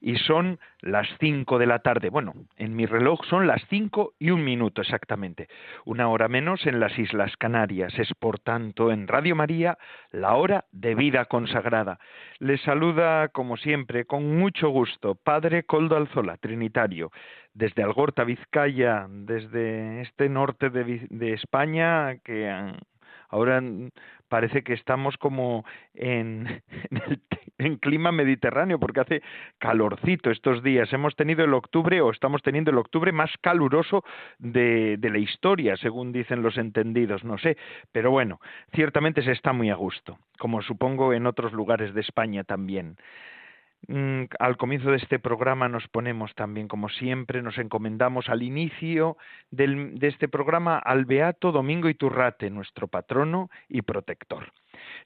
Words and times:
y 0.00 0.16
son 0.16 0.58
las 0.80 1.08
cinco 1.18 1.58
de 1.58 1.66
la 1.66 1.80
tarde. 1.80 2.10
Bueno, 2.10 2.34
en 2.56 2.76
mi 2.76 2.86
reloj 2.86 3.24
son 3.26 3.46
las 3.46 3.62
cinco 3.68 4.14
y 4.18 4.30
un 4.30 4.44
minuto 4.44 4.82
exactamente. 4.82 5.48
Una 5.84 6.08
hora 6.08 6.28
menos 6.28 6.66
en 6.66 6.80
las 6.80 6.98
Islas 6.98 7.36
Canarias. 7.36 7.98
Es 7.98 8.12
por 8.14 8.38
tanto 8.38 8.90
en 8.90 9.08
Radio 9.08 9.34
María 9.36 9.78
la 10.10 10.34
hora 10.34 10.64
de 10.72 10.94
vida 10.94 11.24
consagrada. 11.26 11.98
Les 12.38 12.60
saluda, 12.62 13.28
como 13.28 13.56
siempre, 13.56 14.04
con 14.04 14.38
mucho 14.38 14.68
gusto, 14.68 15.14
Padre 15.14 15.64
Coldo 15.64 15.96
Alzola, 15.96 16.36
Trinitario, 16.36 17.10
desde 17.54 17.82
Algorta, 17.82 18.24
Vizcaya, 18.24 19.06
desde 19.08 20.02
este 20.02 20.28
norte 20.28 20.70
de, 20.70 21.06
de 21.10 21.32
España 21.32 22.18
que 22.24 22.48
ahora 23.28 23.62
parece 24.28 24.62
que 24.62 24.74
estamos 24.74 25.16
como 25.16 25.64
en, 25.94 26.62
en, 26.90 27.20
clima 27.80 28.12
mediterráneo 28.12 28.78
porque 28.78 29.00
hace 29.00 29.22
calorcito 29.58 30.30
estos 30.30 30.62
días. 30.62 30.92
Hemos 30.92 31.16
tenido 31.16 31.44
el 31.44 31.54
octubre 31.54 32.00
o 32.00 32.10
estamos 32.10 32.42
teniendo 32.42 32.70
el 32.70 32.78
octubre 32.78 33.12
más 33.12 33.30
caluroso 33.40 34.04
de, 34.38 34.96
de 34.98 35.10
la 35.10 35.18
historia, 35.18 35.76
según 35.76 36.12
dicen 36.12 36.42
los 36.42 36.56
entendidos, 36.56 37.24
no 37.24 37.38
sé. 37.38 37.56
Pero 37.92 38.10
bueno, 38.10 38.40
ciertamente 38.74 39.22
se 39.22 39.32
está 39.32 39.52
muy 39.52 39.70
a 39.70 39.74
gusto, 39.74 40.18
como 40.38 40.62
supongo 40.62 41.12
en 41.12 41.26
otros 41.26 41.52
lugares 41.52 41.94
de 41.94 42.00
España 42.00 42.44
también. 42.44 42.96
Mm, 43.86 44.24
al 44.38 44.56
comienzo 44.56 44.90
de 44.90 44.96
este 44.96 45.18
programa 45.18 45.68
nos 45.68 45.86
ponemos 45.88 46.34
también, 46.34 46.68
como 46.68 46.88
siempre, 46.88 47.42
nos 47.42 47.58
encomendamos 47.58 48.28
al 48.28 48.42
inicio 48.42 49.16
del, 49.50 49.98
de 49.98 50.08
este 50.08 50.28
programa 50.28 50.78
al 50.78 51.04
Beato 51.04 51.52
Domingo 51.52 51.88
Iturrate, 51.88 52.50
nuestro 52.50 52.88
patrono 52.88 53.50
y 53.68 53.82
protector. 53.82 54.52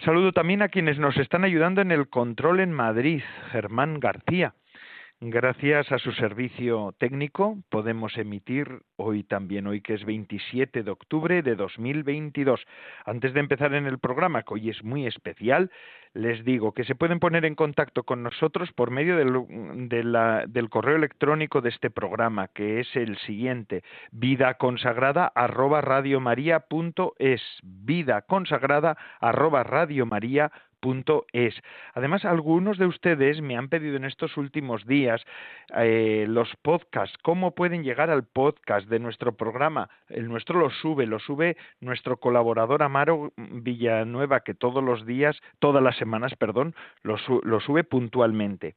Saludo 0.04 0.32
también 0.32 0.62
a 0.62 0.68
quienes 0.68 0.98
nos 0.98 1.16
están 1.16 1.44
ayudando 1.44 1.80
en 1.80 1.92
el 1.92 2.08
control 2.08 2.60
en 2.60 2.72
Madrid, 2.72 3.22
Germán 3.50 4.00
García, 4.00 4.54
Gracias 5.24 5.92
a 5.92 5.98
su 5.98 6.10
servicio 6.10 6.96
técnico 6.98 7.56
podemos 7.68 8.18
emitir 8.18 8.82
hoy 8.96 9.22
también, 9.22 9.68
hoy 9.68 9.80
que 9.80 9.94
es 9.94 10.04
27 10.04 10.82
de 10.82 10.90
octubre 10.90 11.42
de 11.42 11.54
2022. 11.54 12.60
Antes 13.06 13.32
de 13.32 13.38
empezar 13.38 13.72
en 13.74 13.86
el 13.86 14.00
programa, 14.00 14.42
que 14.42 14.54
hoy 14.54 14.70
es 14.70 14.82
muy 14.82 15.06
especial, 15.06 15.70
les 16.12 16.44
digo 16.44 16.72
que 16.72 16.82
se 16.82 16.96
pueden 16.96 17.20
poner 17.20 17.44
en 17.44 17.54
contacto 17.54 18.02
con 18.02 18.24
nosotros 18.24 18.72
por 18.72 18.90
medio 18.90 19.16
del, 19.16 20.68
correo 20.70 20.96
electrónico 20.96 21.60
de 21.60 21.68
este 21.68 21.88
programa, 21.88 22.48
que 22.48 22.80
es 22.80 22.96
el 22.96 23.16
siguiente, 23.18 23.84
vida 24.10 24.54
consagrada 24.54 25.30
arroba 30.82 31.24
es. 31.32 31.54
Además, 31.94 32.24
algunos 32.24 32.78
de 32.78 32.86
ustedes 32.86 33.40
me 33.40 33.56
han 33.56 33.68
pedido 33.68 33.96
en 33.96 34.04
estos 34.04 34.36
últimos 34.36 34.86
días 34.86 35.24
eh, 35.76 36.26
los 36.28 36.54
podcasts, 36.62 37.16
cómo 37.22 37.52
pueden 37.52 37.84
llegar 37.84 38.10
al 38.10 38.24
podcast 38.24 38.88
de 38.88 38.98
nuestro 38.98 39.32
programa. 39.32 39.88
El 40.08 40.28
nuestro 40.28 40.58
lo 40.58 40.70
sube, 40.70 41.06
lo 41.06 41.18
sube 41.18 41.56
nuestro 41.80 42.16
colaborador 42.16 42.82
Amaro 42.82 43.32
Villanueva, 43.36 44.40
que 44.40 44.54
todos 44.54 44.82
los 44.82 45.06
días, 45.06 45.40
todas 45.58 45.82
las 45.82 45.96
semanas, 45.96 46.34
perdón, 46.36 46.74
lo, 47.02 47.16
lo 47.42 47.60
sube 47.60 47.84
puntualmente 47.84 48.74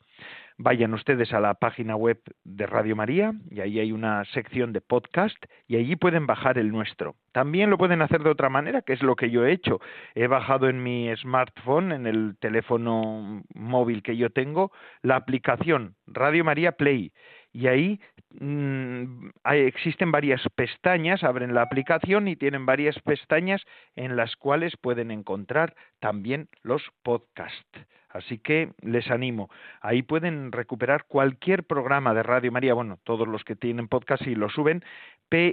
vayan 0.57 0.93
ustedes 0.93 1.33
a 1.33 1.39
la 1.39 1.53
página 1.55 1.95
web 1.95 2.19
de 2.43 2.65
Radio 2.65 2.95
María 2.95 3.33
y 3.49 3.61
ahí 3.61 3.79
hay 3.79 3.91
una 3.91 4.23
sección 4.25 4.73
de 4.73 4.81
podcast 4.81 5.37
y 5.67 5.75
allí 5.75 5.95
pueden 5.95 6.27
bajar 6.27 6.57
el 6.57 6.71
nuestro. 6.71 7.15
También 7.31 7.69
lo 7.69 7.77
pueden 7.77 8.01
hacer 8.01 8.23
de 8.23 8.29
otra 8.29 8.49
manera, 8.49 8.81
que 8.81 8.93
es 8.93 9.03
lo 9.03 9.15
que 9.15 9.29
yo 9.29 9.45
he 9.45 9.51
hecho. 9.51 9.79
He 10.13 10.27
bajado 10.27 10.69
en 10.69 10.81
mi 10.81 11.13
smartphone, 11.17 11.91
en 11.91 12.07
el 12.07 12.37
teléfono 12.39 13.43
móvil 13.53 14.03
que 14.03 14.17
yo 14.17 14.29
tengo, 14.29 14.71
la 15.01 15.15
aplicación 15.17 15.95
Radio 16.07 16.43
María 16.45 16.73
Play 16.73 17.11
y 17.55 17.67
ahí 17.67 18.01
mm, 18.41 19.29
existen 19.45 20.11
varias 20.11 20.41
pestañas, 20.55 21.23
abren 21.23 21.53
la 21.53 21.61
aplicación 21.61 22.27
y 22.27 22.35
tienen 22.35 22.65
varias 22.65 22.99
pestañas 22.99 23.63
en 23.95 24.17
las 24.17 24.35
cuales 24.35 24.75
pueden 24.75 25.09
encontrar 25.09 25.73
también 26.01 26.49
los 26.63 26.83
podcasts. 27.01 27.79
Así 28.15 28.37
que 28.37 28.69
les 28.81 29.11
animo. 29.11 29.49
Ahí 29.81 30.01
pueden 30.01 30.53
recuperar 30.53 31.03
cualquier 31.05 31.65
programa 31.65 32.13
de 32.13 32.23
Radio 32.23 32.49
María, 32.49 32.73
bueno, 32.73 32.97
todos 33.03 33.27
los 33.27 33.43
que 33.43 33.57
tienen 33.57 33.89
podcast 33.89 34.25
y 34.25 34.35
lo 34.35 34.49
suben, 34.49 34.83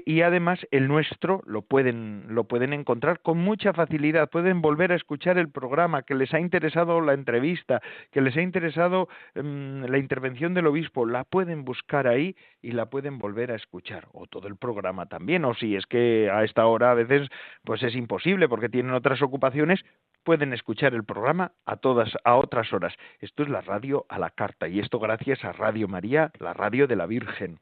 y 0.05 0.21
además 0.21 0.65
el 0.71 0.87
nuestro 0.87 1.43
lo 1.45 1.63
pueden, 1.63 2.27
lo 2.29 2.45
pueden 2.45 2.73
encontrar 2.73 3.21
con 3.21 3.39
mucha 3.39 3.73
facilidad. 3.73 4.31
Pueden 4.31 4.63
volver 4.63 4.93
a 4.93 4.95
escuchar 4.95 5.39
el 5.39 5.51
programa, 5.51 6.03
que 6.03 6.15
les 6.15 6.33
ha 6.35 6.41
interesado 6.41 7.01
la 7.01 7.15
entrevista, 7.15 7.81
que 8.13 8.21
les 8.21 8.37
ha 8.37 8.43
interesado 8.43 9.09
mm, 9.35 9.85
la 9.85 9.99
intervención 9.99 10.55
del 10.55 10.69
obispo, 10.69 11.07
la 11.07 11.25
pueden 11.25 11.65
buscar 11.65 12.07
ahí 12.07 12.37
y 12.61 12.73
la 12.73 12.87
pueden 12.87 13.19
volver 13.19 13.51
a 13.51 13.57
escuchar. 13.57 14.07
O 14.13 14.27
todo 14.27 14.47
el 14.47 14.57
programa 14.57 15.07
también, 15.07 15.45
o 15.45 15.55
si 15.55 15.75
es 15.75 15.87
que 15.87 16.31
a 16.31 16.45
esta 16.45 16.67
hora 16.67 16.93
a 16.93 16.95
veces 16.95 17.29
pues 17.65 17.83
es 17.83 17.97
imposible 17.97 18.49
porque 18.49 18.69
tienen 18.69 18.93
otras 18.93 19.21
ocupaciones, 19.21 19.85
pueden 20.25 20.53
escuchar 20.53 20.95
el 20.95 21.05
programa 21.05 21.53
a 21.67 21.77
todas 21.77 22.11
a 22.25 22.37
otras 22.37 22.73
horas. 22.73 22.95
Esto 23.21 23.43
es 23.43 23.49
la 23.49 23.61
radio 23.61 24.07
a 24.09 24.19
la 24.19 24.31
carta 24.31 24.69
y 24.69 24.79
esto 24.81 24.99
gracias 24.99 25.45
a 25.45 25.53
Radio 25.53 25.89
María, 25.89 26.31
la 26.39 26.53
radio 26.53 26.87
de 26.87 26.97
la 26.97 27.07
Virgen. 27.07 27.61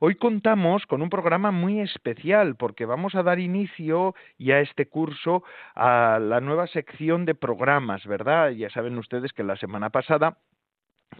Hoy 0.00 0.14
contamos 0.16 0.86
con 0.86 1.02
un 1.02 1.10
programa 1.10 1.50
muy 1.50 1.80
especial 1.80 2.56
porque 2.56 2.86
vamos 2.86 3.14
a 3.14 3.22
dar 3.22 3.38
inicio 3.38 4.14
ya 4.38 4.56
a 4.56 4.60
este 4.60 4.88
curso 4.88 5.42
a 5.74 6.18
la 6.20 6.40
nueva 6.40 6.66
sección 6.66 7.24
de 7.24 7.34
programas, 7.34 8.06
¿verdad? 8.06 8.50
Ya 8.50 8.70
saben 8.70 8.98
ustedes 8.98 9.32
que 9.32 9.44
la 9.44 9.56
semana 9.56 9.90
pasada 9.90 10.38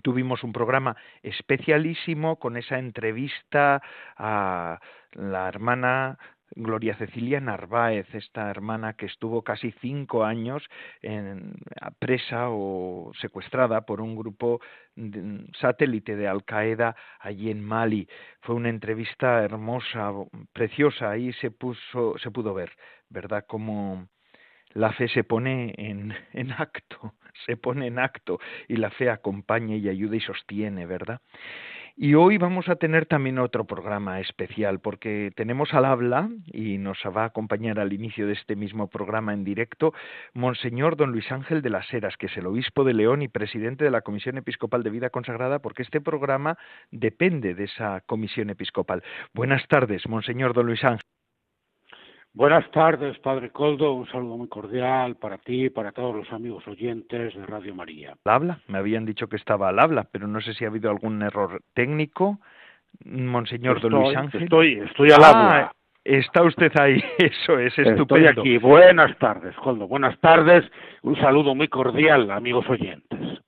tuvimos 0.03 0.43
un 0.45 0.53
programa 0.53 0.97
especialísimo 1.23 2.37
con 2.37 2.57
esa 2.57 2.79
entrevista 2.79 3.83
a 4.17 4.81
la 5.13 5.49
hermana 5.49 6.19
Gloria 6.55 6.97
Cecilia 6.97 7.41
Narváez, 7.41 8.07
esta 8.15 8.51
hermana 8.51 8.95
que 8.95 9.07
estuvo 9.07 9.43
casi 9.43 9.73
cinco 9.81 10.25
años 10.25 10.63
en, 11.03 11.55
presa 11.99 12.49
o 12.51 13.13
secuestrada 13.21 13.83
por 13.83 14.01
un 14.01 14.17
grupo 14.17 14.61
satélite 15.61 16.17
de 16.17 16.29
Al 16.29 16.45
Qaeda 16.45 16.95
allí 17.21 17.51
en 17.51 17.65
Mali. 17.65 18.09
Fue 18.41 18.55
una 18.55 18.69
entrevista 18.69 19.43
hermosa, 19.43 20.13
preciosa, 20.53 21.11
ahí 21.11 21.33
se 21.35 21.51
puso, 21.51 22.17
se 22.19 22.31
pudo 22.31 22.55
ver, 22.55 22.73
¿verdad? 23.09 23.45
Cómo 23.47 24.09
la 24.71 24.93
fe 24.93 25.09
se 25.09 25.25
pone 25.25 25.75
en, 25.77 26.15
en 26.33 26.53
acto, 26.53 27.15
se 27.45 27.57
pone 27.57 27.87
en 27.87 27.99
acto 27.99 28.39
y 28.69 28.77
la 28.77 28.91
fe 28.91 29.11
acompaña 29.11 29.77
y 29.77 29.89
ayuda 29.89 30.17
y 30.17 30.21
sostiene, 30.21 30.87
¿verdad? 30.87 31.21
Y 31.99 32.13
hoy 32.13 32.37
vamos 32.37 32.69
a 32.69 32.77
tener 32.77 33.07
también 33.07 33.39
otro 33.39 33.65
programa 33.65 34.21
especial 34.21 34.81
porque 34.81 35.33
tenemos 35.35 35.73
al 35.73 35.87
habla 35.87 36.29
y 36.45 36.77
nos 36.77 36.99
va 37.07 37.23
a 37.23 37.27
acompañar 37.29 37.81
al 37.81 37.95
inicio 37.95 38.27
de 38.27 38.35
este 38.35 38.55
mismo 38.55 38.89
programa 38.89 39.33
en 39.33 39.45
directo 39.45 39.95
Monseñor 40.35 40.97
Don 40.99 41.11
Luis 41.11 41.33
Ángel 41.33 41.63
de 41.63 41.71
las 41.71 41.91
Heras, 41.95 42.19
que 42.19 42.27
es 42.27 42.37
el 42.37 42.45
obispo 42.45 42.85
de 42.85 42.93
León 42.93 43.23
y 43.23 43.29
presidente 43.29 43.85
de 43.85 43.91
la 43.91 44.03
Comisión 44.03 44.37
Episcopal 44.37 44.83
de 44.83 44.91
Vida 44.91 45.09
Consagrada, 45.09 45.61
porque 45.61 45.85
este 45.85 46.03
programa 46.03 46.59
depende 46.91 47.55
de 47.55 47.65
esa 47.65 48.03
comisión 48.03 48.51
episcopal. 48.51 49.03
Buenas 49.33 49.67
tardes, 49.67 50.07
Monseñor 50.07 50.53
Don 50.53 50.67
Luis 50.67 50.85
Ángel. 50.85 51.16
Buenas 52.37 52.71
tardes, 52.71 53.19
Padre 53.21 53.49
Coldo. 53.49 53.95
Un 53.95 54.07
saludo 54.09 54.37
muy 54.37 54.49
cordial 54.49 55.17
para 55.17 55.39
ti 55.39 55.65
y 55.65 55.71
para 55.71 55.91
todos 55.93 56.15
los 56.15 56.31
amigos 56.35 56.69
oyentes 56.69 57.35
de 57.35 57.47
Radio 57.47 57.75
María. 57.75 58.15
¿Al 58.27 58.35
habla? 58.35 58.59
Me 58.69 58.77
habían 58.77 59.07
dicho 59.07 59.27
que 59.27 59.37
estaba 59.37 59.71
al 59.71 59.79
habla, 59.79 60.07
pero 60.13 60.29
no 60.29 60.43
sé 60.43 60.53
si 60.53 60.67
ha 60.67 60.69
habido 60.69 60.91
algún 60.91 61.23
error 61.23 61.63
técnico. 61.73 62.39
Monseñor 63.07 63.81
Don 63.81 63.93
Luis 63.93 64.15
Ángel. 64.15 64.43
Estoy, 64.43 64.75
estoy 64.81 65.13
al 65.13 65.25
habla. 65.25 65.59
Ah, 65.61 65.73
está 66.05 66.43
usted 66.43 66.71
ahí, 66.79 67.03
eso 67.19 67.59
es 67.59 67.73
estupendo. 67.79 68.29
Estoy 68.29 68.43
aquí. 68.43 68.59
Buenas 68.59 69.17
tardes, 69.17 69.57
Coldo. 69.57 69.89
Buenas 69.89 70.21
tardes. 70.21 70.71
Un 71.05 71.17
saludo 71.17 71.55
muy 71.55 71.69
cordial, 71.69 72.31
amigos 72.31 72.69
oyentes 72.69 73.46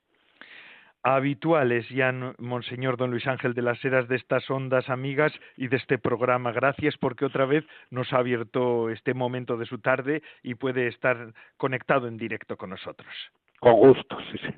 habituales 1.14 1.88
ya, 1.88 2.12
Monseñor 2.38 2.96
Don 2.96 3.10
Luis 3.10 3.26
Ángel 3.26 3.54
de 3.54 3.62
las 3.62 3.82
Heras, 3.84 4.08
de 4.08 4.16
estas 4.16 4.48
ondas 4.50 4.88
amigas 4.88 5.32
y 5.56 5.68
de 5.68 5.76
este 5.76 5.98
programa. 5.98 6.52
Gracias 6.52 6.96
porque 6.98 7.24
otra 7.24 7.46
vez 7.46 7.64
nos 7.90 8.12
ha 8.12 8.18
abierto 8.18 8.90
este 8.90 9.14
momento 9.14 9.56
de 9.56 9.66
su 9.66 9.78
tarde 9.78 10.22
y 10.42 10.54
puede 10.54 10.88
estar 10.88 11.32
conectado 11.56 12.08
en 12.08 12.16
directo 12.16 12.56
con 12.56 12.70
nosotros. 12.70 13.12
Con 13.60 13.74
gusto, 13.74 14.16
sí, 14.30 14.38
sí. 14.38 14.54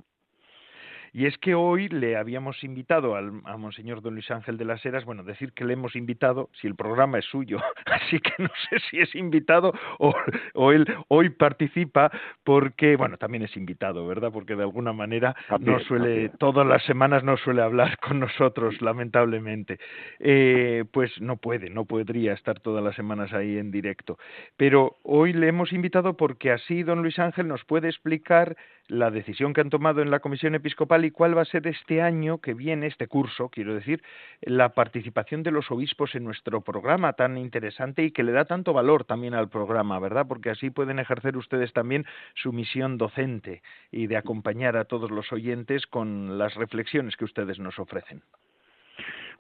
Y 1.13 1.27
es 1.27 1.37
que 1.39 1.55
hoy 1.55 1.89
le 1.89 2.17
habíamos 2.17 2.63
invitado 2.65 3.17
al, 3.17 3.43
a 3.45 3.57
Monseñor 3.57 4.03
Don 4.03 4.15
Luis 4.15 4.31
Ángel 4.31 4.57
de 4.57 4.65
las 4.65 4.85
Heras, 4.85 5.05
bueno, 5.05 5.25
decir 5.25 5.53
que 5.53 5.65
le 5.65 5.75
hemos 5.75 5.97
invitado, 5.97 6.51
si 6.61 6.67
el 6.67 6.75
programa 6.75 7.19
es 7.19 7.25
suyo, 7.25 7.59
así 7.87 8.21
que 8.21 8.33
no 8.39 8.51
sé 8.69 8.79
si 8.91 9.01
es 9.01 9.15
invitado 9.15 9.73
o, 9.99 10.15
o 10.55 10.73
él 10.73 10.87
hoy 11.09 11.31
participa 11.31 12.11
porque, 12.45 12.97
bueno, 12.97 13.17
también 13.17 13.43
es 13.43 13.57
invitado, 13.57 14.07
¿verdad? 14.07 14.31
Porque 14.33 14.57
de 14.57 14.63
alguna 14.63 14.93
manera 14.93 15.35
no 15.61 15.81
suele, 15.81 16.31
todas 16.39 16.67
las 16.67 16.85
semanas 16.85 17.25
no 17.25 17.37
suele 17.37 17.63
hablar 17.63 17.99
con 17.99 18.21
nosotros, 18.21 18.81
lamentablemente. 18.81 19.79
Eh, 20.19 20.85
pues 20.93 21.21
no 21.21 21.37
puede, 21.37 21.71
no 21.71 21.85
podría 21.85 22.33
estar 22.33 22.61
todas 22.61 22.83
las 22.83 22.95
semanas 22.97 23.33
ahí 23.33 23.59
en 23.59 23.71
directo. 23.71 24.19
Pero 24.57 24.99
hoy 25.03 25.33
le 25.33 25.49
hemos 25.49 25.73
invitado 25.73 26.17
porque 26.17 26.51
así 26.53 26.83
Don 26.83 27.03
Luis 27.03 27.19
Ángel 27.19 27.49
nos 27.49 27.65
puede 27.65 27.89
explicar 27.89 28.57
la 28.91 29.11
decisión 29.11 29.53
que 29.53 29.61
han 29.61 29.71
tomado 29.71 30.03
en 30.03 30.11
la 30.11 30.21
Comisión 30.21 30.55
Episcopal 30.55 31.05
y 31.05 31.11
cuál 31.11 31.37
va 31.37 31.43
a 31.43 31.47
ser 31.47 31.67
este 31.67 32.03
año 32.03 32.39
que 32.39 32.55
viene, 32.55 32.87
este 32.87 33.07
curso, 33.07 33.49
quiero 33.49 33.75
decir, 33.75 34.03
la 34.43 34.71
participación 34.71 35.43
de 35.43 35.53
los 35.53 35.71
obispos 35.71 36.15
en 36.15 36.25
nuestro 36.25 36.61
programa 36.61 37.13
tan 37.13 37.39
interesante 37.39 38.03
y 38.03 38.11
que 38.11 38.25
le 38.25 38.33
da 38.33 38.45
tanto 38.45 38.73
valor 38.73 39.05
también 39.05 39.35
al 39.35 39.49
programa, 39.49 39.99
¿verdad? 40.01 40.27
Porque 40.29 40.51
así 40.51 40.71
pueden 40.71 40.99
ejercer 40.99 41.37
ustedes 41.37 41.73
también 41.73 42.05
su 42.35 42.53
misión 42.53 42.99
docente 42.99 43.63
y 43.93 44.09
de 44.09 44.17
acompañar 44.17 44.77
a 44.77 44.85
todos 44.85 45.11
los 45.11 45.33
oyentes 45.33 45.87
con 45.87 46.37
las 46.37 46.55
reflexiones 46.57 47.17
que 47.17 47.25
ustedes 47.25 47.59
nos 47.59 47.79
ofrecen. 47.79 48.23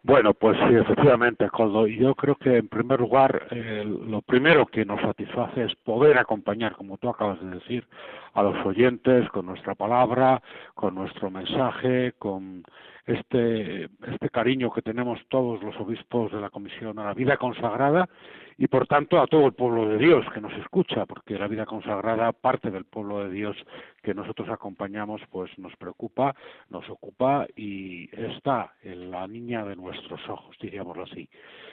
Bueno, 0.03 0.33
pues 0.33 0.57
sí, 0.67 0.75
efectivamente, 0.75 1.51
Coldo. 1.51 1.87
Yo 1.87 2.15
creo 2.15 2.35
que 2.35 2.57
en 2.57 2.69
primer 2.69 3.01
lugar, 3.01 3.49
eh, 3.51 3.85
lo 3.85 4.23
primero 4.23 4.65
que 4.65 4.87
nos 4.87 5.01
satisface 5.03 5.65
es 5.65 5.75
poder 5.77 6.17
acompañar, 6.17 6.75
como 6.75 6.97
tú 6.97 7.11
acabas 7.11 7.39
de 7.43 7.51
decir, 7.51 7.87
a 8.33 8.43
los 8.43 8.65
oyentes 8.65 9.29
con 9.29 9.45
nuestra 9.45 9.75
palabra, 9.75 10.41
con 10.75 10.95
nuestro 10.95 11.31
mensaje, 11.31 12.15
con 12.19 12.63
este, 13.05 13.85
este 13.85 14.31
cariño 14.31 14.71
que 14.71 14.81
tenemos 14.81 15.19
todos 15.29 15.63
los 15.63 15.77
obispos 15.79 16.33
de 16.33 16.41
la 16.41 16.49
Comisión 16.49 16.99
a 16.99 17.05
la 17.05 17.15
vida 17.15 17.37
consagrada 17.37 18.09
y 18.57 18.69
por 18.69 18.87
tanto 18.87 19.21
a 19.21 19.27
todo 19.27 19.47
el 19.47 19.53
pueblo 19.53 19.89
de 19.89 19.99
Dios 19.99 20.25
que 20.33 20.41
nos 20.41 20.53
escucha, 20.55 21.07
porque 21.07 21.39
la 21.39 21.49
vida 21.49 21.67
consagrada, 21.67 22.33
parte 22.33 22.71
del 22.71 22.85
pueblo 22.85 23.25
de 23.25 23.31
Dios 23.31 23.57
que 24.03 24.15
nosotros 24.15 24.49
acompañamos, 24.49 25.21
pues 25.31 25.51
nos 25.59 25.75
preocupa, 25.77 26.35
nos 26.69 26.89
ocupa 26.89 27.47
y 27.57 28.09
está 28.17 28.75
en 28.83 29.11
la 29.11 29.27
niña 29.27 29.65
de 29.65 29.77
nuestros 29.77 30.21
ojos, 30.29 30.57
diríamoslo 30.61 31.05
así. 31.05 31.29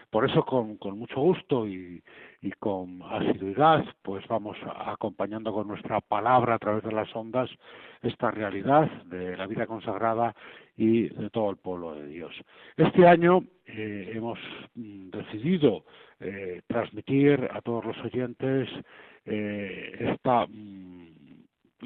Por 0.09 0.29
eso 0.29 0.43
con, 0.45 0.77
mucho 0.97 1.19
gusto 1.19 1.67
y, 1.67 2.01
y 2.41 2.51
con 2.51 3.01
asiduidad, 3.03 3.83
pues 4.01 4.25
vamos 4.27 4.57
acompañando 4.85 5.51
con 5.51 5.67
nuestra 5.67 5.99
palabra 5.99 6.55
a 6.55 6.59
través 6.59 6.83
de 6.83 6.93
las 6.93 7.13
ondas 7.15 7.49
esta 8.01 8.31
realidad 8.31 8.89
de 9.03 9.35
la 9.35 9.47
vida 9.47 9.67
consagrada 9.67 10.33
y 10.77 11.09
de 11.09 11.29
todo 11.31 11.49
el 11.49 11.57
pueblo 11.57 11.95
de 11.95 12.07
Dios. 12.07 12.33
Este 12.77 13.07
año 13.07 13.43
eh, 13.65 14.11
hemos 14.13 14.39
mm, 14.75 15.09
decidido 15.09 15.83
eh, 16.19 16.61
transmitir 16.67 17.49
a 17.51 17.61
todos 17.61 17.83
los 17.83 17.97
oyentes 18.05 18.69
eh, 19.25 20.13
esta, 20.13 20.45
mm, 20.47 20.86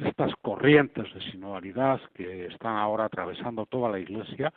estas 0.02 0.34
corrientes 0.42 1.14
de 1.14 1.22
sinodalidad 1.32 2.00
que 2.14 2.48
están 2.48 2.78
ahora 2.78 3.06
atravesando 3.06 3.66
toda 3.66 3.90
la 3.90 4.00
Iglesia 4.00 4.54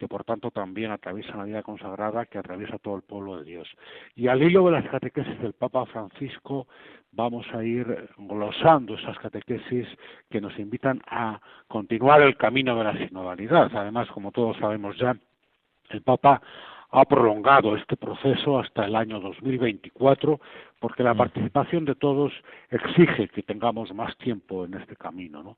que 0.00 0.08
por 0.08 0.24
tanto 0.24 0.50
también 0.50 0.90
atraviesan 0.90 1.36
la 1.36 1.44
vida 1.44 1.62
consagrada 1.62 2.24
que 2.24 2.38
atraviesa 2.38 2.78
todo 2.78 2.96
el 2.96 3.02
pueblo 3.02 3.36
de 3.36 3.44
Dios. 3.44 3.68
Y 4.16 4.28
al 4.28 4.42
hilo 4.42 4.64
de 4.64 4.72
las 4.72 4.88
catequesis 4.88 5.38
del 5.42 5.52
Papa 5.52 5.84
Francisco 5.84 6.66
vamos 7.12 7.46
a 7.52 7.62
ir 7.62 8.08
glosando 8.16 8.94
esas 8.94 9.18
catequesis 9.18 9.86
que 10.30 10.40
nos 10.40 10.58
invitan 10.58 11.02
a 11.06 11.38
continuar 11.68 12.22
el 12.22 12.38
camino 12.38 12.74
de 12.76 12.84
la 12.84 12.96
sinodalidad. 12.96 13.70
Además, 13.76 14.08
como 14.08 14.32
todos 14.32 14.56
sabemos 14.56 14.96
ya, 14.96 15.14
el 15.90 16.00
Papa 16.00 16.40
ha 16.92 17.04
prolongado 17.04 17.76
este 17.76 17.96
proceso 17.96 18.58
hasta 18.58 18.84
el 18.84 18.96
año 18.96 19.20
2024 19.20 20.40
porque 20.80 21.02
la 21.02 21.14
participación 21.14 21.84
de 21.84 21.94
todos 21.94 22.32
exige 22.70 23.28
que 23.28 23.42
tengamos 23.42 23.94
más 23.94 24.16
tiempo 24.16 24.64
en 24.64 24.74
este 24.74 24.96
camino, 24.96 25.42
¿no? 25.42 25.56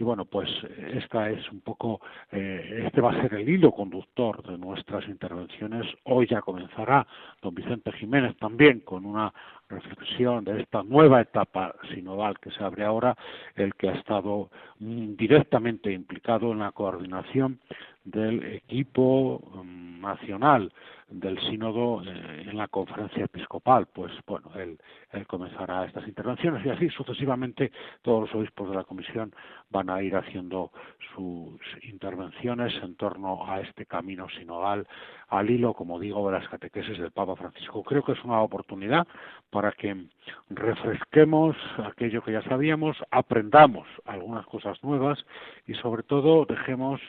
Y 0.00 0.02
bueno, 0.02 0.24
pues 0.24 0.48
esta 0.94 1.28
es 1.28 1.46
un 1.52 1.60
poco, 1.60 2.00
eh, 2.32 2.84
este 2.86 3.02
va 3.02 3.12
a 3.12 3.20
ser 3.20 3.34
el 3.34 3.46
hilo 3.46 3.70
conductor 3.70 4.42
de 4.42 4.56
nuestras 4.56 5.06
intervenciones. 5.06 5.86
Hoy 6.04 6.26
ya 6.26 6.40
comenzará 6.40 7.06
don 7.42 7.54
Vicente 7.54 7.92
Jiménez 7.92 8.34
también 8.38 8.80
con 8.80 9.04
una 9.04 9.30
reflexión 9.68 10.42
de 10.46 10.62
esta 10.62 10.82
nueva 10.82 11.20
etapa 11.20 11.74
sinodal 11.92 12.40
que 12.40 12.50
se 12.50 12.64
abre 12.64 12.82
ahora, 12.82 13.14
el 13.56 13.74
que 13.74 13.90
ha 13.90 13.92
estado 13.92 14.48
mm, 14.78 15.16
directamente 15.16 15.92
implicado 15.92 16.50
en 16.52 16.60
la 16.60 16.72
coordinación 16.72 17.60
del 18.02 18.42
equipo 18.54 19.42
mm, 19.62 20.00
nacional 20.00 20.72
del 21.10 21.38
sínodo 21.40 22.02
eh, 22.02 22.46
en 22.48 22.56
la 22.56 22.68
conferencia 22.68 23.24
episcopal. 23.24 23.86
Pues 23.92 24.12
bueno, 24.26 24.50
él, 24.56 24.78
comenzará 25.26 25.84
estas 25.84 26.06
intervenciones 26.06 26.64
y 26.64 26.70
así 26.70 26.88
sucesivamente 26.90 27.72
todos 28.02 28.22
los 28.22 28.34
obispos 28.34 28.70
de 28.70 28.76
la 28.76 28.84
comisión 28.84 29.34
van 29.70 29.90
a 29.90 30.00
ir 30.02 30.14
haciendo 30.14 30.70
sus 31.14 31.60
intervenciones 31.82 32.72
en 32.82 32.94
torno 32.94 33.44
a 33.50 33.60
este 33.60 33.86
camino 33.86 34.28
sinodal 34.28 34.86
al 35.28 35.50
hilo, 35.50 35.74
como 35.74 35.98
digo, 35.98 36.30
de 36.30 36.38
las 36.38 36.48
catequesis 36.48 36.98
del 36.98 37.10
Papa 37.10 37.36
Francisco. 37.36 37.82
Creo 37.82 38.04
que 38.04 38.12
es 38.12 38.24
una 38.24 38.40
oportunidad 38.40 39.06
para 39.50 39.72
que 39.72 40.06
refresquemos 40.48 41.56
aquello 41.84 42.22
que 42.22 42.32
ya 42.32 42.42
sabíamos, 42.42 42.96
aprendamos 43.10 43.88
algunas 44.04 44.46
cosas 44.46 44.82
nuevas 44.84 45.18
y 45.66 45.74
sobre 45.74 46.02
todo 46.02 46.44
dejemos 46.44 47.00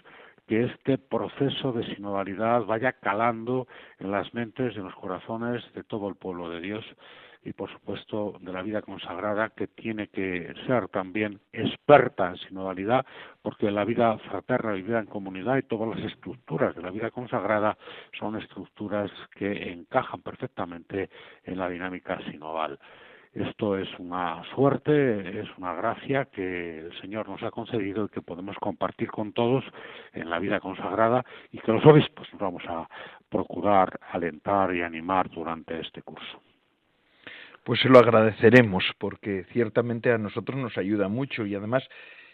que 0.52 0.66
este 0.66 0.98
proceso 0.98 1.72
de 1.72 1.96
sinodalidad 1.96 2.66
vaya 2.66 2.92
calando 2.92 3.70
en 4.00 4.12
las 4.12 4.34
mentes 4.34 4.76
y 4.76 4.80
en 4.80 4.84
los 4.84 4.96
corazones 4.96 5.64
de 5.74 5.82
todo 5.86 6.10
el 6.10 6.16
pueblo 6.16 6.50
de 6.50 6.60
Dios 6.60 6.84
y 7.46 7.54
por 7.54 7.72
supuesto 7.72 8.38
de 8.42 8.52
la 8.52 8.62
vida 8.62 8.82
consagrada 8.82 9.52
que 9.52 9.68
tiene 9.68 10.10
que 10.10 10.54
ser 10.68 10.90
también 10.90 11.40
experta 11.54 12.32
en 12.32 12.36
sinodalidad 12.36 13.06
porque 13.42 13.72
la 13.72 13.86
vida 13.86 14.18
fraterna 14.18 14.76
y 14.76 14.82
vida 14.82 15.00
en 15.00 15.06
comunidad 15.06 15.56
y 15.56 15.64
todas 15.64 15.98
las 15.98 16.12
estructuras 16.12 16.76
de 16.76 16.82
la 16.82 16.92
vida 16.92 17.12
consagrada 17.12 17.78
son 18.20 18.36
estructuras 18.36 19.10
que 19.34 19.72
encajan 19.72 20.22
perfectamente 20.22 21.10
en 21.46 21.60
la 21.60 21.70
dinámica 21.70 22.20
sinodal. 22.30 22.78
Esto 23.34 23.78
es 23.78 23.88
una 23.98 24.44
suerte, 24.54 25.40
es 25.40 25.48
una 25.58 25.74
gracia 25.74 26.26
que 26.26 26.80
el 26.80 27.00
Señor 27.00 27.30
nos 27.30 27.42
ha 27.44 27.52
concedido 27.52 28.06
y 28.06 28.10
que 28.10 28.22
podemos 28.22 28.58
compartir 28.58 29.10
con 29.10 29.32
todos 29.32 29.64
en 30.12 30.30
la 30.30 30.38
vida 30.40 30.60
consagrada 30.60 31.24
y 31.52 31.60
que 31.60 31.72
los 31.72 31.86
obispos 31.86 32.28
vamos 32.34 32.64
a 32.68 32.90
procurar 33.30 33.98
alentar 34.12 34.76
y 34.76 34.82
animar 34.82 35.30
durante 35.30 35.80
este 35.80 36.02
curso. 36.02 36.42
Pues 37.64 37.80
se 37.80 37.88
lo 37.88 38.00
agradeceremos 38.00 38.84
porque 38.98 39.46
ciertamente 39.54 40.12
a 40.12 40.18
nosotros 40.18 40.58
nos 40.58 40.78
ayuda 40.78 41.08
mucho 41.08 41.46
y 41.46 41.56
además 41.56 41.88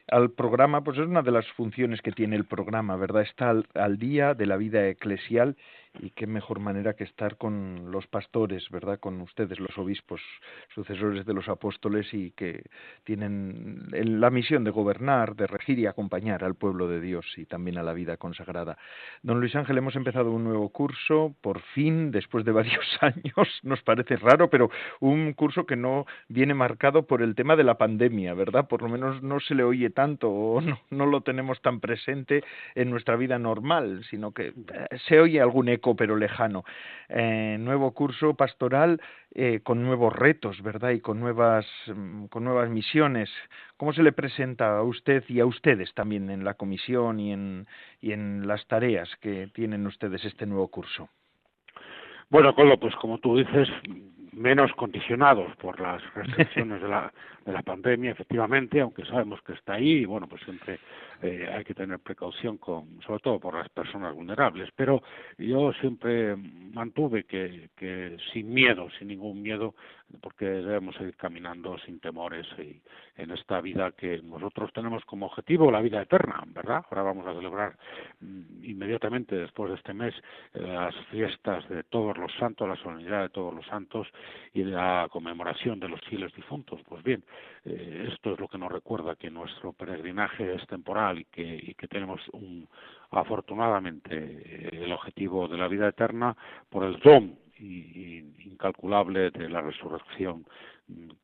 al 0.10 0.32
programa, 0.32 0.84
pues 0.84 0.98
es 0.98 1.06
una 1.06 1.22
de 1.22 1.32
las 1.32 1.46
funciones 1.52 2.02
que 2.02 2.14
tiene 2.14 2.38
el 2.38 2.46
programa, 2.46 2.96
¿verdad? 2.96 3.24
Está 3.24 3.50
al, 3.50 3.98
día 3.98 4.34
de 4.34 4.46
la 4.46 4.56
vida 4.56 4.88
eclesial 4.88 5.58
y 6.00 6.12
qué 6.12 6.28
mejor 6.28 6.60
manera 6.60 6.94
que 6.94 7.04
estar 7.04 7.38
con 7.38 7.92
los 7.92 8.08
pastores, 8.08 8.70
¿verdad? 8.70 9.00
Con 9.00 9.22
ustedes, 9.22 9.60
los 9.60 9.78
obispos, 9.78 10.22
sucesores 10.74 11.26
de 11.26 11.34
los 11.34 11.48
apóstoles 11.50 12.14
y 12.14 12.32
que 12.32 12.64
tienen 13.04 13.88
la 13.92 14.30
misión 14.30 14.64
de 14.64 14.72
gobernar, 14.72 15.36
de 15.36 15.48
regir 15.48 15.80
y 15.80 15.86
acompañar 15.86 16.44
al 16.44 16.56
pueblo 16.56 16.88
de 16.88 17.02
Dios 17.02 17.26
y 17.38 17.46
también 17.46 17.78
a 17.78 17.84
la 17.84 17.94
vida 17.94 18.18
consagrada. 18.18 18.78
Don 19.24 19.40
Luis 19.40 19.56
Ángel, 19.56 19.78
hemos 19.78 19.96
empezado 19.96 20.32
un 20.32 20.44
nuevo 20.44 20.70
curso, 20.70 21.36
por 21.42 21.62
fin, 21.74 22.12
después 22.12 22.46
de 22.46 22.52
varios 22.58 22.86
años, 23.02 23.60
nos 23.64 23.82
parece 23.82 24.16
raro, 24.18 24.50
pero 24.50 24.70
un 25.00 25.34
curso 25.34 25.66
que 25.66 25.76
no 25.76 26.06
viene 26.28 26.54
marcado 26.54 27.08
por 27.08 27.22
el 27.22 27.36
tema 27.36 27.56
de 27.56 27.64
la 27.64 27.78
pandemia, 27.78 28.34
¿verdad? 28.34 28.68
Por 28.68 28.82
lo 28.82 28.90
menos 28.90 29.22
no 29.24 29.40
se 29.40 29.56
le 29.56 29.64
oye 29.64 29.90
tanto 29.90 30.30
o 30.30 30.62
no, 30.62 30.80
no 30.90 31.06
lo 31.06 31.22
tenemos 31.22 31.62
tan 31.62 31.80
presente 31.80 32.44
en 32.76 32.90
nuestra 32.90 33.16
vida 33.16 33.40
normal, 33.40 34.04
sino 34.10 34.32
que 34.32 34.48
eh, 34.48 34.54
se 35.08 35.20
oye 35.20 35.42
algún 35.42 35.70
eco 35.70 35.87
pero 35.96 36.16
lejano. 36.16 36.64
Eh, 37.10 37.58
nuevo 37.60 37.92
curso 37.92 38.34
pastoral 38.34 39.02
eh, 39.34 39.62
con 39.64 39.84
nuevos 39.84 40.14
retos, 40.14 40.62
¿verdad? 40.62 40.92
Y 40.92 41.00
con 41.00 41.20
nuevas, 41.20 41.66
mm, 41.88 42.26
con 42.26 42.44
nuevas 42.44 42.70
misiones. 42.70 43.30
¿Cómo 43.78 43.94
se 43.94 44.04
le 44.04 44.12
presenta 44.12 44.78
a 44.78 44.84
usted 44.84 45.24
y 45.28 45.40
a 45.40 45.46
ustedes 45.46 45.94
también 45.94 46.30
en 46.30 46.44
la 46.44 46.56
comisión 46.56 47.20
y 47.20 47.32
en, 47.34 47.68
y 48.02 48.12
en 48.12 48.48
las 48.48 48.66
tareas 48.68 49.10
que 49.22 49.48
tienen 49.54 49.86
ustedes 49.88 50.24
este 50.26 50.46
nuevo 50.46 50.68
curso? 50.70 51.10
Bueno, 52.30 52.54
Colo, 52.54 52.78
pues 52.78 52.96
como 52.96 53.20
tú 53.20 53.38
dices, 53.38 53.70
menos 54.34 54.72
condicionados 54.74 55.56
por 55.58 55.80
las 55.80 56.02
restricciones 56.14 56.82
de 56.82 56.88
la, 56.88 57.12
de 57.48 57.54
la 57.54 57.62
pandemia, 57.62 58.12
efectivamente, 58.12 58.82
aunque 58.82 59.06
sabemos 59.06 59.42
que 59.42 59.54
está 59.54 59.76
ahí, 59.76 60.00
y 60.00 60.06
bueno, 60.06 60.28
pues 60.28 60.44
siempre 60.44 60.80
eh, 61.22 61.50
hay 61.50 61.64
que 61.64 61.74
tener 61.74 61.98
precaución 62.00 62.58
con, 62.58 63.02
sobre 63.02 63.22
todo 63.22 63.40
por 63.40 63.54
las 63.56 63.70
personas 63.70 64.14
vulnerables. 64.14 64.70
Pero 64.76 65.02
yo 65.38 65.72
siempre 65.80 66.36
mantuve 66.36 67.24
que, 67.24 67.70
que 67.78 68.18
sin 68.34 68.54
miedo, 68.54 68.90
sin 69.00 69.08
ningún 69.08 69.42
miedo, 69.42 69.76
porque 70.22 70.46
debemos 70.46 70.96
seguir 70.96 71.16
caminando 71.16 71.78
sin 71.80 72.00
temores 72.00 72.46
y 72.58 72.82
en 73.18 73.32
esta 73.32 73.60
vida 73.62 73.92
que 73.92 74.22
nosotros 74.22 74.72
tenemos 74.74 75.04
como 75.06 75.26
objetivo 75.26 75.72
la 75.72 75.82
vida 75.82 76.02
eterna, 76.02 76.44
¿verdad? 76.48 76.86
Ahora 76.90 77.04
vamos 77.04 77.28
a 77.28 77.34
celebrar 77.34 77.78
mm, 78.22 78.64
inmediatamente 78.64 79.36
después 79.36 79.70
de 79.70 79.78
este 79.78 79.94
mes 79.94 80.14
eh, 80.54 80.62
las 80.62 80.96
fiestas 81.12 81.68
de 81.70 81.84
todos 81.84 82.18
los 82.18 82.32
santos, 82.36 82.70
la 82.70 82.76
solemnidad 82.78 83.24
de 83.24 83.30
todos 83.30 83.54
los 83.54 83.66
santos 83.66 84.08
y 84.54 84.64
la 84.64 85.08
conmemoración 85.12 85.80
de 85.80 85.90
los 85.90 86.02
fieles 86.02 86.34
difuntos. 86.36 86.80
Pues 86.88 87.04
bien, 87.04 87.24
eh, 87.66 88.10
esto 88.12 88.34
es 88.34 88.40
lo 88.40 88.48
que 88.48 88.58
nos 88.58 88.72
recuerda 88.72 89.16
que 89.16 89.30
nuestro 89.30 89.74
peregrinaje 89.74 90.56
es 90.56 90.66
temporal 90.68 91.20
y 91.20 91.26
que, 91.26 91.44
y 91.44 91.74
que 91.74 91.88
tenemos 91.88 92.22
un, 92.34 92.68
afortunadamente 93.12 94.16
eh, 94.16 94.70
el 94.84 94.92
objetivo 94.92 95.48
de 95.48 95.58
la 95.58 95.68
vida 95.68 95.88
eterna 95.88 96.36
por 96.70 96.84
el 96.84 97.00
don 97.00 97.38
y, 97.60 98.24
incalculable 98.46 99.32
de 99.32 99.50
la 99.50 99.62
resurrección 99.62 100.46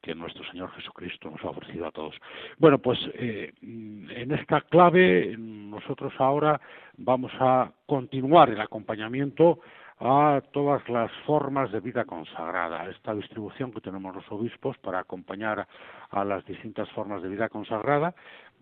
que 0.01 0.13
nuestro 0.13 0.43
Señor 0.51 0.71
Jesucristo 0.71 1.29
nos 1.31 1.41
ha 1.43 1.49
ofrecido 1.49 1.87
a 1.87 1.91
todos. 1.91 2.15
Bueno, 2.57 2.79
pues 2.79 2.99
eh, 3.13 3.53
en 3.61 4.31
esta 4.31 4.59
clave 4.61 5.37
nosotros 5.37 6.11
ahora 6.17 6.59
vamos 6.97 7.31
a 7.39 7.71
continuar 7.85 8.49
el 8.49 8.59
acompañamiento 8.59 9.59
a 9.99 10.41
todas 10.51 10.87
las 10.89 11.11
formas 11.25 11.71
de 11.71 11.79
vida 11.79 12.05
consagrada, 12.05 12.89
esta 12.89 13.13
distribución 13.13 13.71
que 13.71 13.81
tenemos 13.81 14.15
los 14.15 14.31
obispos 14.31 14.77
para 14.79 14.99
acompañar 14.99 15.67
a 16.09 16.25
las 16.25 16.45
distintas 16.45 16.89
formas 16.91 17.21
de 17.21 17.29
vida 17.29 17.49
consagrada, 17.49 18.13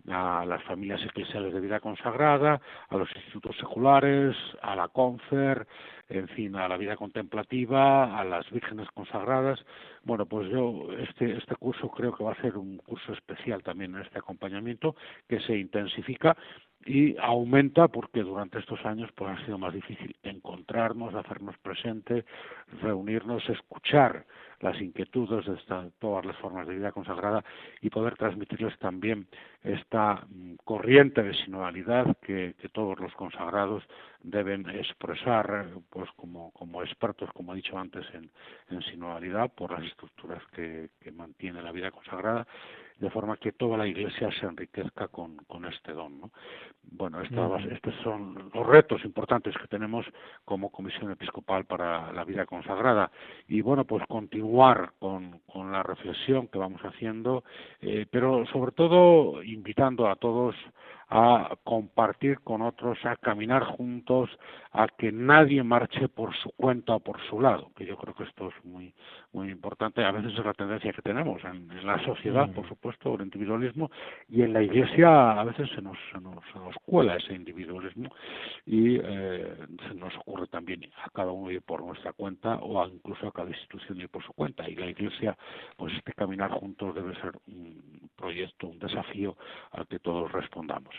a 0.08 0.44
las 0.44 0.62
familias 0.64 1.02
eclesiales 1.04 1.54
de 1.54 1.60
vida 1.60 1.80
consagrada, 1.80 2.60
a 2.88 2.96
los 2.96 3.08
institutos 3.14 3.56
seculares, 3.56 4.36
a 4.60 4.74
la 4.74 4.88
confer, 4.88 5.66
en 6.08 6.28
fin, 6.28 6.56
a 6.56 6.68
la 6.68 6.76
vida 6.76 6.96
contemplativa, 6.96 8.18
a 8.18 8.24
las 8.24 8.50
vírgenes 8.50 8.88
consagradas. 8.92 9.64
Bueno, 10.02 10.26
pues 10.26 10.48
yo 10.50 10.88
este, 10.98 11.36
este 11.36 11.54
curso 11.56 11.88
creo 11.90 12.14
que 12.14 12.24
va 12.24 12.32
a 12.32 12.42
ser 12.42 12.56
un 12.56 12.78
curso 12.78 13.12
especial 13.12 13.62
también 13.62 13.94
en 13.94 14.02
este 14.02 14.18
acompañamiento 14.18 14.96
que 15.28 15.40
se 15.40 15.56
intensifica 15.56 16.36
y 16.84 17.16
aumenta 17.18 17.88
porque 17.88 18.22
durante 18.22 18.58
estos 18.58 18.84
años 18.84 19.10
pues 19.14 19.30
ha 19.30 19.44
sido 19.44 19.58
más 19.58 19.72
difícil 19.72 20.16
encontrarnos, 20.22 21.14
hacernos 21.14 21.56
presente, 21.58 22.24
reunirnos, 22.80 23.48
escuchar 23.48 24.24
las 24.60 24.80
inquietudes 24.80 25.44
de 25.44 25.90
todas 25.98 26.24
las 26.24 26.36
formas 26.36 26.66
de 26.66 26.76
vida 26.76 26.92
consagrada 26.92 27.44
y 27.80 27.90
poder 27.90 28.16
transmitirles 28.16 28.78
también 28.78 29.26
esta 29.62 30.24
mm, 30.28 30.54
corriente 30.64 31.22
de 31.22 31.34
sinodalidad 31.34 32.16
que, 32.18 32.54
todos 32.72 32.98
los 33.00 33.12
consagrados 33.14 33.82
deben 34.22 34.68
expresar 34.70 35.66
pues 35.90 36.08
como, 36.16 36.52
como 36.52 36.82
expertos, 36.82 37.30
como 37.32 37.52
he 37.52 37.56
dicho 37.56 37.76
antes, 37.76 38.06
en, 38.14 38.30
en 38.70 38.82
sinodalidad 38.82 39.50
por 39.52 39.72
las 39.72 39.84
estructuras 39.84 40.42
que, 40.54 40.88
que 41.00 41.10
mantiene 41.10 41.60
la 41.60 41.72
vida 41.72 41.90
consagrada 41.90 42.46
de 43.02 43.10
forma 43.10 43.36
que 43.36 43.50
toda 43.50 43.76
la 43.76 43.86
Iglesia 43.86 44.30
se 44.38 44.46
enriquezca 44.46 45.08
con, 45.08 45.36
con 45.48 45.64
este 45.64 45.92
don. 45.92 46.20
¿no? 46.20 46.30
Bueno, 46.84 47.20
estos 47.20 47.94
son 48.04 48.50
los 48.54 48.64
retos 48.64 49.04
importantes 49.04 49.56
que 49.60 49.66
tenemos 49.66 50.06
como 50.44 50.70
Comisión 50.70 51.10
Episcopal 51.10 51.64
para 51.64 52.12
la 52.12 52.24
Vida 52.24 52.46
Consagrada. 52.46 53.10
Y 53.48 53.60
bueno, 53.60 53.84
pues 53.84 54.04
continuar 54.06 54.92
con, 55.00 55.40
con 55.52 55.72
la 55.72 55.82
reflexión 55.82 56.46
que 56.46 56.58
vamos 56.58 56.80
haciendo, 56.82 57.42
eh, 57.80 58.06
pero 58.08 58.46
sobre 58.46 58.70
todo 58.70 59.42
invitando 59.42 60.08
a 60.08 60.14
todos 60.14 60.54
a 61.14 61.56
compartir 61.62 62.40
con 62.40 62.62
otros, 62.62 62.98
a 63.04 63.16
caminar 63.16 63.64
juntos, 63.64 64.30
a 64.72 64.88
que 64.88 65.12
nadie 65.12 65.62
marche 65.62 66.08
por 66.08 66.34
su 66.34 66.50
cuenta 66.52 66.94
o 66.94 67.00
por 67.00 67.20
su 67.28 67.38
lado, 67.38 67.70
que 67.76 67.84
yo 67.84 67.98
creo 67.98 68.14
que 68.14 68.24
esto 68.24 68.48
es 68.48 68.64
muy 68.64 68.94
muy 69.32 69.50
importante. 69.50 70.04
A 70.04 70.12
veces 70.12 70.32
es 70.38 70.44
la 70.44 70.54
tendencia 70.54 70.92
que 70.92 71.02
tenemos 71.02 71.42
en, 71.44 71.68
la 71.84 72.02
sociedad, 72.04 72.52
por 72.52 72.68
supuesto, 72.68 73.14
el 73.14 73.22
individualismo, 73.22 73.90
y 74.28 74.42
en 74.42 74.52
la 74.52 74.62
Iglesia 74.62 75.32
a 75.32 75.44
veces 75.44 75.68
se 75.74 75.82
nos, 75.82 75.96
se 76.12 76.20
nos, 76.20 76.42
nos 76.54 76.76
cuela 76.84 77.16
ese 77.16 77.34
individualismo 77.34 78.10
y 78.66 78.96
eh, 78.96 79.56
se 79.88 79.94
nos 79.94 80.14
ocurre 80.18 80.46
también 80.46 80.84
a 81.04 81.10
cada 81.10 81.32
uno 81.32 81.50
ir 81.50 81.62
por 81.62 81.82
nuestra 81.82 82.12
cuenta 82.12 82.56
o 82.56 82.86
incluso 82.86 83.26
a 83.26 83.32
cada 83.32 83.50
institución 83.50 84.00
ir 84.00 84.08
por 84.08 84.22
su 84.22 84.32
cuenta. 84.32 84.68
Y 84.68 84.76
la 84.76 84.86
Iglesia, 84.86 85.36
pues 85.76 85.94
este 85.94 86.12
caminar 86.12 86.50
juntos 86.50 86.94
debe 86.94 87.14
ser 87.16 87.32
un 87.46 88.10
proyecto, 88.16 88.68
un 88.68 88.78
desafío 88.78 89.36
al 89.72 89.86
que 89.86 89.98
todos 89.98 90.30
respondamos. 90.30 90.94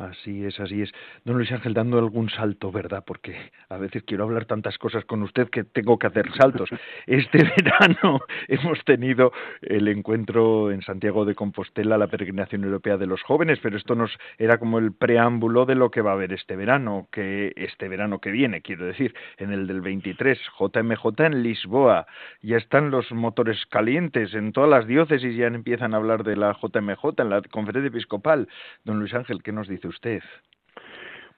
Así 0.00 0.46
es, 0.46 0.58
así 0.58 0.80
es. 0.80 0.90
Don 1.26 1.36
Luis 1.36 1.52
Ángel, 1.52 1.74
dando 1.74 1.98
algún 1.98 2.30
salto, 2.30 2.72
¿verdad? 2.72 3.04
Porque 3.06 3.36
a 3.68 3.76
veces 3.76 4.02
quiero 4.04 4.24
hablar 4.24 4.46
tantas 4.46 4.78
cosas 4.78 5.04
con 5.04 5.22
usted 5.22 5.50
que 5.50 5.62
tengo 5.62 5.98
que 5.98 6.06
hacer 6.06 6.32
saltos. 6.32 6.70
Este 7.06 7.44
verano 7.56 8.20
hemos 8.48 8.82
tenido 8.84 9.32
el 9.60 9.88
encuentro 9.88 10.70
en 10.70 10.80
Santiago 10.80 11.24
de 11.24 11.34
Compostela, 11.34 11.98
la 11.98 12.06
peregrinación 12.06 12.64
europea 12.64 12.96
de 12.96 13.06
los 13.06 13.22
jóvenes, 13.22 13.58
pero 13.62 13.76
esto 13.76 13.94
nos 13.94 14.16
era 14.38 14.58
como 14.58 14.78
el 14.78 14.92
preámbulo 14.92 15.66
de 15.66 15.74
lo 15.74 15.90
que 15.90 16.00
va 16.00 16.12
a 16.12 16.14
haber 16.14 16.32
este 16.32 16.56
verano, 16.56 17.08
que 17.12 17.52
este 17.56 17.88
verano 17.88 18.20
que 18.20 18.30
viene, 18.30 18.62
quiero 18.62 18.86
decir, 18.86 19.14
en 19.36 19.52
el 19.52 19.66
del 19.66 19.82
23, 19.82 20.38
JMJ 20.58 21.20
en 21.24 21.42
Lisboa. 21.42 22.06
Ya 22.42 22.56
están 22.56 22.90
los 22.90 23.12
motores 23.12 23.66
calientes 23.66 24.32
en 24.34 24.52
todas 24.52 24.70
las 24.70 24.86
diócesis, 24.86 25.36
ya 25.36 25.46
empiezan 25.46 25.92
a 25.92 25.98
hablar 25.98 26.24
de 26.24 26.36
la 26.36 26.52
JMJ 26.52 27.20
en 27.20 27.30
la 27.30 27.42
conferencia 27.42 27.88
episcopal. 27.88 28.48
Don 28.84 28.98
Luis 28.98 29.12
Ángel, 29.12 29.42
¿qué 29.42 29.52
nos 29.52 29.68
dice 29.68 29.89
usted? 29.90 30.22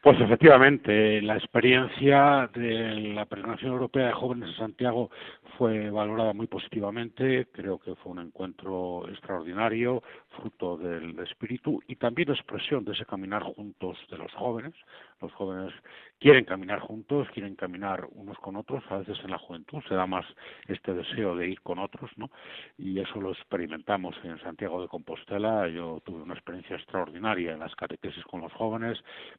Pues 0.02 0.20
efectivamente, 0.20 1.22
la 1.22 1.36
experiencia 1.36 2.50
de 2.52 3.14
la 3.14 3.24
Peregrinación 3.24 3.70
Europea 3.70 4.08
de 4.08 4.12
Jóvenes 4.12 4.48
de 4.48 4.56
Santiago 4.56 5.10
fue 5.56 5.90
valorada 5.90 6.32
muy 6.32 6.48
positivamente, 6.48 7.46
creo 7.52 7.78
que 7.78 7.94
fue 7.94 8.10
un 8.10 8.18
encuentro 8.18 9.08
extraordinario, 9.08 10.02
fruto 10.36 10.76
del 10.76 11.16
espíritu 11.20 11.80
y 11.86 11.94
también 11.94 12.30
expresión 12.30 12.84
de 12.84 12.94
ese 12.94 13.04
caminar 13.04 13.44
juntos 13.44 13.96
de 14.10 14.18
los 14.18 14.32
jóvenes. 14.32 14.74
Los 15.20 15.32
jóvenes 15.34 15.72
quieren 16.18 16.44
caminar 16.46 16.80
juntos, 16.80 17.28
quieren 17.32 17.54
caminar 17.54 18.08
unos 18.10 18.36
con 18.38 18.56
otros, 18.56 18.82
a 18.90 18.98
veces 18.98 19.20
en 19.22 19.30
la 19.30 19.38
juventud 19.38 19.82
se 19.88 19.94
da 19.94 20.04
más 20.04 20.26
este 20.66 20.94
deseo 20.94 21.36
de 21.36 21.48
ir 21.48 21.60
con 21.60 21.78
otros, 21.78 22.10
¿no? 22.16 22.28
Y 22.76 22.98
eso 22.98 23.20
lo 23.20 23.30
experimentamos 23.30 24.16
en 24.24 24.40
Santiago 24.40 24.82
de 24.82 24.88
Compostela. 24.88 25.68
Yo 25.68 26.00
tuve 26.04 26.22
una 26.22 26.34
experiencia 26.34 26.74
extraordinaria 26.74 27.52
en 27.52 27.60
las 27.60 27.74
catequesis 27.76 28.24
con 28.24 28.40
los 28.40 28.52
jóvenes, 28.54 28.98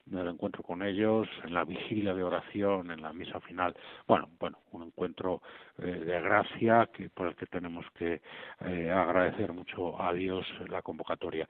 en 0.09 0.19
el 0.19 0.27
encuentro 0.27 0.52
con 0.61 0.83
ellos, 0.83 1.27
en 1.43 1.53
la 1.53 1.63
vigilia 1.63 2.13
de 2.13 2.23
oración, 2.23 2.91
en 2.91 3.01
la 3.01 3.13
misa 3.13 3.39
final. 3.39 3.75
Bueno, 4.07 4.29
bueno, 4.39 4.59
un 4.71 4.83
encuentro 4.83 5.41
eh, 5.79 5.85
de 5.85 6.21
gracia 6.21 6.89
que 6.93 7.09
por 7.09 7.27
el 7.27 7.35
que 7.35 7.47
tenemos 7.47 7.85
que 7.97 8.21
eh, 8.65 8.91
agradecer 8.91 9.51
mucho 9.53 9.99
a 10.01 10.13
Dios 10.13 10.45
la 10.69 10.81
convocatoria 10.81 11.47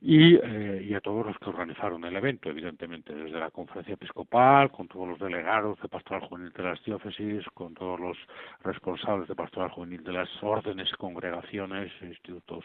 y, 0.00 0.36
eh, 0.36 0.86
y 0.88 0.94
a 0.94 1.00
todos 1.00 1.26
los 1.26 1.38
que 1.38 1.50
organizaron 1.50 2.04
el 2.04 2.14
evento, 2.16 2.50
evidentemente, 2.50 3.14
desde 3.14 3.38
la 3.38 3.50
conferencia 3.50 3.94
episcopal, 3.94 4.70
con 4.70 4.86
todos 4.86 5.08
los 5.08 5.18
delegados 5.18 5.80
de 5.80 5.88
pastoral 5.88 6.28
juvenil 6.28 6.52
de 6.52 6.62
las 6.62 6.84
diócesis, 6.84 7.44
con 7.54 7.74
todos 7.74 7.98
los 7.98 8.16
responsables 8.62 9.26
de 9.28 9.34
pastoral 9.34 9.70
juvenil 9.70 10.04
de 10.04 10.12
las 10.12 10.28
órdenes, 10.42 10.92
congregaciones, 10.92 11.90
institutos 12.02 12.64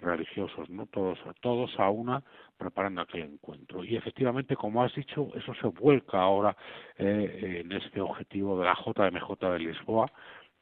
religiosos, 0.00 0.68
no 0.70 0.86
todos, 0.86 1.18
todos 1.40 1.78
a 1.78 1.90
una 1.90 2.22
preparando 2.56 3.00
aquel 3.00 3.22
encuentro. 3.22 3.84
Y 3.84 3.96
efectivamente, 3.96 4.56
como 4.56 4.82
has 4.82 4.94
dicho, 4.94 5.28
eso 5.34 5.54
se 5.54 5.68
vuelca 5.68 6.20
ahora 6.20 6.56
eh, 6.96 7.62
en 7.64 7.72
este 7.72 8.00
objetivo 8.00 8.58
de 8.58 8.64
la 8.64 8.74
JMJ 8.74 9.52
de 9.52 9.58
Lisboa, 9.58 10.10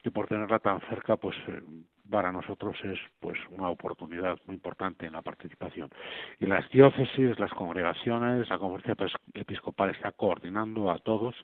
que 0.03 0.11
por 0.11 0.27
tenerla 0.27 0.59
tan 0.59 0.81
cerca, 0.89 1.17
pues 1.17 1.37
eh, 1.49 1.63
para 2.11 2.33
nosotros 2.33 2.77
es 2.85 2.99
pues 3.21 3.39
una 3.51 3.69
oportunidad 3.69 4.39
muy 4.47 4.57
importante 4.57 5.07
en 5.07 5.13
la 5.13 5.23
participación. 5.23 5.91
Y 6.39 6.47
las 6.47 6.69
diócesis, 6.71 7.39
las 7.39 7.53
congregaciones, 7.53 8.49
la 8.49 8.59
conferencia 8.59 9.07
episcopal 9.35 9.91
está 9.91 10.13
coordinando 10.13 10.91
a 10.91 10.99
todos 10.99 11.35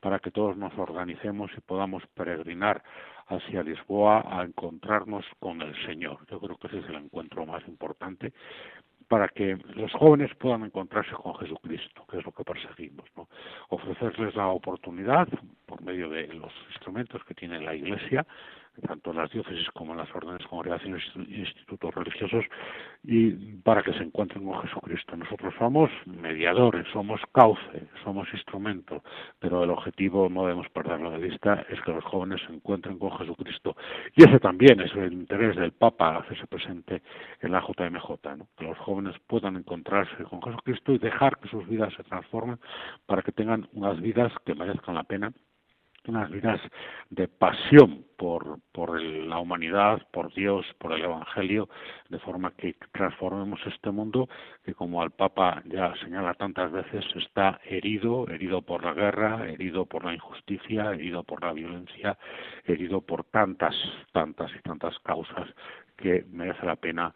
para 0.00 0.18
que 0.18 0.30
todos 0.30 0.56
nos 0.56 0.76
organicemos 0.78 1.50
y 1.56 1.60
podamos 1.60 2.02
peregrinar 2.14 2.82
hacia 3.28 3.62
Lisboa 3.62 4.24
a 4.26 4.44
encontrarnos 4.44 5.24
con 5.40 5.60
el 5.62 5.74
Señor. 5.86 6.18
Yo 6.30 6.40
creo 6.40 6.56
que 6.56 6.68
ese 6.68 6.78
es 6.78 6.88
el 6.88 6.96
encuentro 6.96 7.44
más 7.44 7.66
importante 7.66 8.32
para 9.08 9.28
que 9.28 9.56
los 9.74 9.92
jóvenes 9.92 10.34
puedan 10.36 10.64
encontrarse 10.64 11.12
con 11.12 11.36
Jesucristo, 11.36 12.04
que 12.10 12.18
es 12.18 12.24
lo 12.24 12.32
que 12.32 12.44
perseguimos, 12.44 13.04
¿no? 13.16 13.28
Ofrecerles 13.68 14.34
la 14.34 14.48
oportunidad, 14.48 15.28
por 15.64 15.82
medio 15.82 16.08
de 16.08 16.26
los 16.28 16.52
instrumentos 16.70 17.22
que 17.24 17.34
tiene 17.34 17.60
la 17.60 17.74
Iglesia, 17.74 18.26
tanto 18.82 19.10
en 19.10 19.16
las 19.16 19.30
diócesis 19.30 19.68
como 19.70 19.92
en 19.92 19.98
las 19.98 20.14
órdenes, 20.14 20.46
congregaciones 20.46 21.02
e 21.16 21.40
institutos 21.40 21.94
religiosos, 21.94 22.44
y 23.04 23.30
para 23.62 23.82
que 23.82 23.92
se 23.92 24.02
encuentren 24.02 24.44
con 24.44 24.60
Jesucristo. 24.62 25.16
Nosotros 25.16 25.54
somos 25.58 25.90
mediadores, 26.06 26.86
somos 26.92 27.20
cauce, 27.32 27.88
somos 28.02 28.28
instrumento, 28.32 29.02
pero 29.38 29.64
el 29.64 29.70
objetivo, 29.70 30.28
no 30.28 30.42
debemos 30.42 30.68
perderlo 30.70 31.10
de 31.10 31.18
vista, 31.18 31.64
es 31.68 31.80
que 31.82 31.92
los 31.92 32.04
jóvenes 32.04 32.40
se 32.46 32.52
encuentren 32.52 32.98
con 32.98 33.16
Jesucristo. 33.18 33.76
Y 34.14 34.24
ese 34.24 34.40
también 34.40 34.80
es 34.80 34.92
el 34.94 35.12
interés 35.12 35.56
del 35.56 35.72
Papa, 35.72 36.16
hacerse 36.16 36.46
presente 36.46 37.02
en 37.40 37.52
la 37.52 37.60
JMJ, 37.60 38.10
que 38.56 38.64
los 38.64 38.78
jóvenes 38.78 39.14
puedan 39.26 39.56
encontrarse 39.56 40.24
con 40.24 40.42
Jesucristo 40.42 40.92
y 40.92 40.98
dejar 40.98 41.38
que 41.38 41.48
sus 41.48 41.66
vidas 41.68 41.92
se 41.94 42.02
transformen 42.04 42.58
para 43.06 43.22
que 43.22 43.32
tengan 43.32 43.68
unas 43.72 44.00
vidas 44.00 44.32
que 44.44 44.54
merezcan 44.54 44.94
la 44.94 45.04
pena 45.04 45.32
unas 46.08 46.30
vidas 46.30 46.60
de 47.10 47.28
pasión 47.28 48.04
por, 48.16 48.58
por 48.72 49.00
la 49.00 49.38
humanidad, 49.38 50.06
por 50.10 50.32
Dios, 50.32 50.66
por 50.78 50.92
el 50.92 51.02
Evangelio, 51.02 51.68
de 52.08 52.18
forma 52.18 52.52
que 52.52 52.76
transformemos 52.92 53.60
este 53.66 53.90
mundo 53.90 54.28
que, 54.64 54.74
como 54.74 55.02
al 55.02 55.10
Papa 55.10 55.62
ya 55.66 55.94
señala 56.02 56.34
tantas 56.34 56.72
veces, 56.72 57.04
está 57.16 57.60
herido, 57.64 58.28
herido 58.28 58.62
por 58.62 58.84
la 58.84 58.94
guerra, 58.94 59.48
herido 59.48 59.86
por 59.86 60.04
la 60.04 60.14
injusticia, 60.14 60.92
herido 60.92 61.24
por 61.24 61.42
la 61.42 61.52
violencia, 61.52 62.18
herido 62.64 63.00
por 63.00 63.24
tantas, 63.24 63.74
tantas 64.12 64.50
y 64.54 64.60
tantas 64.60 64.98
causas 65.00 65.48
que 65.96 66.24
merece 66.30 66.64
la 66.66 66.76
pena 66.76 67.14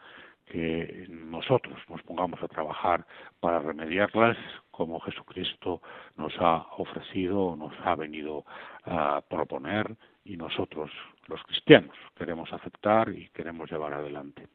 que 0.50 1.06
nosotros 1.08 1.78
nos 1.88 2.02
pongamos 2.02 2.42
a 2.42 2.48
trabajar 2.48 3.06
para 3.38 3.60
remediarlas 3.60 4.36
como 4.70 5.00
Jesucristo 5.00 5.80
nos 6.16 6.32
ha 6.40 6.66
ofrecido, 6.76 7.56
nos 7.56 7.72
ha 7.84 7.94
venido 7.94 8.44
a 8.84 9.20
proponer 9.22 9.96
y 10.24 10.36
nosotros 10.36 10.90
los 11.28 11.42
cristianos 11.44 11.96
queremos 12.16 12.52
aceptar 12.52 13.08
y 13.10 13.28
queremos 13.30 13.70
llevar 13.70 13.94
adelante. 13.94 14.48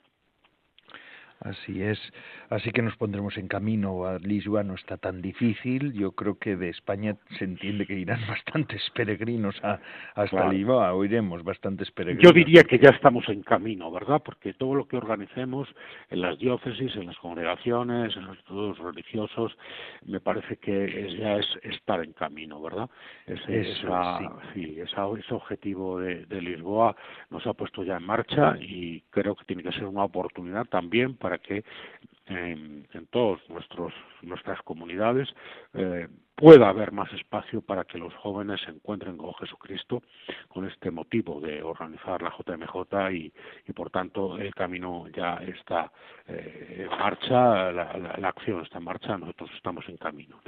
Así 1.42 1.82
es. 1.82 2.00
Así 2.50 2.72
que 2.72 2.82
nos 2.82 2.96
pondremos 2.96 3.38
en 3.38 3.48
camino. 3.48 4.06
A 4.06 4.18
Lisboa 4.20 4.64
no 4.64 4.76
está 4.76 4.98
tan 4.98 5.22
difícil. 5.22 5.94
Yo 5.94 6.12
creo 6.12 6.40
que 6.40 6.56
de 6.56 6.70
España 6.70 7.16
se 7.38 7.46
entiende 7.46 7.86
que 7.86 7.94
irán 7.94 8.20
bastantes 8.28 8.82
peregrinos 8.94 9.56
a, 9.64 9.80
hasta 10.16 10.50
Lisboa. 10.50 10.94
Oiremos 10.94 11.44
bastantes 11.44 11.92
peregrinos. 11.92 12.24
Yo 12.24 12.32
diría 12.32 12.64
que 12.64 12.80
ya 12.80 12.90
estamos 12.90 13.28
en 13.30 13.44
camino, 13.44 13.92
¿verdad? 13.92 14.22
Porque 14.24 14.54
todo 14.54 14.76
lo 14.76 14.88
que 14.88 14.98
organicemos 14.98 15.68
en 16.10 16.22
las 16.22 16.40
diócesis, 16.40 16.96
en 16.96 17.08
las 17.08 17.18
congregaciones, 17.18 18.16
en 18.16 18.26
los 18.26 18.38
institutos 18.38 18.80
religiosos, 18.80 19.58
me 20.06 20.20
parece 20.20 20.58
que 20.58 21.18
ya 21.20 21.38
es 21.38 21.48
estar 21.64 22.04
en 22.04 22.14
camino, 22.14 22.62
¿verdad? 22.62 22.90
Ese, 23.26 23.66
sí. 24.54 24.78
ese 24.80 25.34
objetivo 25.34 26.00
de, 26.00 26.26
de 26.26 26.42
Lisboa 26.42 26.96
nos 27.30 27.46
ha 27.46 27.54
puesto 27.54 27.84
ya 27.84 27.98
en 27.98 28.04
marcha 28.04 28.56
y 28.60 29.02
creo 29.10 29.36
que 29.36 29.46
tiene 29.46 29.64
que 29.64 29.72
ser 29.72 29.86
una 29.86 30.04
oportunidad 30.04 30.66
también 30.66 31.16
para 31.16 31.25
que 31.40 31.64
en, 32.28 32.88
en 32.94 33.08
todas 33.08 33.40
nuestras 33.50 34.62
comunidades 34.64 35.30
eh, 35.74 36.08
pueda 36.36 36.70
haber 36.70 36.92
más 36.92 37.12
espacio 37.14 37.62
para 37.62 37.84
que 37.86 37.98
los 37.98 38.14
jóvenes 38.16 38.60
se 38.62 38.72
encuentren 38.72 39.16
con 39.18 39.34
Jesucristo 39.36 40.02
con 40.48 40.66
este 40.66 40.92
motivo 40.92 41.40
de 41.40 41.62
organizar 41.62 42.22
la 42.22 42.32
JMJ 42.32 43.12
y, 43.14 43.34
y 43.68 43.74
por 43.74 43.90
tanto 43.92 44.38
el 44.38 44.54
camino 44.56 45.08
ya 45.16 45.36
está 45.36 45.92
eh, 46.28 46.88
en 46.90 46.98
marcha, 46.98 47.72
la, 47.72 48.16
la 48.18 48.30
acción 48.30 48.62
está 48.62 48.80
en 48.80 48.84
marcha, 48.84 49.18
nosotros 49.18 49.50
estamos 49.56 49.88
en 49.88 49.98
camino 49.98 50.42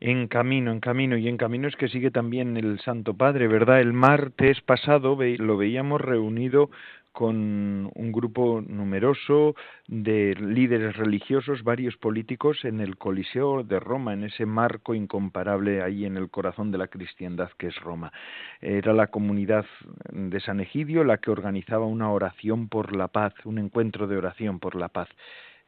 en 0.00 0.28
camino, 0.28 0.72
en 0.72 0.80
camino, 0.80 1.16
y 1.18 1.28
en 1.28 1.36
camino 1.36 1.68
es 1.68 1.76
que 1.76 1.88
sigue 1.88 2.10
también 2.10 2.56
el 2.56 2.80
Santo 2.80 3.14
Padre, 3.14 3.48
¿verdad? 3.48 3.80
El 3.80 3.92
martes 3.92 4.60
pasado 4.62 5.18
lo 5.20 5.56
veíamos 5.58 6.00
reunido 6.00 6.70
con 7.12 7.90
un 7.94 8.12
grupo 8.12 8.62
numeroso 8.66 9.54
de 9.88 10.34
líderes 10.36 10.96
religiosos, 10.96 11.62
varios 11.62 11.96
políticos 11.96 12.64
en 12.64 12.80
el 12.80 12.96
Coliseo 12.96 13.64
de 13.64 13.80
Roma, 13.80 14.12
en 14.12 14.24
ese 14.24 14.46
marco 14.46 14.94
incomparable 14.94 15.82
ahí 15.82 16.04
en 16.04 16.16
el 16.16 16.30
corazón 16.30 16.70
de 16.70 16.78
la 16.78 16.88
cristiandad 16.88 17.50
que 17.58 17.68
es 17.68 17.76
Roma. 17.80 18.12
Era 18.60 18.92
la 18.92 19.08
comunidad 19.08 19.66
de 20.12 20.40
San 20.40 20.60
Egidio 20.60 21.04
la 21.04 21.18
que 21.18 21.30
organizaba 21.30 21.86
una 21.86 22.10
oración 22.10 22.68
por 22.68 22.94
la 22.94 23.08
paz, 23.08 23.34
un 23.44 23.58
encuentro 23.58 24.06
de 24.06 24.16
oración 24.16 24.58
por 24.58 24.76
la 24.76 24.88
paz 24.88 25.08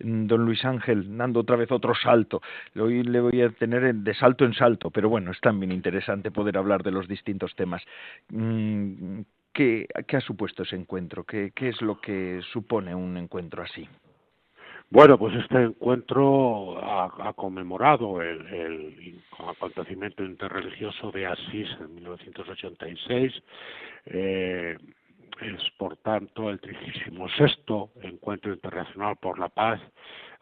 don 0.02 0.44
Luis 0.44 0.64
Ángel 0.64 1.16
dando 1.16 1.40
otra 1.40 1.56
vez 1.56 1.70
otro 1.70 1.94
salto. 1.94 2.42
Hoy 2.76 3.02
le 3.02 3.20
voy 3.20 3.40
a 3.42 3.50
tener 3.50 3.94
de 3.94 4.14
salto 4.14 4.44
en 4.44 4.54
salto, 4.54 4.90
pero 4.90 5.08
bueno, 5.08 5.30
es 5.30 5.40
también 5.40 5.72
interesante 5.72 6.30
poder 6.30 6.58
hablar 6.58 6.82
de 6.82 6.90
los 6.90 7.08
distintos 7.08 7.54
temas. 7.54 7.82
¿Qué, 9.52 9.86
ha 9.94 10.20
supuesto 10.20 10.62
ese 10.62 10.76
encuentro? 10.76 11.24
¿Qué, 11.24 11.52
¿Qué, 11.54 11.68
es 11.68 11.80
lo 11.82 12.00
que 12.00 12.40
supone 12.52 12.94
un 12.94 13.16
encuentro 13.16 13.62
así? 13.62 13.88
Bueno, 14.90 15.18
pues 15.18 15.34
este 15.36 15.62
encuentro 15.62 16.78
ha, 16.78 17.32
conmemorado 17.34 18.20
el, 18.20 18.46
el, 18.46 19.22
acontecimiento 19.38 20.22
interreligioso 20.22 21.10
de 21.10 21.26
Asís 21.26 21.68
en 21.80 21.94
1986. 21.94 23.32
Eh, 24.06 24.76
es, 25.40 25.70
por 25.78 25.96
tanto, 25.96 26.50
el 26.50 26.60
36 26.60 27.08
Encuentro 28.02 28.52
Internacional 28.52 29.16
por 29.16 29.38
la 29.38 29.48
Paz 29.48 29.80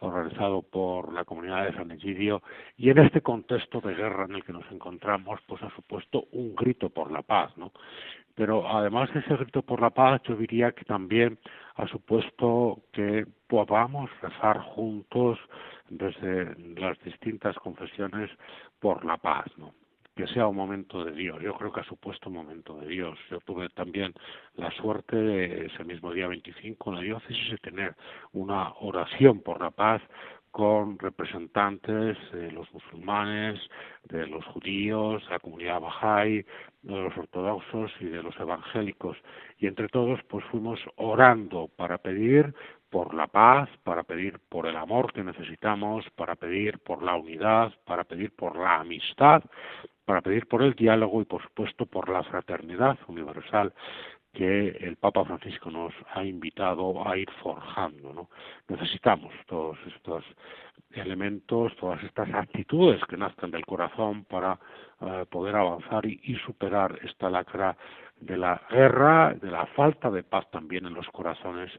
organizado 0.01 0.63
por 0.63 1.13
la 1.13 1.25
comunidad 1.25 1.67
de 1.67 1.75
San 1.75 1.91
Egidio 1.91 2.43
y 2.77 2.91
en 2.91 2.99
este 2.99 3.21
contexto 3.21 3.81
de 3.81 3.95
guerra 3.95 4.25
en 4.25 4.37
el 4.37 4.45
que 4.45 4.53
nos 4.53 4.71
encontramos 4.71 5.41
pues 5.47 5.63
ha 5.63 5.71
supuesto 5.75 6.25
un 6.33 6.55
grito 6.55 6.89
por 6.91 7.13
la 7.13 7.23
paz 7.23 7.57
no 7.57 7.71
pero 8.41 8.67
además 8.67 9.13
de 9.13 9.21
ese 9.21 9.37
grito 9.37 9.61
por 9.61 9.83
la 9.83 9.91
paz, 9.91 10.23
yo 10.25 10.35
diría 10.35 10.73
que 10.73 10.87
también 10.87 11.39
ha 11.75 11.87
supuesto 11.89 12.85
que 12.91 13.27
podamos 13.47 14.09
rezar 14.23 14.59
juntos 14.61 15.39
desde 15.91 16.57
las 16.81 16.99
distintas 17.05 17.55
confesiones 17.57 18.31
por 18.79 19.05
la 19.05 19.19
paz, 19.19 19.45
¿no? 19.59 19.75
que 20.17 20.27
sea 20.29 20.47
un 20.47 20.57
momento 20.57 21.05
de 21.05 21.13
Dios. 21.13 21.41
Yo 21.43 21.53
creo 21.53 21.71
que 21.71 21.81
ha 21.81 21.85
supuesto 21.85 22.31
un 22.31 22.37
momento 22.37 22.79
de 22.79 22.89
Dios. 22.89 23.19
Yo 23.31 23.41
tuve 23.41 23.69
también 23.69 24.15
la 24.55 24.71
suerte 24.71 25.17
de 25.17 25.67
ese 25.67 25.85
mismo 25.85 26.11
día 26.11 26.27
25 26.27 26.91
en 26.91 26.97
la 26.97 27.03
diócesis 27.03 27.51
de 27.51 27.59
tener 27.59 27.95
una 28.33 28.73
oración 28.81 29.41
por 29.41 29.61
la 29.61 29.71
paz 29.71 30.01
con 30.51 30.99
representantes 30.99 32.17
de 32.33 32.51
los 32.51 32.73
musulmanes, 32.73 33.61
de 34.05 34.27
los 34.27 34.45
judíos, 34.47 35.25
de 35.25 35.31
la 35.31 35.39
comunidad 35.39 35.81
bahá'í, 35.81 36.45
de 36.83 36.97
los 36.97 37.17
ortodoxos 37.17 37.93
y 38.01 38.07
de 38.07 38.23
los 38.23 38.39
evangélicos. 38.39 39.17
Y 39.59 39.67
entre 39.67 39.89
todos, 39.89 40.21
pues 40.29 40.45
fuimos 40.47 40.81
orando 40.97 41.69
para 41.77 41.99
pedir 41.99 42.53
por 42.91 43.15
la 43.15 43.29
paz, 43.29 43.69
para 43.85 44.03
pedir 44.03 44.41
por 44.49 44.67
el 44.67 44.77
amor 44.77 45.13
que 45.13 45.23
necesitamos, 45.23 46.05
para 46.17 46.35
pedir 46.35 46.81
por 46.81 47.03
la 47.03 47.15
unidad, 47.15 47.73
para 47.85 48.05
pedir 48.05 48.35
por 48.35 48.59
la 48.59 48.81
amistad, 48.81 49.43
para 50.05 50.23
pedir 50.23 50.49
por 50.49 50.63
el 50.63 50.75
diálogo 50.75 51.23
y, 51.23 51.25
por 51.25 51.43
supuesto, 51.43 51.87
por 51.87 52.09
la 52.09 52.25
fraternidad 52.25 52.99
universal 53.07 53.73
que 54.33 54.69
el 54.69 54.97
Papa 54.97 55.25
Francisco 55.25 55.71
nos 55.71 55.93
ha 56.15 56.25
invitado 56.25 57.07
a 57.09 57.17
ir 57.17 57.29
forjando. 57.43 58.13
¿no? 58.13 58.31
Necesitamos 58.69 59.33
todos 59.47 59.79
estos 59.87 60.25
elementos, 60.93 61.75
todas 61.77 62.03
estas 62.05 62.33
actitudes 62.35 63.01
que 63.09 63.17
nazcan 63.17 63.51
del 63.51 63.65
corazón 63.65 64.25
para 64.25 64.59
eh, 65.01 65.25
poder 65.31 65.57
avanzar 65.57 66.05
y, 66.07 66.37
superar 66.47 66.99
esta 67.03 67.31
lacra 67.31 67.77
de 68.21 68.37
la 68.37 68.61
guerra, 68.71 69.35
de 69.35 69.51
la 69.51 69.67
falta 69.67 70.11
de 70.11 70.23
paz 70.23 70.51
también 70.51 70.87
en 70.87 70.95
los 70.95 71.09
corazones 71.09 71.71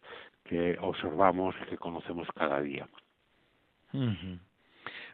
que 0.44 0.78
observamos 0.82 1.56
y 1.62 1.70
que 1.70 1.78
conocemos 1.78 2.28
cada 2.36 2.62
día. 2.62 2.88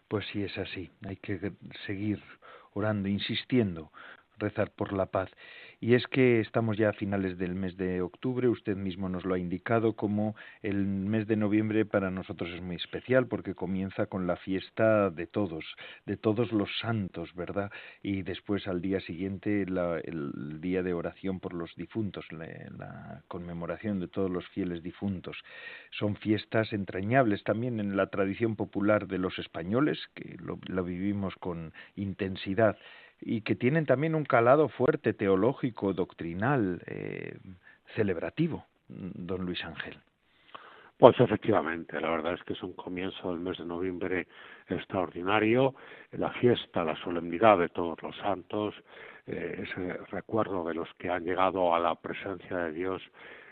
Pues 0.08 0.26
sí 0.32 0.44
es 0.44 0.58
así, 0.58 0.90
hay 1.06 1.18
que 1.18 1.52
seguir 1.86 2.22
orando, 2.74 3.10
insistiendo, 3.10 3.92
rezar 4.38 4.72
por 4.72 4.94
la 4.94 5.08
paz. 5.08 5.30
Y 5.80 5.94
es 5.94 6.08
que 6.08 6.40
estamos 6.40 6.76
ya 6.76 6.90
a 6.90 6.94
finales 6.94 7.38
del 7.38 7.54
mes 7.54 7.78
de 7.78 8.02
octubre, 8.02 8.48
usted 8.50 8.76
mismo 8.76 9.10
nos 9.10 9.26
lo 9.26 9.36
ha 9.36 9.40
indicado, 9.40 9.94
como 9.94 10.36
el 10.64 10.88
mes 10.88 11.28
de 11.28 11.36
noviembre 11.36 11.86
para 11.86 12.10
nosotros 12.10 12.50
es 12.50 12.62
muy 12.64 12.78
especial 12.78 13.28
porque 13.28 13.54
comienza 13.54 14.08
con 14.08 14.26
la 14.26 14.38
fiesta 14.38 15.12
de 15.12 15.28
todos, 15.28 15.64
de 16.08 16.18
todos 16.18 16.52
los 16.52 16.70
santos, 16.80 17.34
¿verdad? 17.36 17.72
Y 18.02 18.24
después 18.24 18.68
al 18.68 18.82
día 18.82 19.00
siguiente 19.02 19.62
el 19.62 20.60
día 20.62 20.82
de 20.82 20.94
oración 20.94 21.40
por 21.40 21.54
los 21.54 21.76
difuntos, 21.76 22.26
la, 22.32 23.22
conmemoración 23.28 24.00
de 24.00 24.08
todos 24.08 24.32
los 24.32 24.48
fieles 24.50 24.82
difuntos. 24.82 25.38
Son 25.92 26.16
fiestas 26.16 26.74
entrañables 26.74 27.44
también 27.44 27.80
en 27.80 27.96
la 27.96 28.08
tradición 28.08 28.56
popular 28.56 29.08
de 29.08 29.20
los 29.20 29.38
españoles, 29.38 30.00
que 30.16 30.38
lo, 30.40 30.60
lo 30.66 30.84
vivimos 30.84 31.36
con 31.36 31.72
intensidad 31.96 32.78
y 33.22 33.42
que 33.42 33.56
tienen 33.56 33.86
también 33.86 34.16
un 34.16 34.26
calado 34.26 34.70
fuerte 34.70 35.14
teológico, 35.14 35.94
doctrinal, 35.94 36.82
eh, 36.86 37.38
celebrativo, 37.96 38.66
don 38.88 39.46
Luis 39.46 39.64
Ángel. 39.64 39.98
Pues 40.98 41.20
efectivamente, 41.20 42.02
la 42.02 42.10
verdad 42.10 42.34
es 42.34 42.44
que 42.44 42.54
es 42.54 42.64
un 42.64 42.74
comienzo 42.74 43.30
del 43.30 43.40
mes 43.40 43.58
de 43.60 43.66
noviembre 43.66 44.28
extraordinario, 44.68 45.76
la 46.14 46.32
fiesta, 46.32 46.84
la 46.84 46.96
solemnidad 47.04 47.60
de 47.60 47.70
todos 47.70 48.02
los 48.02 48.16
santos, 48.18 48.74
eh, 49.28 49.64
ese 49.64 49.94
recuerdo 50.10 50.68
de 50.68 50.74
los 50.74 50.92
que 50.96 51.12
han 51.12 51.24
llegado 51.24 51.76
a 51.76 51.80
la 51.80 51.94
presencia 51.96 52.58
de 52.58 52.72
Dios 52.72 53.04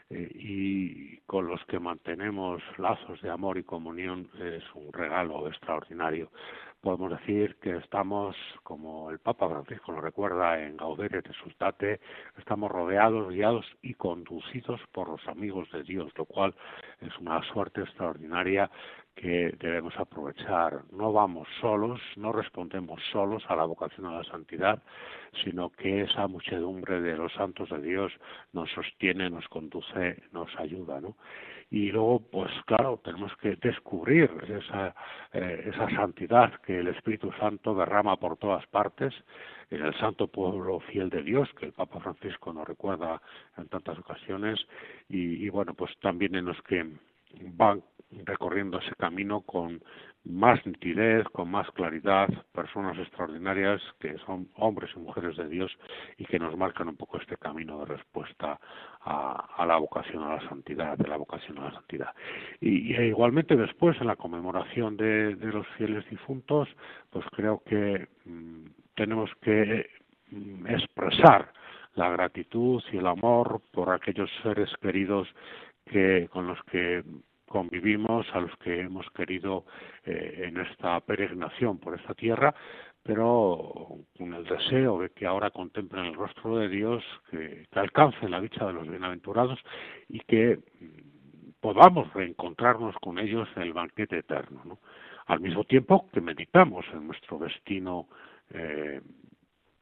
eh, 0.09 0.29
y 0.33 1.17
con 1.21 1.47
los 1.47 1.63
que 1.65 1.79
mantenemos 1.79 2.61
lazos 2.77 3.21
de 3.21 3.29
amor 3.29 3.57
y 3.57 3.63
comunión 3.63 4.29
es 4.39 4.63
un 4.75 4.93
regalo 4.93 5.47
extraordinario. 5.47 6.29
Podemos 6.81 7.19
decir 7.19 7.55
que 7.55 7.77
estamos, 7.77 8.35
como 8.61 9.09
el 9.09 9.17
Papa 9.17 9.49
Francisco 9.49 9.91
nos 9.91 10.03
recuerda 10.03 10.61
en 10.61 10.77
Gaudere 10.77 11.17
et 11.17 11.31
Sultate, 11.33 11.99
estamos 12.37 12.69
rodeados, 12.69 13.29
guiados 13.33 13.65
y 13.81 13.95
conducidos 13.95 14.79
por 14.91 15.09
los 15.09 15.27
amigos 15.27 15.67
de 15.71 15.81
Dios, 15.81 16.11
lo 16.15 16.25
cual 16.25 16.53
es 17.01 17.17
una 17.17 17.41
suerte 17.51 17.81
extraordinaria 17.81 18.69
que 19.15 19.55
debemos 19.59 19.97
aprovechar. 19.97 20.81
No 20.91 21.13
vamos 21.13 21.47
solos, 21.61 22.01
no 22.17 22.31
respondemos 22.31 23.01
solos 23.11 23.43
a 23.47 23.55
la 23.55 23.65
vocación 23.65 24.05
a 24.05 24.17
la 24.17 24.23
santidad, 24.25 24.83
sino 25.43 25.69
que 25.69 26.01
esa 26.01 26.27
muchedumbre 26.27 27.01
de 27.01 27.15
los 27.15 27.31
santos 27.33 27.69
de 27.69 27.81
Dios 27.81 28.11
nos 28.53 28.69
sostiene, 28.71 29.29
nos 29.29 29.47
conduce, 29.47 30.21
nos 30.31 30.53
ayuda, 30.59 30.99
¿no? 30.99 31.15
Y 31.71 31.91
luego, 31.91 32.19
pues 32.19 32.51
claro, 32.65 33.01
tenemos 33.03 33.35
que 33.37 33.55
descubrir 33.55 34.29
esa, 34.47 34.95
eh, 35.33 35.71
esa 35.73 35.89
santidad 35.89 36.53
que 36.61 36.79
el 36.79 36.87
Espíritu 36.87 37.31
Santo 37.39 37.73
derrama 37.73 38.17
por 38.17 38.37
todas 38.37 38.65
partes 38.67 39.13
en 39.71 39.81
el 39.83 39.97
santo 39.97 40.27
pueblo 40.27 40.79
fiel 40.81 41.09
de 41.09 41.23
Dios, 41.23 41.49
que 41.59 41.65
el 41.65 41.73
Papa 41.73 41.99
Francisco 41.99 42.53
nos 42.53 42.67
recuerda 42.67 43.19
en 43.57 43.67
tantas 43.67 43.97
ocasiones, 43.97 44.59
y, 45.09 45.43
y 45.43 45.49
bueno, 45.49 45.73
pues 45.73 45.91
también 46.01 46.35
en 46.35 46.45
los 46.45 46.61
que 46.61 46.85
van 47.41 47.81
recorriendo 48.23 48.79
ese 48.79 48.95
camino 48.95 49.41
con 49.41 49.81
más 50.25 50.65
nitidez, 50.65 51.23
con 51.29 51.51
más 51.51 51.69
claridad, 51.71 52.27
personas 52.51 52.97
extraordinarias 52.97 53.81
que 53.99 54.17
son 54.25 54.49
hombres 54.55 54.89
y 54.95 54.99
mujeres 54.99 55.37
de 55.37 55.47
Dios 55.47 55.71
y 56.17 56.25
que 56.25 56.39
nos 56.39 56.57
marcan 56.57 56.89
un 56.89 56.95
poco 56.95 57.17
este 57.19 57.37
camino 57.37 57.79
de 57.79 57.85
respuesta 57.85 58.59
a, 59.01 59.65
la 59.67 59.77
vocación 59.77 60.23
a 60.23 60.35
la 60.35 60.49
santidad, 60.49 60.97
de 60.97 61.07
la 61.07 61.17
vocación 61.17 61.59
a 61.59 61.65
la 61.65 61.73
santidad. 61.73 62.13
Y, 62.59 62.95
igualmente 62.95 63.55
después, 63.55 63.99
en 64.01 64.07
la 64.07 64.15
conmemoración 64.15 64.97
de, 64.97 65.35
los 65.35 65.67
fieles 65.77 66.09
difuntos, 66.09 66.67
pues 67.11 67.25
creo 67.31 67.61
que 67.65 68.07
mm, 68.25 68.65
tenemos 68.95 69.29
que 69.41 69.87
mm, 70.31 70.67
expresar 70.67 71.51
la 71.93 72.09
gratitud 72.09 72.83
y 72.91 72.97
el 72.97 73.07
amor 73.07 73.61
por 73.71 73.91
aquellos 73.91 74.29
seres 74.41 74.69
queridos 74.81 75.27
que 75.85 76.27
con 76.31 76.47
los 76.47 76.61
que 76.63 77.03
convivimos, 77.55 78.27
a 78.33 78.41
los 78.41 78.53
que 78.57 78.81
hemos 78.81 79.09
querido 79.11 79.63
eh, 80.03 80.43
en 80.47 80.59
esta 80.59 80.99
peregrinación 80.99 81.79
por 81.79 81.97
esta 81.97 82.13
tierra, 82.13 82.53
pero 83.01 83.99
con 84.17 84.33
el 84.33 84.43
deseo 84.43 84.99
de 84.99 85.11
que 85.11 85.25
ahora 85.25 85.51
contemplen 85.51 86.07
el 86.07 86.15
rostro 86.15 86.57
de 86.57 86.67
Dios, 86.67 87.01
que, 87.31 87.65
alcancen 87.71 88.31
la 88.31 88.41
dicha 88.41 88.65
de 88.65 88.73
los 88.73 88.89
bienaventurados 88.89 89.57
y 90.09 90.19
que 90.19 90.57
mm, 90.57 91.51
podamos 91.61 92.13
reencontrarnos 92.13 92.93
con 92.97 93.19
ellos 93.19 93.47
en 93.55 93.61
el 93.61 93.71
banquete 93.71 94.17
eterno, 94.17 94.61
¿no? 94.65 94.79
al 95.27 95.39
mismo 95.39 95.63
tiempo 95.63 96.09
que 96.11 96.19
meditamos 96.19 96.85
en 96.91 97.07
nuestro 97.07 97.37
destino 97.39 98.09
eh, 98.49 98.99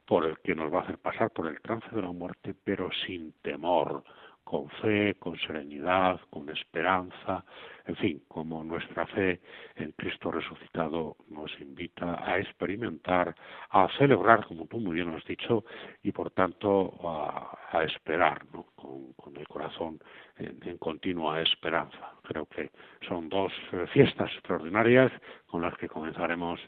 por 0.05 0.27
el 0.27 0.38
que 0.41 0.53
nos 0.53 0.71
va 0.71 0.81
a 0.81 0.83
hacer 0.83 0.99
pasar 0.99 1.31
por 1.31 1.47
el 1.47 1.59
trance 1.59 1.89
de 1.91 2.03
la 2.03 2.12
muerte, 2.12 2.53
pero 2.63 2.91
sin 3.07 3.33
temor, 3.41 4.03
con 4.43 4.69
fe, 4.82 5.15
con 5.15 5.38
serenidad, 5.39 6.19
con 6.29 6.49
esperanza, 6.49 7.43
en 7.86 7.95
fin, 7.97 8.23
como 8.29 8.63
nuestra 8.63 9.06
fe 9.08 9.41
en 9.75 9.91
Cristo 9.91 10.32
resucitado 10.32 11.17
nos 11.29 11.51
invita 11.60 12.23
a 12.25 12.39
experimentar, 12.39 13.36
a 13.71 13.89
celebrar, 13.97 14.45
como 14.45 14.65
tú 14.67 14.79
muy 14.79 14.95
bien 14.95 15.13
has 15.13 15.25
dicho, 15.25 15.65
y 16.01 16.12
por 16.12 16.32
tanto 16.32 16.93
a, 17.03 17.84
esperar, 17.84 18.45
¿no? 18.53 18.67
con, 18.75 19.36
el 19.36 19.47
corazón 19.47 19.99
en, 20.38 20.77
continua 20.77 21.41
esperanza. 21.41 22.13
Creo 22.23 22.45
que 22.45 22.69
son 23.08 23.27
dos 23.27 23.51
eh, 23.71 23.86
fiestas 23.91 24.32
extraordinarias 24.34 25.12
con 25.47 25.62
las 25.62 25.75
que 25.77 25.89
comenzaremos 25.89 26.60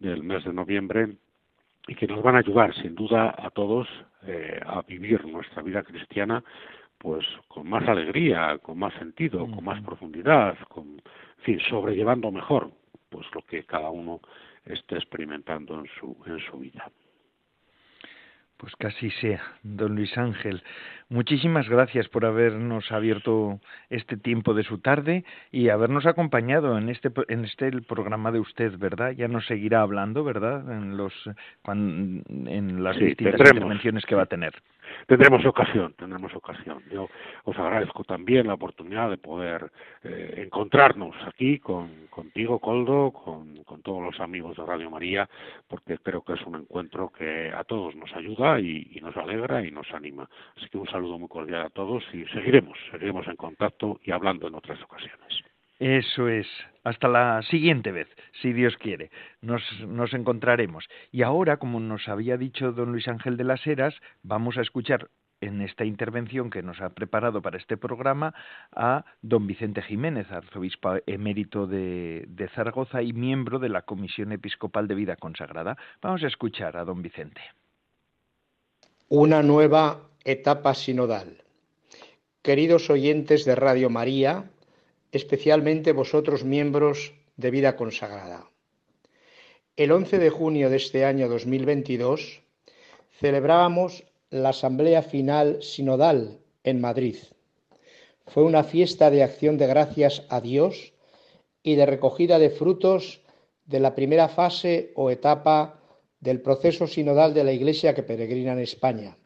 el 0.00 0.22
mes 0.22 0.44
de 0.44 0.52
noviembre 0.52 1.16
y 1.86 1.94
que 1.94 2.06
nos 2.06 2.22
van 2.22 2.36
a 2.36 2.40
ayudar 2.40 2.74
sin 2.74 2.94
duda 2.94 3.34
a 3.38 3.50
todos 3.50 3.88
eh, 4.26 4.60
a 4.66 4.82
vivir 4.82 5.24
nuestra 5.24 5.62
vida 5.62 5.82
cristiana 5.82 6.42
pues 7.00 7.26
con 7.48 7.66
más 7.66 7.88
alegría, 7.88 8.58
con 8.58 8.78
más 8.78 8.92
sentido, 8.94 9.50
con 9.50 9.64
más 9.64 9.82
profundidad, 9.82 10.56
con, 10.68 10.86
en 10.86 11.44
fin, 11.44 11.58
sobrellevando 11.70 12.30
mejor 12.30 12.70
pues 13.08 13.26
lo 13.34 13.40
que 13.42 13.64
cada 13.64 13.90
uno 13.90 14.20
esté 14.66 14.96
experimentando 14.96 15.80
en 15.80 15.86
su 15.98 16.14
en 16.26 16.38
su 16.40 16.58
vida. 16.58 16.90
Pues 18.58 18.76
casi 18.76 19.10
sea, 19.12 19.42
don 19.62 19.96
Luis 19.96 20.16
Ángel. 20.18 20.62
Muchísimas 21.12 21.68
gracias 21.68 22.08
por 22.08 22.24
habernos 22.24 22.92
abierto 22.92 23.58
este 23.88 24.16
tiempo 24.16 24.54
de 24.54 24.62
su 24.62 24.78
tarde 24.78 25.24
y 25.50 25.68
habernos 25.68 26.06
acompañado 26.06 26.78
en 26.78 26.88
este 26.88 27.10
en 27.26 27.44
este 27.44 27.66
el 27.66 27.82
programa 27.82 28.30
de 28.30 28.38
usted, 28.38 28.78
¿verdad? 28.78 29.10
Ya 29.10 29.26
nos 29.26 29.44
seguirá 29.46 29.82
hablando, 29.82 30.22
¿verdad? 30.22 30.70
En 30.70 30.96
los 30.96 31.12
en 31.66 32.84
las 32.84 32.96
distintas 32.96 33.40
intervenciones 33.40 34.06
que 34.06 34.14
va 34.14 34.22
a 34.22 34.26
tener. 34.26 34.54
Tendremos 35.06 35.44
ocasión, 35.44 35.94
tendremos 35.94 36.34
ocasión. 36.34 36.82
Yo 36.90 37.08
os 37.44 37.58
agradezco 37.58 38.04
también 38.04 38.46
la 38.46 38.54
oportunidad 38.54 39.10
de 39.10 39.18
poder 39.18 39.70
eh, 40.02 40.42
encontrarnos 40.44 41.14
aquí 41.26 41.58
con 41.58 42.08
contigo, 42.10 42.58
Coldo, 42.58 43.12
con, 43.12 43.62
con 43.64 43.82
todos 43.82 44.02
los 44.02 44.20
amigos 44.20 44.56
de 44.56 44.66
Radio 44.66 44.90
María, 44.90 45.28
porque 45.68 45.98
creo 45.98 46.22
que 46.22 46.34
es 46.34 46.42
un 46.42 46.56
encuentro 46.56 47.10
que 47.10 47.52
a 47.52 47.64
todos 47.64 47.94
nos 47.94 48.12
ayuda 48.14 48.60
y, 48.60 48.90
y 48.92 49.00
nos 49.00 49.16
alegra 49.16 49.64
y 49.64 49.70
nos 49.70 49.90
anima. 49.92 50.28
Así 50.56 50.68
que 50.68 50.78
un 50.78 50.86
saludo 50.88 50.99
muy 51.08 51.28
cordial 51.28 51.66
a 51.66 51.70
todos 51.70 52.02
y 52.12 52.24
seguiremos, 52.26 52.78
seguiremos 52.90 53.26
en 53.28 53.36
contacto 53.36 54.00
y 54.04 54.10
hablando 54.10 54.48
en 54.48 54.54
otras 54.54 54.80
ocasiones. 54.82 55.42
Eso 55.78 56.28
es. 56.28 56.46
Hasta 56.84 57.08
la 57.08 57.42
siguiente 57.42 57.90
vez, 57.90 58.08
si 58.42 58.52
Dios 58.52 58.76
quiere. 58.76 59.10
Nos, 59.40 59.62
nos, 59.86 60.12
encontraremos. 60.12 60.86
Y 61.10 61.22
ahora, 61.22 61.56
como 61.56 61.80
nos 61.80 62.06
había 62.08 62.36
dicho 62.36 62.72
don 62.72 62.92
Luis 62.92 63.08
Ángel 63.08 63.36
de 63.38 63.44
las 63.44 63.66
Heras, 63.66 63.94
vamos 64.22 64.58
a 64.58 64.62
escuchar 64.62 65.08
en 65.40 65.62
esta 65.62 65.86
intervención 65.86 66.50
que 66.50 66.62
nos 66.62 66.80
ha 66.82 66.90
preparado 66.90 67.40
para 67.40 67.56
este 67.56 67.78
programa 67.78 68.34
a 68.76 69.06
don 69.22 69.46
Vicente 69.46 69.80
Jiménez, 69.80 70.30
arzobispo 70.30 70.96
emérito 71.06 71.66
de, 71.66 72.26
de 72.28 72.48
Zaragoza 72.48 73.02
y 73.02 73.14
miembro 73.14 73.58
de 73.58 73.70
la 73.70 73.82
Comisión 73.82 74.32
Episcopal 74.32 74.86
de 74.86 74.94
Vida 74.94 75.16
Consagrada. 75.16 75.78
Vamos 76.02 76.22
a 76.22 76.26
escuchar 76.26 76.76
a 76.76 76.84
don 76.84 77.00
Vicente. 77.00 77.40
Una 79.08 79.42
nueva 79.42 80.09
etapa 80.24 80.74
sinodal. 80.74 81.42
Queridos 82.42 82.90
oyentes 82.90 83.44
de 83.44 83.54
Radio 83.54 83.88
María, 83.88 84.50
especialmente 85.12 85.92
vosotros 85.92 86.44
miembros 86.44 87.14
de 87.36 87.50
Vida 87.50 87.76
Consagrada. 87.76 88.50
El 89.76 89.92
11 89.92 90.18
de 90.18 90.30
junio 90.30 90.68
de 90.68 90.76
este 90.76 91.06
año 91.06 91.28
2022 91.28 92.42
celebrábamos 93.18 94.04
la 94.28 94.50
Asamblea 94.50 95.02
Final 95.02 95.62
Sinodal 95.62 96.38
en 96.64 96.80
Madrid. 96.80 97.16
Fue 98.26 98.42
una 98.42 98.62
fiesta 98.62 99.10
de 99.10 99.22
acción 99.22 99.56
de 99.56 99.66
gracias 99.66 100.24
a 100.28 100.40
Dios 100.40 100.92
y 101.62 101.76
de 101.76 101.86
recogida 101.86 102.38
de 102.38 102.50
frutos 102.50 103.22
de 103.64 103.80
la 103.80 103.94
primera 103.94 104.28
fase 104.28 104.92
o 104.96 105.10
etapa 105.10 105.80
del 106.20 106.42
proceso 106.42 106.86
sinodal 106.86 107.32
de 107.32 107.44
la 107.44 107.52
Iglesia 107.52 107.94
que 107.94 108.02
peregrina 108.02 108.52
en 108.52 108.58
España. 108.58 109.16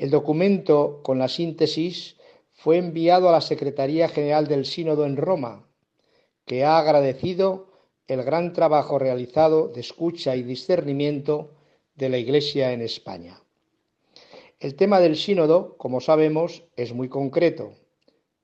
El 0.00 0.08
documento 0.08 1.02
con 1.02 1.18
la 1.18 1.28
síntesis 1.28 2.16
fue 2.54 2.78
enviado 2.78 3.28
a 3.28 3.32
la 3.32 3.42
Secretaría 3.42 4.08
General 4.08 4.46
del 4.46 4.64
Sínodo 4.64 5.04
en 5.04 5.18
Roma, 5.18 5.68
que 6.46 6.64
ha 6.64 6.78
agradecido 6.78 7.66
el 8.06 8.22
gran 8.22 8.54
trabajo 8.54 8.98
realizado 8.98 9.68
de 9.68 9.80
escucha 9.82 10.36
y 10.36 10.42
discernimiento 10.42 11.50
de 11.96 12.08
la 12.08 12.16
Iglesia 12.16 12.72
en 12.72 12.80
España. 12.80 13.42
El 14.58 14.74
tema 14.74 15.00
del 15.00 15.16
sínodo, 15.16 15.76
como 15.76 16.00
sabemos, 16.00 16.64
es 16.76 16.94
muy 16.94 17.10
concreto. 17.10 17.74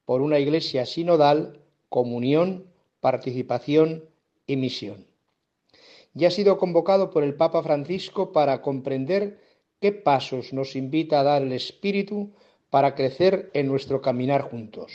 Por 0.05 0.21
una 0.21 0.38
Iglesia 0.38 0.85
sinodal, 0.85 1.62
comunión, 1.88 2.66
participación 3.01 4.05
y 4.47 4.57
misión. 4.57 5.07
Y 6.14 6.27
ha 6.27 6.31
sido 6.31 6.59
convocado 6.59 7.09
por 7.09 7.25
el 7.25 7.35
Papa 7.35 7.62
Francisco 7.62 8.31
para 8.33 8.61
comprender 8.61 9.46
¿Qué 9.79 9.93
pasos 9.93 10.55
nos 10.55 10.75
invita 10.75 11.21
a 11.21 11.23
dar 11.23 11.43
el 11.43 11.53
Espíritu 11.53 12.33
para 12.71 12.95
crecer 12.95 13.51
en 13.53 13.67
nuestro 13.67 14.01
caminar 14.01 14.41
juntos? 14.41 14.91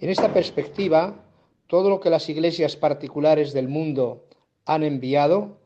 En 0.00 0.08
esta 0.08 0.32
perspectiva, 0.32 1.26
todo 1.66 1.90
lo 1.90 2.00
que 2.00 2.08
las 2.08 2.26
iglesias 2.30 2.74
particulares 2.74 3.52
del 3.52 3.68
mundo 3.68 4.24
han 4.64 4.82
enviado 4.82 5.58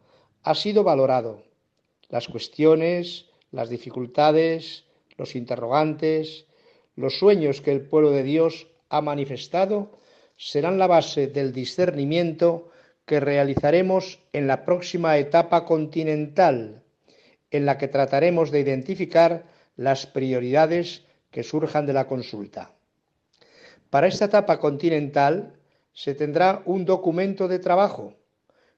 ha 0.42 0.56
sido 0.56 0.82
valorado. 0.82 1.44
Las 2.08 2.26
cuestiones, 2.26 3.26
las 3.52 3.70
dificultades, 3.70 4.84
los 5.16 5.36
interrogantes, 5.36 6.46
los 6.96 7.16
sueños 7.16 7.60
que 7.60 7.70
el 7.70 7.82
pueblo 7.82 8.10
de 8.10 8.24
Dios 8.24 8.66
ha 8.88 9.00
manifestado 9.02 10.00
serán 10.36 10.80
la 10.80 10.88
base 10.88 11.28
del 11.28 11.52
discernimiento 11.52 12.70
que 13.06 13.20
realizaremos 13.20 14.18
en 14.32 14.48
la 14.48 14.64
próxima 14.64 15.16
etapa 15.16 15.64
continental 15.64 16.82
en 17.50 17.66
la 17.66 17.78
que 17.78 17.88
trataremos 17.88 18.50
de 18.50 18.60
identificar 18.60 19.44
las 19.76 20.06
prioridades 20.06 21.04
que 21.30 21.42
surjan 21.42 21.86
de 21.86 21.92
la 21.92 22.06
consulta. 22.06 22.72
Para 23.90 24.06
esta 24.06 24.26
etapa 24.26 24.58
continental 24.58 25.54
se 25.92 26.14
tendrá 26.14 26.62
un 26.66 26.84
documento 26.84 27.48
de 27.48 27.58
trabajo 27.58 28.14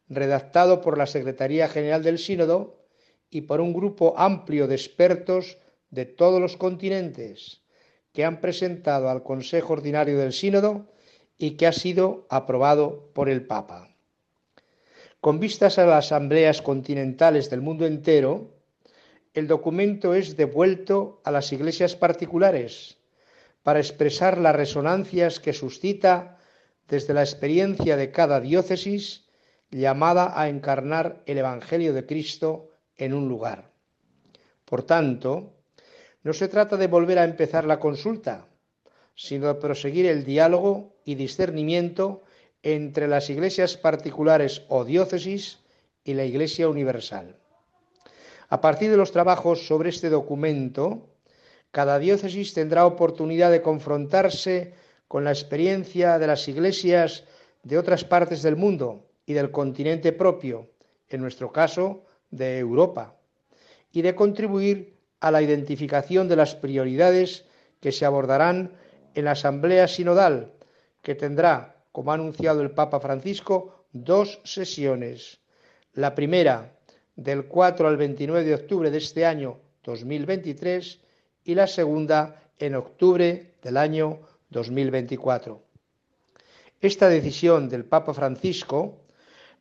redactado 0.09 0.81
por 0.81 0.99
la 0.99 1.07
Secretaría 1.07 1.69
General 1.69 2.03
del 2.03 2.19
Sínodo 2.19 2.85
y 3.31 3.43
por 3.43 3.61
un 3.61 3.73
grupo 3.73 4.15
amplio 4.17 4.67
de 4.67 4.75
expertos 4.75 5.59
de 5.91 6.05
todos 6.05 6.41
los 6.41 6.57
continentes 6.57 7.63
que 8.13 8.25
han 8.25 8.41
presentado 8.41 9.09
al 9.09 9.23
Consejo 9.23 9.75
Ordinario 9.75 10.19
del 10.19 10.33
Sínodo 10.33 10.87
y 11.39 11.53
que 11.53 11.67
ha 11.67 11.73
sido 11.73 12.27
aprobado 12.29 13.11
por 13.15 13.29
el 13.29 13.47
Papa. 13.47 13.89
Con 15.21 15.39
vistas 15.39 15.79
a 15.79 15.87
las 15.87 16.07
asambleas 16.07 16.63
continentales 16.63 17.51
del 17.51 17.61
mundo 17.61 17.87
entero, 17.87 18.60
el 19.33 19.47
documento 19.47 20.15
es 20.15 20.37
devuelto 20.37 21.21
a 21.25 21.31
las 21.31 21.53
iglesias 21.53 21.95
particulares 21.95 22.99
para 23.63 23.79
expresar 23.79 24.39
las 24.39 24.57
resonancias 24.57 25.39
que 25.39 25.53
suscita 25.53 26.39
desde 26.89 27.15
la 27.15 27.23
experiencia 27.23 27.97
de 27.97 28.11
cada 28.11 28.41
diócesis 28.41 29.29
llamada 29.71 30.41
a 30.41 30.49
encarnar 30.49 31.23
el 31.27 31.39
Evangelio 31.39 31.93
de 31.93 32.07
Cristo 32.07 32.71
en 32.97 33.15
un 33.15 33.29
lugar. 33.29 33.71
Por 34.65 34.83
tanto, 34.83 35.55
no 36.23 36.33
se 36.33 36.49
trata 36.49 36.77
de 36.77 36.89
volver 36.89 37.19
a 37.19 37.25
empezar 37.25 37.65
la 37.65 37.79
consulta, 37.79 38.49
sino 39.15 39.47
de 39.47 39.55
proseguir 39.55 40.07
el 40.07 40.25
diálogo 40.25 40.97
y 41.05 41.15
discernimiento 41.15 42.23
entre 42.63 43.07
las 43.07 43.31
iglesias 43.31 43.77
particulares 43.77 44.63
o 44.69 44.85
diócesis 44.85 45.61
y 46.05 46.15
la 46.15 46.25
Iglesia 46.25 46.69
Universal. 46.69 47.40
A 48.51 48.61
partir 48.61 48.91
de 48.91 48.97
los 48.97 49.13
trabajos 49.13 49.65
sobre 49.69 49.91
este 49.91 50.11
documento, 50.11 51.09
cada 51.71 52.01
diócesis 52.01 52.53
tendrá 52.53 52.85
oportunidad 52.85 53.53
de 53.53 53.63
confrontarse 53.63 54.75
con 55.07 55.23
la 55.23 55.31
experiencia 55.31 56.19
de 56.19 56.27
las 56.27 56.49
iglesias 56.49 57.25
de 57.63 57.79
otras 57.79 58.05
partes 58.05 58.43
del 58.43 58.57
mundo 58.57 59.07
y 59.25 59.35
del 59.35 59.53
continente 59.53 60.13
propio, 60.13 60.69
en 61.09 61.21
nuestro 61.21 61.53
caso, 61.53 62.07
de 62.33 62.59
Europa, 62.59 63.15
y 63.93 64.03
de 64.03 64.17
contribuir 64.17 64.99
a 65.21 65.31
la 65.31 65.43
identificación 65.43 66.27
de 66.27 66.37
las 66.37 66.57
prioridades 66.57 67.47
que 67.79 67.93
se 67.93 68.05
abordarán 68.05 68.73
en 69.15 69.27
la 69.27 69.33
Asamblea 69.33 69.87
Sinodal, 69.87 70.53
que 71.03 71.15
tendrá, 71.15 71.85
como 71.93 72.11
ha 72.11 72.15
anunciado 72.15 72.63
el 72.63 72.73
Papa 72.73 72.99
Francisco, 72.99 73.87
dos 73.93 74.41
sesiones. 74.43 75.39
La 75.93 76.17
primera, 76.17 76.80
del 77.21 77.45
4 77.45 77.87
al 77.87 77.99
29 77.99 78.45
de 78.45 78.55
octubre 78.55 78.91
de 78.91 78.97
este 78.97 79.27
año 79.27 79.59
2023, 79.85 81.01
y 81.45 81.55
la 81.55 81.67
segunda 81.67 82.43
en 82.59 82.75
octubre 82.75 83.57
del 83.63 83.77
año 83.77 84.21
2024. 84.49 85.63
Esta 86.81 87.11
decisión 87.11 87.69
del 87.69 87.85
Papa 87.85 88.15
Francisco 88.15 89.05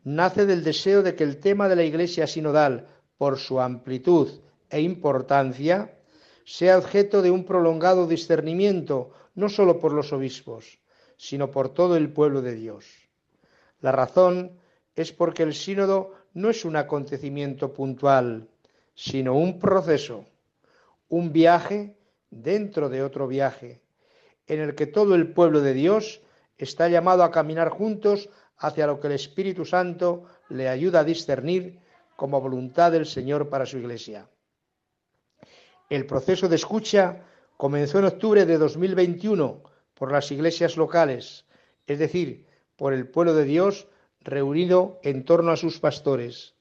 nace 0.06 0.46
del 0.46 0.64
deseo 0.64 1.04
de 1.04 1.16
que 1.16 1.26
el 1.26 1.42
tema 1.42 1.68
de 1.68 1.76
la 1.76 1.84
Iglesia 1.84 2.28
sinodal, 2.28 2.88
por 3.18 3.38
su 3.38 3.60
amplitud 3.60 4.40
e 4.70 4.80
importancia, 4.80 5.98
sea 6.46 6.78
objeto 6.78 7.22
de 7.22 7.30
un 7.30 7.44
prolongado 7.44 8.08
discernimiento, 8.08 9.12
no 9.36 9.50
sólo 9.50 9.80
por 9.80 9.92
los 9.92 10.14
obispos, 10.14 10.80
sino 11.18 11.52
por 11.52 11.74
todo 11.74 11.98
el 11.98 12.10
pueblo 12.14 12.42
de 12.42 12.56
Dios. 12.56 12.86
La 13.82 13.92
razón 13.92 14.62
es 14.96 15.12
porque 15.12 15.44
el 15.44 15.54
sínodo 15.54 16.14
no 16.34 16.50
es 16.50 16.66
un 16.66 16.76
acontecimiento 16.76 17.74
puntual, 17.74 18.48
sino 18.96 19.36
un 19.36 19.60
proceso, 19.60 20.26
un 21.08 21.32
viaje 21.32 21.96
dentro 22.30 22.90
de 22.90 23.04
otro 23.04 23.28
viaje, 23.28 23.82
en 24.48 24.60
el 24.60 24.76
que 24.76 24.88
todo 24.88 25.16
el 25.16 25.32
pueblo 25.34 25.62
de 25.62 25.74
Dios 25.74 26.22
está 26.58 26.90
llamado 26.90 27.24
a 27.24 27.32
caminar 27.32 27.70
juntos 27.70 28.30
hacia 28.58 28.88
lo 28.88 29.00
que 29.00 29.08
el 29.08 29.14
Espíritu 29.14 29.66
Santo 29.66 30.26
le 30.50 30.68
ayuda 30.68 31.00
a 31.00 31.04
discernir 31.04 31.80
como 32.16 32.42
voluntad 32.42 32.92
del 32.92 33.06
Señor 33.06 33.50
para 33.50 33.66
su 33.66 33.78
Iglesia. 33.78 34.28
El 35.90 36.06
proceso 36.06 36.48
de 36.48 36.58
escucha 36.58 37.26
comenzó 37.58 38.00
en 38.00 38.06
octubre 38.06 38.46
de 38.46 38.58
2021 38.58 39.64
por 39.94 40.12
las 40.12 40.32
iglesias 40.32 40.78
locales, 40.78 41.46
es 41.88 41.98
decir, 41.98 42.46
por 42.76 42.94
el 42.94 43.08
pueblo 43.08 43.34
de 43.34 43.46
Dios 43.46 43.88
reunido 44.22 45.00
en 45.04 45.24
torno 45.24 45.52
a 45.52 45.58
sus 45.58 45.80
pastores. 45.80 46.56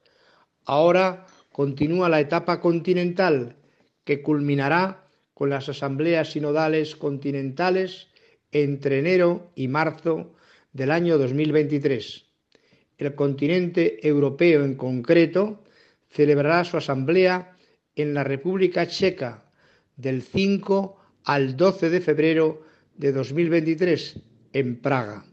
Ahora 0.64 1.27
continúa 1.53 2.09
la 2.09 2.21
etapa 2.21 2.61
continental 2.61 3.57
que 4.05 4.23
culminará 4.23 5.09
con 5.35 5.51
las 5.51 5.68
asambleas 5.68 6.33
sinodales 6.33 6.97
continentales 6.97 8.09
entre 8.53 8.99
enero 8.99 9.53
y 9.55 9.68
marzo 9.68 10.35
del 10.73 10.90
año 10.90 11.18
2023. 11.18 12.25
El 12.97 13.14
continente 13.14 14.07
europeo 14.07 14.64
en 14.64 14.75
concreto 14.75 15.62
celebrará 16.09 16.64
su 16.64 16.77
asamblea 16.77 17.57
en 17.94 18.14
la 18.14 18.25
República 18.25 18.87
Checa 18.87 19.44
del 19.97 20.23
5 20.23 20.97
al 21.25 21.57
12 21.57 21.90
de 21.90 22.01
febrero 22.01 22.62
de 22.97 23.12
2023 23.12 24.21
en 24.53 24.81
Praga. 24.81 25.25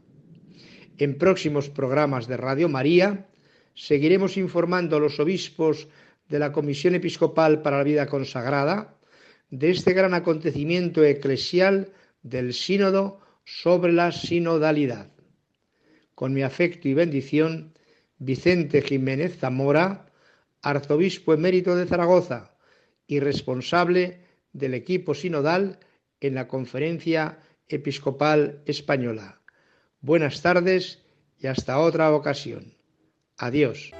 En 0.98 1.18
próximos 1.18 1.68
programas 1.68 2.26
de 2.26 2.38
Radio 2.38 2.70
María 2.70 3.26
seguiremos 3.74 4.38
informando 4.38 4.96
a 4.96 5.00
los 5.00 5.20
obispos 5.20 5.88
de 6.28 6.38
la 6.38 6.52
Comisión 6.52 6.94
Episcopal 6.94 7.60
para 7.60 7.78
la 7.78 7.84
Vida 7.84 8.06
Consagrada 8.06 8.96
de 9.50 9.70
este 9.70 9.92
gran 9.92 10.14
acontecimiento 10.14 11.04
eclesial 11.04 11.92
del 12.22 12.54
sínodo 12.54 13.20
sobre 13.44 13.92
la 13.92 14.10
sinodalidad. 14.10 15.12
Con 16.14 16.32
mi 16.32 16.42
afecto 16.42 16.88
y 16.88 16.94
bendición, 16.94 17.74
Vicente 18.18 18.80
Jiménez 18.80 19.36
Zamora, 19.38 20.06
arzobispo 20.62 21.34
emérito 21.34 21.76
de 21.76 21.86
Zaragoza 21.86 22.56
y 23.06 23.20
responsable 23.20 24.20
del 24.54 24.72
equipo 24.72 25.14
sinodal 25.14 25.78
en 26.20 26.34
la 26.34 26.48
Conferencia 26.48 27.38
Episcopal 27.68 28.62
Española. 28.64 29.42
Buenas 30.00 30.42
tardes 30.42 31.02
y 31.38 31.46
hasta 31.46 31.78
otra 31.78 32.12
ocasión. 32.12 32.74
Adiós. 33.38 33.92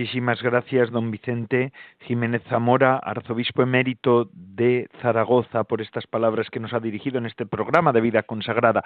Muchísimas 0.00 0.42
gracias, 0.42 0.90
don 0.90 1.10
Vicente 1.10 1.74
Jiménez 2.06 2.42
Zamora, 2.48 2.96
arzobispo 2.96 3.60
emérito 3.60 4.30
de 4.32 4.88
Zaragoza, 5.02 5.64
por 5.64 5.82
estas 5.82 6.06
palabras 6.06 6.48
que 6.48 6.58
nos 6.58 6.72
ha 6.72 6.80
dirigido 6.80 7.18
en 7.18 7.26
este 7.26 7.44
programa 7.44 7.92
de 7.92 8.00
vida 8.00 8.22
consagrada. 8.22 8.82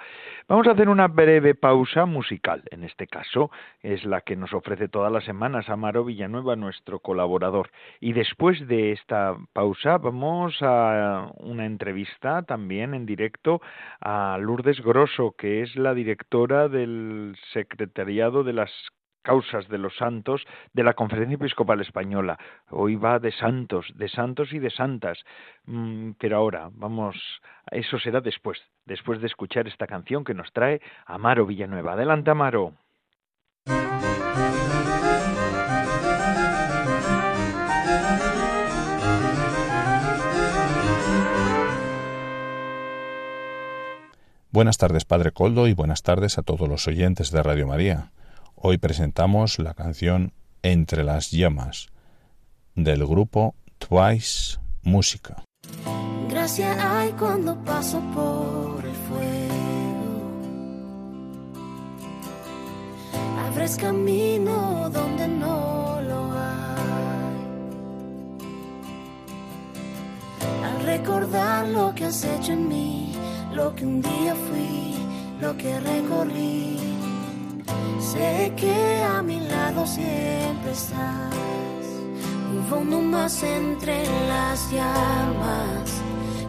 Vamos 0.49 0.67
a 0.67 0.71
hacer 0.71 0.89
una 0.89 1.07
breve 1.07 1.55
pausa 1.55 2.05
musical. 2.05 2.63
En 2.69 2.83
este 2.83 3.07
caso, 3.07 3.49
es 3.81 4.03
la 4.03 4.19
que 4.19 4.35
nos 4.35 4.53
ofrece 4.53 4.89
todas 4.89 5.09
las 5.09 5.23
semanas 5.23 5.69
Amaro 5.69 6.03
Villanueva, 6.03 6.57
nuestro 6.57 6.99
colaborador. 6.99 7.69
Y 8.01 8.11
después 8.11 8.67
de 8.67 8.91
esta 8.91 9.37
pausa, 9.53 9.97
vamos 9.97 10.57
a 10.59 11.31
una 11.37 11.65
entrevista 11.65 12.41
también 12.41 12.93
en 12.93 13.05
directo 13.05 13.61
a 14.01 14.37
Lourdes 14.37 14.81
Grosso, 14.81 15.33
que 15.37 15.61
es 15.61 15.77
la 15.77 15.93
directora 15.93 16.67
del 16.67 17.37
Secretariado 17.53 18.43
de 18.43 18.51
las 18.51 18.69
causas 19.25 19.67
de 19.67 19.79
los 19.79 19.97
santos 19.97 20.45
de 20.73 20.83
la 20.83 20.93
Conferencia 20.93 21.35
Episcopal 21.35 21.81
Española. 21.81 22.37
Hoy 22.69 22.95
va 22.95 23.19
de 23.19 23.31
santos, 23.31 23.87
de 23.95 24.07
santos 24.07 24.53
y 24.53 24.59
de 24.59 24.69
santas. 24.69 25.17
Mm, 25.65 26.11
pero 26.19 26.37
ahora, 26.37 26.69
vamos, 26.71 27.17
eso 27.71 27.97
será 27.99 28.21
después, 28.21 28.59
después 28.85 29.19
de 29.19 29.27
escuchar 29.27 29.67
esta 29.67 29.87
canción 29.87 30.23
que 30.23 30.35
nos 30.35 30.53
trae 30.53 30.79
Amaro 31.07 31.45
Villanueva. 31.47 31.93
Adelante, 31.93 32.29
Amaro. 32.29 32.73
Buenas 44.51 44.77
tardes, 44.77 45.03
Padre 45.03 45.31
Coldo, 45.31 45.67
y 45.67 45.73
buenas 45.73 46.01
tardes 46.01 46.37
a 46.37 46.43
todos 46.43 46.69
los 46.69 46.87
oyentes 46.87 47.31
de 47.31 47.43
Radio 47.43 47.67
María. 47.67 48.11
Hoy 48.67 48.79
presentamos 48.79 49.59
la 49.59 49.75
canción 49.75 50.33
Entre 50.63 51.03
las 51.03 51.29
llamas 51.29 51.89
del 52.73 53.05
grupo 53.05 53.53
Twice 53.77 54.57
Música. 54.81 55.43
Gracias 56.27 56.75
hay 56.79 57.11
cuando 57.11 57.63
paso 57.63 58.01
por 58.15 58.83
el 58.83 58.95
fuego. 59.07 60.31
Abres 63.45 63.75
camino 63.75 64.89
donde 64.89 65.27
no 65.27 66.01
lo 66.01 66.31
hay. 66.31 67.35
recordar 70.85 71.67
lo 71.67 71.93
que 71.93 72.05
has 72.05 72.23
hecho 72.23 72.53
en 72.53 72.67
mí, 72.67 73.13
lo 73.53 73.75
que 73.75 73.85
un 73.85 74.01
día 74.01 74.33
fui, 74.33 74.95
lo 75.39 75.55
que 75.55 75.79
recorrí. 75.79 76.74
Sé 77.99 78.53
que 78.55 79.03
a 79.03 79.21
mi 79.21 79.39
lado 79.39 79.85
siempre 79.85 80.71
estás. 80.71 81.35
Hubo 82.53 82.77
uno 82.77 83.01
más 83.01 83.43
entre 83.43 84.05
las 84.27 84.71
llamas 84.71 86.01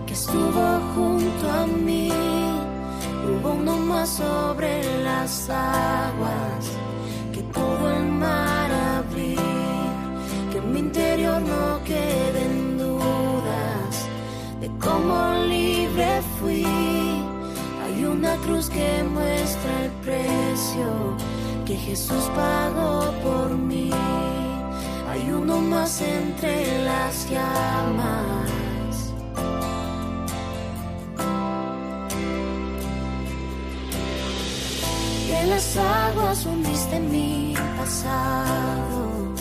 que 0.07 0.13
estuvo 0.15 0.65
junto 0.95 1.51
a 1.51 1.67
mí. 1.67 2.11
Hubo 3.27 3.55
uno 3.55 3.77
más 3.79 4.09
sobre 4.11 5.03
las 5.03 5.51
aguas 5.51 6.65
que 7.33 7.43
todo 7.43 7.91
el 7.97 8.07
mar 8.07 8.71
abrir. 8.99 9.39
Que 10.53 10.59
en 10.59 10.73
mi 10.73 10.79
interior 10.81 11.41
no 11.43 11.83
queden 11.85 12.79
dudas 12.79 13.95
de 14.61 14.69
cómo 14.79 15.35
libre 15.49 16.23
fui. 16.39 16.76
Una 18.19 18.35
cruz 18.37 18.71
que 18.71 19.05
muestra 19.05 19.85
el 19.85 19.91
precio 20.03 21.17
que 21.67 21.77
Jesús 21.77 22.25
pagó 22.35 23.13
por 23.23 23.51
mí. 23.51 23.91
Hay 25.11 25.31
uno 25.31 25.61
más 25.61 26.01
entre 26.01 26.83
las 26.83 27.29
llamas. 27.31 29.13
En 35.39 35.51
las 35.51 35.77
aguas 35.77 36.47
hundiste 36.47 36.99
mi 36.99 37.55
pasado. 37.77 39.35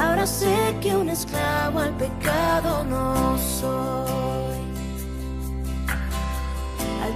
Ahora 0.00 0.24
sé 0.24 0.76
que 0.80 0.94
un 0.94 1.08
esclavo 1.08 1.80
al 1.80 1.94
pecado 1.96 2.84
no 2.84 3.36
soy. 3.38 4.57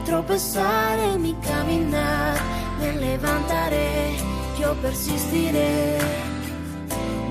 Tropezar 0.05 0.99
en 0.99 1.23
mi 1.23 1.33
caminar, 1.35 2.37
me 2.81 2.93
levantaré, 2.93 4.17
yo 4.59 4.75
persistiré. 4.75 5.99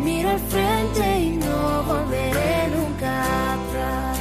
Mira 0.03 0.31
al 0.31 0.39
frente 0.39 1.19
y 1.19 1.29
no 1.31 1.83
volveré 1.83 2.69
nunca 2.75 3.23
atrás. 3.53 4.17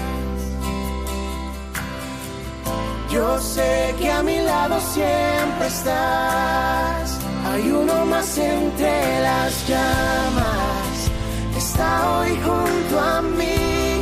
Yo 3.11 3.39
sé 3.39 3.95
que 3.99 4.11
a 4.11 4.23
mi 4.23 4.39
lado 4.41 4.81
siempre 4.81 5.67
estás. 5.69 7.19
Hay 7.47 7.71
uno 7.71 8.05
más 8.05 8.37
entre 8.37 9.21
las 9.23 9.69
llamas. 9.69 11.11
Está 11.57 12.19
hoy 12.19 12.31
junto 12.45 13.01
a 13.01 13.23
mí. 13.23 14.01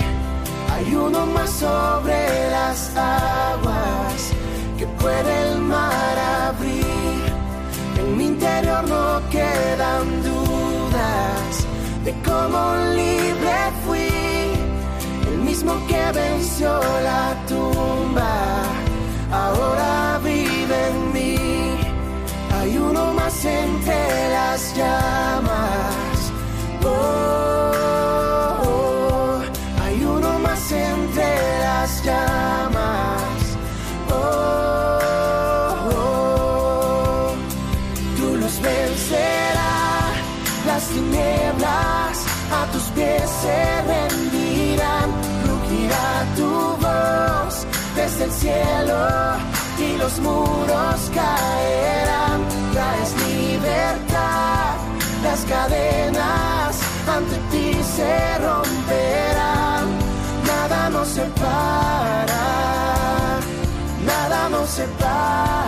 Hay 0.74 0.94
uno 0.94 1.26
más 1.26 1.50
sobre 1.50 2.50
las 2.50 2.96
aguas 2.96 4.37
puede 5.00 5.32
el 5.42 5.58
mar 5.60 6.16
abrir. 6.48 7.22
En 8.00 8.16
mi 8.16 8.24
interior 8.26 8.82
no 8.88 9.20
quedan 9.30 10.22
dudas 10.22 11.66
de 12.04 12.12
cómo 12.28 12.60
libre 13.02 13.56
fui. 13.84 14.10
El 15.30 15.38
mismo 15.48 15.72
que 15.86 16.02
venció 16.12 16.70
la 17.02 17.34
tumba 17.46 18.34
ahora 19.30 20.20
vive 20.24 20.37
los 50.08 50.20
muros 50.20 51.10
caerán. 51.14 52.40
Traes 52.72 53.12
libertad, 53.26 54.76
las 55.22 55.40
cadenas 55.44 56.80
ante 57.14 57.36
ti 57.50 57.74
se 57.96 58.38
romperán. 58.38 59.86
Nada 60.46 60.90
nos 60.90 61.08
separa, 61.08 62.46
nada 64.06 64.48
nos 64.48 64.68
separa. 64.70 65.67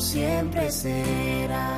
Siempre 0.00 0.70
será. 0.70 1.68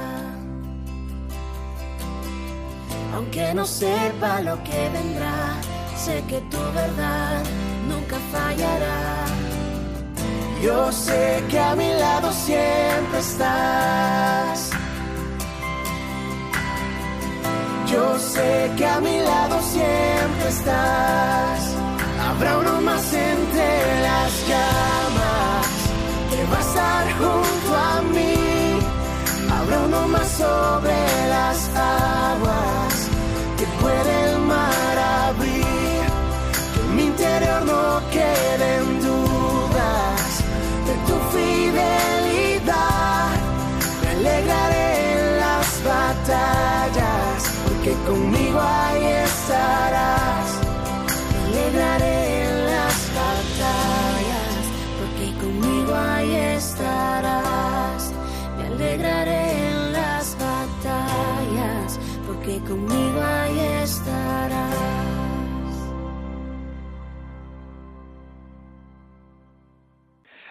Aunque 3.15 3.53
no 3.55 3.67
sepa 3.67 4.41
lo 4.41 4.63
que 4.63 4.89
vendrá, 4.89 5.61
sé 5.97 6.23
que 6.29 6.41
tu 6.43 6.59
verdad 6.75 7.43
nunca 7.89 8.17
fallará. 8.33 9.27
Yo 10.63 10.93
sé 10.93 11.43
que 11.51 11.59
a 11.59 11.75
mi 11.75 11.93
lado 11.93 12.33
siempre 12.33 13.19
estás. 13.19 14.71
Yo 17.91 18.19
sé 18.19 18.71
que 18.79 18.87
a 18.87 19.01
mi 19.01 19.19
lado 19.21 19.61
siempre 19.61 20.49
estás. 20.49 21.61
Habrá 22.27 22.59
uno 22.59 22.81
más 22.81 23.13
entre 23.13 24.01
las 24.01 24.49
llamas 24.49 25.32
estar 26.61 27.05
junto 27.19 27.77
a 27.77 28.03
mí. 28.15 28.79
Habrá 29.51 29.81
uno 29.89 30.09
más 30.09 30.29
sobre 30.29 30.97
las 31.29 31.59
aguas 31.77 32.95
que 33.59 33.67
puede 33.81 34.13
el 34.31 34.39
mar 34.41 34.97
abrir. 35.29 36.05
Que 36.75 36.81
en 36.81 36.97
mi 36.97 37.05
interior 37.05 37.63
no 37.65 38.01
queden 38.11 39.01
dudas 39.01 40.29
de 40.87 40.95
tu 41.07 41.17
fidelidad. 41.35 43.31
Me 44.03 44.09
alegraré 44.17 44.87
en 45.19 45.41
las 45.41 45.69
batallas 45.85 47.39
porque 47.65 47.93
conmigo 48.09 48.52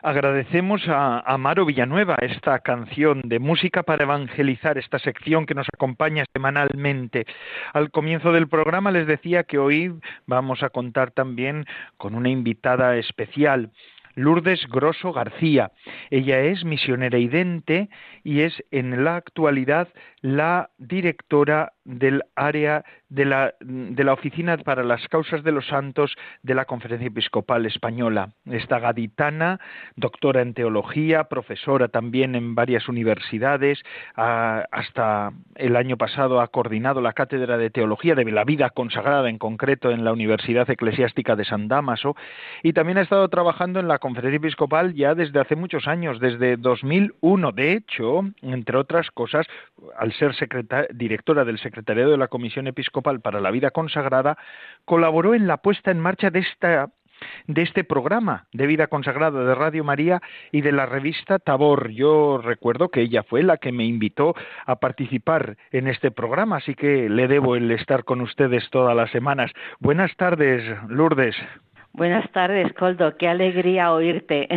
Agradecemos 0.03 0.81
a 0.87 1.19
Amaro 1.19 1.63
Villanueva 1.63 2.15
esta 2.21 2.57
canción 2.59 3.21
de 3.25 3.37
música 3.37 3.83
para 3.83 4.03
evangelizar, 4.03 4.79
esta 4.79 4.97
sección 4.97 5.45
que 5.45 5.53
nos 5.53 5.67
acompaña 5.71 6.25
semanalmente. 6.33 7.27
Al 7.71 7.91
comienzo 7.91 8.31
del 8.31 8.47
programa 8.47 8.89
les 8.89 9.05
decía 9.05 9.43
que 9.43 9.59
hoy 9.59 9.93
vamos 10.25 10.63
a 10.63 10.69
contar 10.69 11.11
también 11.11 11.65
con 11.97 12.15
una 12.15 12.29
invitada 12.29 12.97
especial. 12.97 13.69
Lourdes 14.15 14.67
Grosso 14.67 15.13
García. 15.13 15.71
Ella 16.09 16.39
es 16.41 16.65
misionera 16.65 17.19
idente 17.19 17.89
y 18.23 18.41
es 18.41 18.63
en 18.71 19.03
la 19.03 19.17
actualidad 19.17 19.87
la 20.21 20.71
directora 20.79 21.73
del 21.91 22.23
área 22.35 22.83
de 23.09 23.25
la, 23.25 23.53
de 23.59 24.03
la 24.03 24.13
Oficina 24.13 24.57
para 24.57 24.83
las 24.83 25.07
Causas 25.09 25.43
de 25.43 25.51
los 25.51 25.67
Santos 25.67 26.15
de 26.43 26.55
la 26.55 26.65
Conferencia 26.65 27.07
Episcopal 27.07 27.65
Española. 27.65 28.29
Esta 28.45 28.79
gaditana, 28.79 29.59
doctora 29.95 30.41
en 30.41 30.53
teología, 30.53 31.25
profesora 31.25 31.89
también 31.89 32.35
en 32.35 32.55
varias 32.55 32.87
universidades, 32.87 33.83
hasta 34.15 35.31
el 35.55 35.75
año 35.75 35.97
pasado 35.97 36.39
ha 36.39 36.47
coordinado 36.47 37.01
la 37.01 37.13
cátedra 37.13 37.57
de 37.57 37.69
teología 37.69 38.15
de 38.15 38.31
la 38.31 38.45
vida 38.45 38.69
consagrada 38.69 39.29
en 39.29 39.37
concreto 39.37 39.91
en 39.91 40.05
la 40.05 40.13
Universidad 40.13 40.69
Eclesiástica 40.69 41.35
de 41.35 41.43
San 41.43 41.67
Damaso 41.67 42.15
y 42.63 42.71
también 42.73 42.97
ha 42.97 43.01
estado 43.01 43.27
trabajando 43.27 43.79
en 43.79 43.89
la 43.89 43.99
Conferencia 43.99 44.37
Episcopal 44.37 44.93
ya 44.93 45.15
desde 45.15 45.39
hace 45.39 45.57
muchos 45.57 45.87
años, 45.87 46.19
desde 46.19 46.55
2001. 46.55 47.51
De 47.51 47.73
hecho, 47.73 48.21
entre 48.41 48.77
otras 48.77 49.11
cosas, 49.11 49.45
al 49.97 50.13
ser 50.13 50.31
directora 50.93 51.43
del 51.43 51.59
Secretariado 51.81 52.11
de 52.11 52.17
la 52.17 52.27
Comisión 52.27 52.67
Episcopal 52.67 53.21
para 53.21 53.41
la 53.41 53.49
Vida 53.49 53.71
Consagrada, 53.71 54.37
colaboró 54.85 55.33
en 55.33 55.47
la 55.47 55.57
puesta 55.57 55.89
en 55.89 55.99
marcha 55.99 56.29
de 56.29 56.39
esta 56.39 56.89
de 57.47 57.61
este 57.63 57.83
programa 57.83 58.47
de 58.51 58.65
vida 58.65 58.87
consagrada 58.87 59.43
de 59.43 59.53
Radio 59.53 59.83
María 59.83 60.21
y 60.51 60.61
de 60.61 60.71
la 60.71 60.85
revista 60.85 61.39
Tabor. 61.39 61.89
Yo 61.89 62.39
recuerdo 62.39 62.89
que 62.89 63.01
ella 63.01 63.23
fue 63.23 63.43
la 63.43 63.57
que 63.57 63.71
me 63.71 63.85
invitó 63.85 64.35
a 64.65 64.75
participar 64.77 65.57
en 65.71 65.87
este 65.87 66.11
programa, 66.11 66.57
así 66.57 66.75
que 66.75 67.09
le 67.09 67.27
debo 67.27 67.55
el 67.55 67.69
estar 67.71 68.03
con 68.03 68.21
ustedes 68.21 68.69
todas 68.69 68.95
las 68.95 69.11
semanas. 69.11 69.51
Buenas 69.79 70.15
tardes, 70.17 70.63
Lourdes. 70.87 71.35
Buenas 71.93 72.29
tardes, 72.31 72.71
Coldo. 72.73 73.17
Qué 73.17 73.27
alegría 73.27 73.91
oírte. 73.91 74.47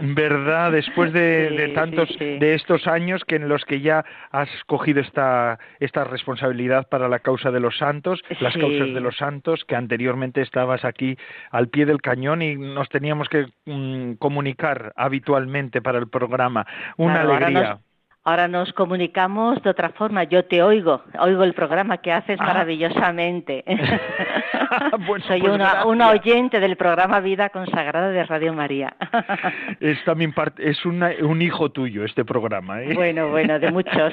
Verdad, 0.00 0.72
después 0.72 1.12
de, 1.12 1.72
tantos 1.74 2.08
de 2.18 2.54
estos 2.54 2.86
años 2.86 3.22
que 3.26 3.36
en 3.36 3.48
los 3.48 3.64
que 3.64 3.80
ya 3.80 4.04
has 4.30 4.48
cogido 4.66 5.00
esta 5.00 5.58
esta 5.78 6.04
responsabilidad 6.04 6.88
para 6.88 7.08
la 7.08 7.18
causa 7.18 7.50
de 7.50 7.60
los 7.60 7.76
santos, 7.76 8.22
las 8.40 8.56
causas 8.56 8.94
de 8.94 9.00
los 9.00 9.16
santos, 9.16 9.64
que 9.66 9.76
anteriormente 9.76 10.40
estabas 10.40 10.84
aquí 10.84 11.16
al 11.50 11.68
pie 11.68 11.84
del 11.84 12.00
cañón 12.00 12.40
y 12.40 12.56
nos 12.56 12.88
teníamos 12.88 13.28
que 13.28 13.46
mm, 13.66 14.14
comunicar 14.14 14.94
habitualmente 14.96 15.82
para 15.82 15.98
el 15.98 16.08
programa. 16.08 16.66
Una 16.96 17.22
alegría. 17.22 17.78
Ahora 18.22 18.48
nos 18.48 18.72
comunicamos 18.74 19.62
de 19.62 19.70
otra 19.70 19.90
forma. 19.90 20.24
Yo 20.24 20.44
te 20.44 20.62
oigo, 20.62 21.02
oigo 21.18 21.42
el 21.42 21.54
programa 21.54 21.98
que 21.98 22.12
haces 22.12 22.38
ah. 22.40 22.44
maravillosamente. 22.44 23.64
Soy 25.26 25.40
pues 25.40 25.52
una, 25.84 26.10
oyente 26.10 26.60
del 26.60 26.76
programa 26.76 27.20
Vida 27.20 27.48
Consagrada 27.48 28.10
de 28.10 28.24
Radio 28.24 28.52
María. 28.52 28.94
es 29.80 30.02
también 30.04 30.32
parte, 30.32 30.68
es 30.68 30.84
un 30.84 31.42
hijo 31.42 31.70
tuyo 31.70 32.04
este 32.04 32.24
programa. 32.24 32.82
¿eh? 32.82 32.94
Bueno, 32.94 33.30
bueno, 33.30 33.58
de 33.58 33.70
muchos. 33.70 34.12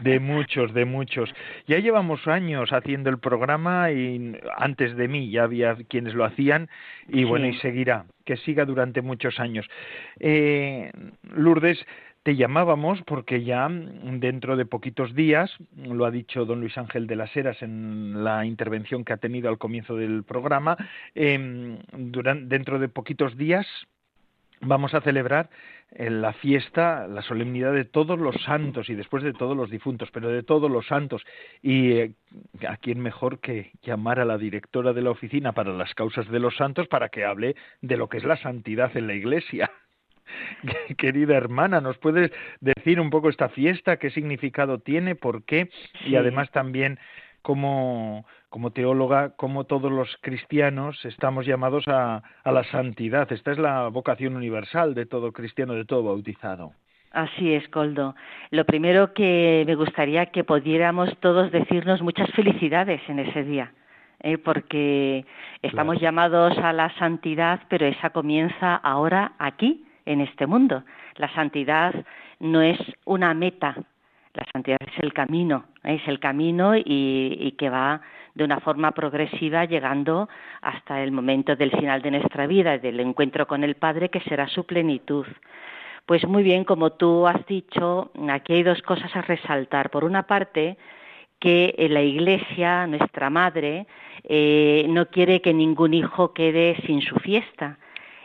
de 0.00 0.20
muchos, 0.20 0.72
de 0.74 0.84
muchos. 0.84 1.34
Ya 1.66 1.78
llevamos 1.78 2.26
años 2.28 2.72
haciendo 2.72 3.10
el 3.10 3.18
programa 3.18 3.90
y 3.90 4.36
antes 4.56 4.96
de 4.96 5.08
mí 5.08 5.30
ya 5.30 5.44
había 5.44 5.76
quienes 5.88 6.14
lo 6.14 6.24
hacían 6.24 6.68
y 7.08 7.24
bueno, 7.24 7.46
y 7.46 7.54
seguirá, 7.58 8.04
que 8.24 8.36
siga 8.36 8.64
durante 8.64 9.02
muchos 9.02 9.40
años. 9.40 9.66
Eh, 10.20 10.90
Lourdes, 11.34 11.84
te 12.22 12.36
llamábamos 12.36 13.02
porque 13.02 13.42
ya 13.42 13.68
dentro 13.68 14.56
de 14.56 14.64
poquitos 14.64 15.14
días, 15.14 15.50
lo 15.76 16.04
ha 16.04 16.10
dicho 16.10 16.44
don 16.44 16.60
Luis 16.60 16.78
Ángel 16.78 17.06
de 17.06 17.16
las 17.16 17.36
Heras 17.36 17.62
en 17.62 18.22
la 18.22 18.44
intervención 18.46 19.04
que 19.04 19.12
ha 19.12 19.16
tenido 19.16 19.48
al 19.48 19.58
comienzo 19.58 19.96
del 19.96 20.22
programa, 20.22 20.76
eh, 21.14 21.78
dentro 21.92 22.78
de 22.78 22.88
poquitos 22.88 23.36
días 23.36 23.66
vamos 24.62 24.94
a 24.94 25.00
celebrar 25.00 25.50
eh, 25.90 26.08
la 26.08 26.32
fiesta, 26.32 27.06
la 27.06 27.22
solemnidad 27.22 27.72
de 27.72 27.84
todos 27.84 28.18
los 28.18 28.36
santos 28.42 28.88
y 28.88 28.94
después 28.94 29.22
de 29.22 29.32
todos 29.32 29.56
los 29.56 29.70
difuntos, 29.70 30.08
pero 30.12 30.28
de 30.28 30.42
todos 30.42 30.70
los 30.70 30.86
santos. 30.86 31.22
Y 31.60 31.92
eh, 31.92 32.12
a 32.66 32.76
quién 32.76 33.00
mejor 33.00 33.40
que 33.40 33.72
llamar 33.82 34.20
a 34.20 34.24
la 34.24 34.38
directora 34.38 34.92
de 34.92 35.02
la 35.02 35.10
oficina 35.10 35.52
para 35.52 35.72
las 35.72 35.94
causas 35.94 36.28
de 36.28 36.38
los 36.38 36.56
santos 36.56 36.88
para 36.88 37.08
que 37.08 37.24
hable 37.24 37.56
de 37.80 37.96
lo 37.96 38.08
que 38.08 38.18
es 38.18 38.24
la 38.24 38.36
santidad 38.36 38.96
en 38.96 39.06
la 39.08 39.14
Iglesia. 39.14 39.70
Querida 40.98 41.36
hermana, 41.36 41.80
¿nos 41.80 41.98
puedes 41.98 42.30
decir 42.60 43.00
un 43.00 43.10
poco 43.10 43.28
esta 43.28 43.48
fiesta, 43.48 43.98
qué 43.98 44.10
significado 44.10 44.78
tiene, 44.78 45.14
por 45.14 45.44
qué? 45.44 45.68
Y 46.06 46.16
además 46.16 46.50
también 46.50 46.98
como, 47.42 48.24
como 48.48 48.70
teóloga, 48.70 49.36
como 49.36 49.64
todos 49.64 49.90
los 49.90 50.16
cristianos 50.20 51.04
estamos 51.04 51.46
llamados 51.46 51.88
a, 51.88 52.22
a 52.44 52.52
la 52.52 52.64
santidad. 52.64 53.30
Esta 53.32 53.52
es 53.52 53.58
la 53.58 53.88
vocación 53.88 54.36
universal 54.36 54.94
de 54.94 55.06
todo 55.06 55.32
cristiano, 55.32 55.74
de 55.74 55.84
todo 55.84 56.04
bautizado. 56.04 56.72
Así 57.12 57.52
es, 57.52 57.68
Coldo. 57.68 58.14
Lo 58.50 58.64
primero 58.64 59.12
que 59.12 59.64
me 59.66 59.74
gustaría 59.74 60.26
que 60.26 60.44
pudiéramos 60.44 61.14
todos 61.18 61.52
decirnos 61.52 62.00
muchas 62.00 62.30
felicidades 62.30 63.02
en 63.06 63.18
ese 63.18 63.44
día, 63.44 63.72
¿eh? 64.20 64.38
porque 64.38 65.26
estamos 65.60 66.00
llamados 66.00 66.56
a 66.58 66.72
la 66.72 66.88
santidad, 66.98 67.60
pero 67.68 67.84
esa 67.84 68.10
comienza 68.10 68.76
ahora 68.76 69.32
aquí, 69.38 69.84
en 70.06 70.20
este 70.20 70.46
mundo. 70.46 70.82
La 71.16 71.32
santidad 71.34 71.94
no 72.40 72.62
es 72.62 72.78
una 73.04 73.34
meta, 73.34 73.76
la 74.34 74.44
santidad 74.52 74.78
es 74.80 75.02
el 75.02 75.12
camino, 75.12 75.64
es 75.84 76.00
el 76.08 76.18
camino 76.18 76.74
y, 76.76 77.54
que 77.58 77.68
va 77.68 78.00
de 78.34 78.44
una 78.44 78.60
forma 78.60 78.92
progresiva 78.92 79.66
llegando 79.66 80.28
hasta 80.62 81.02
el 81.02 81.12
momento 81.12 81.54
del 81.54 81.70
final 81.70 82.00
de 82.00 82.12
nuestra 82.12 82.46
vida, 82.46 82.78
del 82.78 83.00
encuentro 83.00 83.46
con 83.46 83.62
el 83.62 83.74
Padre 83.74 84.08
que 84.08 84.20
será 84.20 84.48
su 84.48 84.64
plenitud. 84.64 85.26
Pues 86.06 86.26
muy 86.26 86.42
bien, 86.42 86.64
como 86.64 86.92
tú 86.92 87.26
has 87.26 87.44
dicho, 87.46 88.10
aquí 88.30 88.54
hay 88.54 88.62
dos 88.62 88.80
cosas 88.82 89.14
a 89.14 89.22
resaltar. 89.22 89.90
Por 89.90 90.04
una 90.04 90.22
parte, 90.24 90.78
que 91.38 91.74
la 91.90 92.02
Iglesia, 92.02 92.86
nuestra 92.86 93.28
Madre, 93.28 93.86
eh, 94.24 94.86
no 94.88 95.06
quiere 95.06 95.40
que 95.40 95.52
ningún 95.52 95.92
hijo 95.92 96.32
quede 96.32 96.76
sin 96.86 97.02
su 97.02 97.16
fiesta 97.16 97.78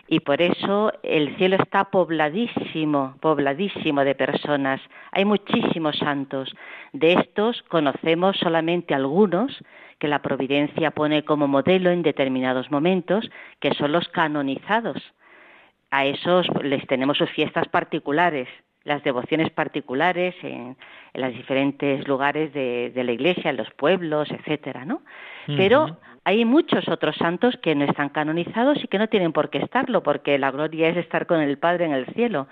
y 0.07 0.21
por 0.21 0.41
eso 0.41 0.93
el 1.03 1.35
cielo 1.37 1.57
está 1.57 1.85
pobladísimo, 1.85 3.15
pobladísimo 3.19 4.03
de 4.03 4.15
personas. 4.15 4.81
Hay 5.11 5.25
muchísimos 5.25 5.97
santos. 5.97 6.55
De 6.93 7.13
estos 7.13 7.61
conocemos 7.63 8.37
solamente 8.37 8.95
algunos 8.95 9.63
que 9.99 10.07
la 10.07 10.21
providencia 10.21 10.91
pone 10.91 11.23
como 11.25 11.47
modelo 11.47 11.89
en 11.89 12.03
determinados 12.03 12.71
momentos, 12.71 13.29
que 13.59 13.73
son 13.73 13.91
los 13.91 14.07
canonizados. 14.09 15.01
A 15.91 16.05
esos 16.05 16.47
les 16.63 16.85
tenemos 16.87 17.17
sus 17.17 17.29
fiestas 17.31 17.67
particulares, 17.67 18.47
las 18.87 19.03
devociones 19.03 19.51
particulares 19.51 20.33
en, 20.41 20.77
los 21.13 21.33
diferentes 21.33 22.07
lugares 22.07 22.53
de, 22.53 22.91
la 22.95 23.11
iglesia, 23.11 23.49
en 23.49 23.57
los 23.57 23.69
pueblos, 23.71 24.31
etcétera, 24.31 24.85
¿no? 24.85 25.01
Pero 25.45 25.97
hay 26.23 26.45
muchos 26.45 26.87
otros 26.87 27.15
santos 27.15 27.57
que 27.61 27.75
no 27.75 27.85
están 27.85 28.09
canonizados 28.09 28.83
y 28.83 28.87
que 28.87 28.97
no 28.97 29.07
tienen 29.07 29.33
por 29.33 29.49
qué 29.49 29.59
estarlo, 29.59 30.03
porque 30.03 30.37
la 30.37 30.51
gloria 30.51 30.89
es 30.89 30.97
estar 30.97 31.25
con 31.25 31.41
el 31.41 31.57
Padre 31.57 31.85
en 31.85 31.93
el 31.93 32.05
cielo. 32.07 32.47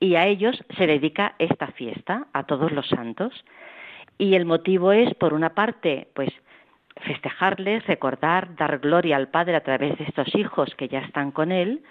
Y 0.00 0.14
a 0.14 0.26
ellos 0.26 0.62
se 0.76 0.86
dedica 0.86 1.34
esta 1.38 1.68
fiesta, 1.68 2.26
a 2.32 2.44
todos 2.44 2.72
los 2.72 2.86
santos. 2.88 3.32
Y 4.18 4.34
el 4.34 4.44
motivo 4.44 4.92
es, 4.92 5.14
por 5.14 5.32
una 5.32 5.50
parte, 5.54 6.08
pues 6.14 6.30
festejarles, 7.02 7.86
recordar, 7.86 8.56
dar 8.56 8.78
gloria 8.78 9.16
al 9.16 9.28
Padre 9.28 9.56
a 9.56 9.62
través 9.62 9.96
de 9.98 10.04
estos 10.04 10.34
hijos 10.34 10.74
que 10.76 10.88
ya 10.88 11.00
están 11.00 11.30
con 11.30 11.52
Él, 11.52 11.82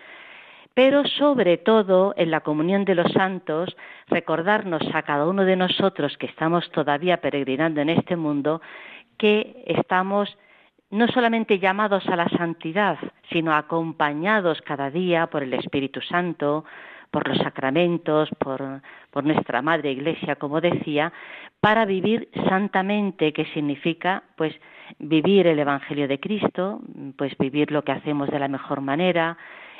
pero 0.77 1.03
sobre 1.05 1.57
todo 1.57 2.13
en 2.17 2.29
la 2.29 2.41
comunión 2.41 2.85
de 2.85 2.93
los 2.93 3.11
santos, 3.11 3.75
recordarnos 4.09 4.83
a 4.93 5.01
cada 5.01 5.25
uno 5.25 5.43
de 5.43 5.55
nosotros 5.55 6.15
que 6.19 6.27
estamos 6.27 6.69
todavía 6.69 7.17
peregrinando 7.17 7.81
en 7.81 7.89
este 7.89 8.15
mundo, 8.15 8.61
que 9.17 9.63
estamos 9.65 10.37
no 10.91 11.07
solamente 11.07 11.57
llamados 11.57 12.07
a 12.07 12.15
la 12.15 12.29
santidad, 12.29 12.99
sino 13.31 13.55
acompañados 13.55 14.61
cada 14.61 14.91
día 14.91 15.25
por 15.25 15.41
el 15.41 15.55
Espíritu 15.55 15.99
Santo, 16.01 16.63
por 17.09 17.27
los 17.27 17.39
sacramentos, 17.39 18.29
por, 18.37 18.61
nuestra 19.23 19.63
Madre 19.63 19.93
Iglesia, 19.93 20.35
como 20.35 20.61
decía, 20.61 21.11
para 21.59 21.85
vivir 21.85 22.29
santamente, 22.47 23.33
que 23.33 23.45
significa 23.45 24.21
pues 24.35 24.53
vivir 24.99 25.47
el 25.47 25.57
Evangelio 25.57 26.07
de 26.07 26.19
Cristo, 26.19 26.81
pues 27.17 27.35
vivir 27.39 27.71
lo 27.71 27.83
que 27.83 27.93
hacemos 27.93 28.29
de 28.29 28.37
la 28.37 28.47
mejor 28.47 28.81
manera, 28.81 29.39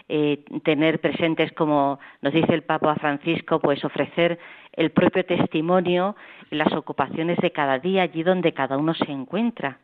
eh, 0.09 0.43
tener 0.63 0.99
presentes, 1.01 1.51
como 1.53 1.99
nos 2.21 2.33
dice 2.33 2.53
el 2.53 2.63
Papa 2.63 2.95
Francisco, 2.95 3.59
pues 3.59 3.83
ofrecer 3.83 4.39
el 4.73 4.91
propio 4.91 5.25
testimonio 5.25 6.15
las 6.49 6.71
ocupaciones 6.73 7.37
de 7.37 7.51
cada 7.51 7.79
día, 7.79 8.03
allí 8.03 8.23
donde 8.23 8.53
cada 8.53 8.77
uno 8.77 8.93
se 8.93 9.11
encuentra. 9.11 9.79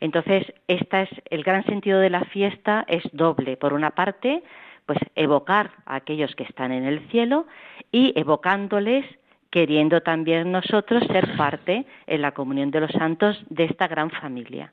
Entonces, 0.00 0.52
esta 0.68 1.02
es 1.02 1.10
el 1.30 1.42
gran 1.44 1.64
sentido 1.64 2.00
de 2.00 2.10
la 2.10 2.24
fiesta 2.24 2.84
es 2.88 3.02
doble. 3.12 3.56
Por 3.56 3.72
una 3.72 3.90
parte, 3.90 4.42
pues 4.86 4.98
evocar 5.14 5.70
a 5.86 5.96
aquellos 5.96 6.34
que 6.34 6.42
están 6.42 6.72
en 6.72 6.84
el 6.84 7.00
cielo 7.08 7.46
y 7.90 8.12
evocándoles 8.16 9.06
queriendo 9.50 10.00
también 10.00 10.50
nosotros 10.50 11.04
ser 11.06 11.36
parte 11.36 11.86
en 12.08 12.22
la 12.22 12.32
comunión 12.32 12.72
de 12.72 12.80
los 12.80 12.90
santos 12.90 13.40
de 13.48 13.64
esta 13.64 13.86
gran 13.86 14.10
familia. 14.10 14.72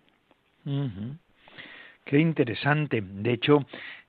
Qué 2.04 2.20
interesante. 2.20 3.02
De 3.02 3.34
hecho, 3.34 3.64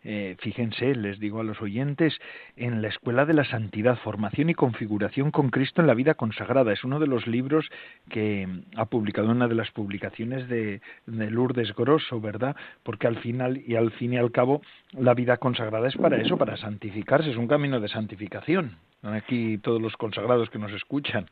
eh, 0.04 0.36
fíjense, 0.40 0.94
les 0.94 1.18
digo 1.20 1.40
a 1.40 1.44
los 1.44 1.60
oyentes, 1.60 2.18
en 2.56 2.82
la 2.82 2.88
Escuela 2.88 3.24
de 3.24 3.34
la 3.34 3.44
Santidad, 3.44 3.98
Formación 3.98 4.50
y 4.50 4.54
Configuración 4.54 5.30
con 5.30 5.50
Cristo 5.50 5.80
en 5.80 5.86
la 5.86 5.94
Vida 5.94 6.14
Consagrada. 6.14 6.72
Es 6.72 6.84
uno 6.84 6.98
de 6.98 7.06
los 7.06 7.26
libros 7.26 7.68
que 8.08 8.48
ha 8.76 8.86
publicado 8.86 9.30
una 9.30 9.48
de 9.48 9.54
las 9.54 9.70
publicaciones 9.70 10.48
de, 10.48 10.80
de 11.06 11.30
Lourdes 11.30 11.74
Grosso, 11.74 12.20
¿verdad? 12.20 12.56
Porque 12.82 13.06
al 13.06 13.18
final 13.18 13.62
y 13.66 13.76
al 13.76 13.92
fin 13.92 14.14
y 14.14 14.16
al 14.16 14.32
cabo 14.32 14.62
la 14.92 15.14
vida 15.14 15.36
consagrada 15.36 15.88
es 15.88 15.96
para 15.96 16.20
eso, 16.20 16.36
para 16.36 16.56
santificarse, 16.56 17.30
es 17.30 17.36
un 17.36 17.48
camino 17.48 17.80
de 17.80 17.88
santificación. 17.88 18.76
Aquí 19.02 19.58
todos 19.58 19.80
los 19.80 19.96
consagrados 19.96 20.50
que 20.50 20.58
nos 20.58 20.72
escuchan. 20.72 21.26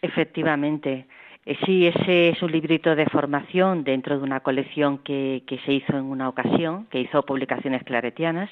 Efectivamente. 0.00 1.06
Eh, 1.46 1.56
sí, 1.66 1.86
ese 1.86 2.30
es 2.30 2.42
un 2.42 2.52
librito 2.52 2.94
de 2.96 3.06
formación 3.06 3.84
dentro 3.84 4.18
de 4.18 4.24
una 4.24 4.40
colección 4.40 4.98
que, 4.98 5.42
se 5.64 5.72
hizo 5.72 5.96
en 5.96 6.04
una 6.04 6.28
ocasión, 6.28 6.86
que 6.86 7.00
hizo 7.00 7.24
publicaciones 7.24 7.82
claretianas. 7.84 8.50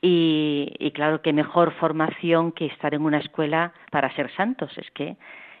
Y, 0.00 0.72
y, 0.78 0.90
claro, 0.92 1.22
qué 1.22 1.32
mejor 1.32 1.72
formación 1.74 2.52
que 2.52 2.66
estar 2.66 2.92
en 2.94 3.02
una 3.02 3.18
escuela 3.18 3.72
para 3.90 4.14
ser 4.14 4.30
santos. 4.34 4.76
Es 4.78 4.90
que 4.92 5.16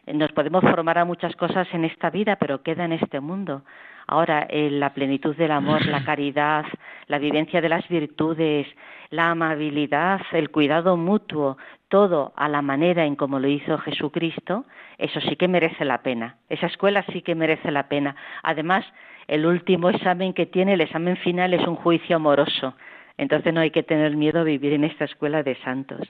nos 0.06 0.32
podemos 0.32 0.62
formar 0.62 0.98
a 0.98 1.04
muchas 1.04 1.36
cosas 1.36 1.68
en 1.72 1.84
esta 1.84 2.10
vida, 2.10 2.36
pero 2.36 2.62
queda 2.62 2.84
en 2.84 2.92
este 2.92 3.20
mundo. 3.20 3.62
Ahora, 4.06 4.46
la 4.50 4.94
plenitud 4.94 5.36
del 5.36 5.50
amor, 5.50 5.86
la 5.86 6.04
caridad, 6.04 6.64
la 7.06 7.18
vivencia 7.18 7.60
de 7.60 7.68
las 7.68 7.86
virtudes, 7.88 8.66
la 9.10 9.30
amabilidad, 9.30 10.20
el 10.32 10.50
cuidado 10.50 10.96
mutuo, 10.96 11.58
todo 11.88 12.32
a 12.36 12.48
la 12.48 12.62
manera 12.62 13.04
en 13.04 13.16
como 13.16 13.38
lo 13.38 13.48
hizo 13.48 13.76
Jesucristo, 13.78 14.64
eso 14.98 15.20
sí 15.20 15.36
que 15.36 15.48
merece 15.48 15.84
la 15.84 16.02
pena. 16.02 16.36
Esa 16.48 16.66
escuela 16.66 17.04
sí 17.12 17.22
que 17.22 17.34
merece 17.34 17.70
la 17.70 17.88
pena. 17.88 18.16
Además, 18.42 18.84
el 19.28 19.46
último 19.46 19.90
examen 19.90 20.32
que 20.32 20.46
tiene, 20.46 20.74
el 20.74 20.80
examen 20.80 21.16
final, 21.18 21.54
es 21.54 21.66
un 21.66 21.76
juicio 21.76 22.16
amoroso. 22.16 22.74
Entonces 23.18 23.52
no 23.52 23.60
hay 23.60 23.70
que 23.70 23.82
tener 23.82 24.16
miedo 24.16 24.40
a 24.40 24.44
vivir 24.44 24.72
en 24.72 24.84
esta 24.84 25.04
escuela 25.04 25.42
de 25.42 25.54
santos. 25.56 26.08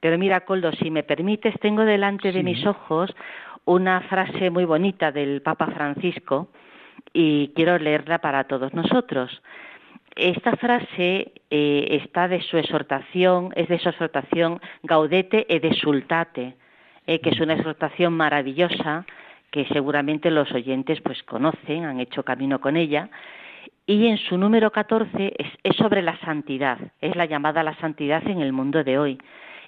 Pero 0.00 0.18
mira, 0.18 0.40
Coldo, 0.40 0.72
si 0.72 0.90
me 0.90 1.02
permites, 1.02 1.54
tengo 1.60 1.84
delante 1.84 2.32
de 2.32 2.42
mis 2.42 2.66
ojos 2.66 3.14
una 3.64 4.00
frase 4.02 4.50
muy 4.50 4.64
bonita 4.64 5.12
del 5.12 5.42
Papa 5.42 5.68
Francisco 5.68 6.48
y 7.12 7.52
quiero 7.54 7.78
leerla 7.78 8.18
para 8.18 8.44
todos 8.44 8.74
nosotros. 8.74 9.42
Esta 10.16 10.56
frase 10.56 11.32
eh, 11.50 11.98
está 12.02 12.28
de 12.28 12.40
su 12.42 12.58
exhortación, 12.58 13.52
es 13.54 13.68
de 13.68 13.78
su 13.78 13.88
exhortación 13.88 14.60
Gaudete 14.82 15.46
e 15.48 15.60
Desultate, 15.60 16.56
eh, 17.06 17.20
que 17.20 17.30
es 17.30 17.40
una 17.40 17.54
exhortación 17.54 18.12
maravillosa 18.14 19.06
que 19.50 19.66
seguramente 19.66 20.30
los 20.30 20.50
oyentes 20.52 21.00
pues 21.00 21.22
conocen, 21.24 21.84
han 21.84 22.00
hecho 22.00 22.24
camino 22.24 22.60
con 22.60 22.76
ella, 22.76 23.10
y 23.86 24.06
en 24.06 24.18
su 24.18 24.38
número 24.38 24.70
14 24.70 25.34
es, 25.36 25.48
es, 25.64 25.76
sobre 25.76 26.02
la 26.02 26.18
santidad, 26.20 26.78
es 27.00 27.16
la 27.16 27.24
llamada 27.26 27.62
a 27.62 27.64
la 27.64 27.74
santidad 27.76 28.24
en 28.28 28.40
el 28.40 28.52
mundo 28.52 28.84
de 28.84 28.98
hoy. 28.98 29.18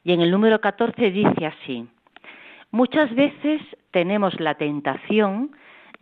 Y 0.05 0.12
en 0.12 0.20
el 0.20 0.30
número 0.30 0.61
14 0.61 1.11
dice 1.11 1.47
así, 1.47 1.89
muchas 2.70 3.12
veces 3.14 3.61
tenemos 3.91 4.39
la 4.39 4.55
tentación 4.55 5.51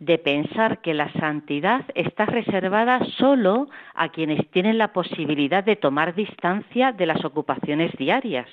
de 0.01 0.17
pensar 0.17 0.81
que 0.81 0.95
la 0.95 1.13
santidad 1.13 1.85
está 1.93 2.25
reservada 2.25 3.05
solo 3.19 3.69
a 3.93 4.09
quienes 4.09 4.49
tienen 4.49 4.79
la 4.79 4.93
posibilidad 4.93 5.63
de 5.63 5.75
tomar 5.75 6.15
distancia 6.15 6.91
de 6.91 7.05
las 7.05 7.23
ocupaciones 7.23 7.95
diarias 7.97 8.47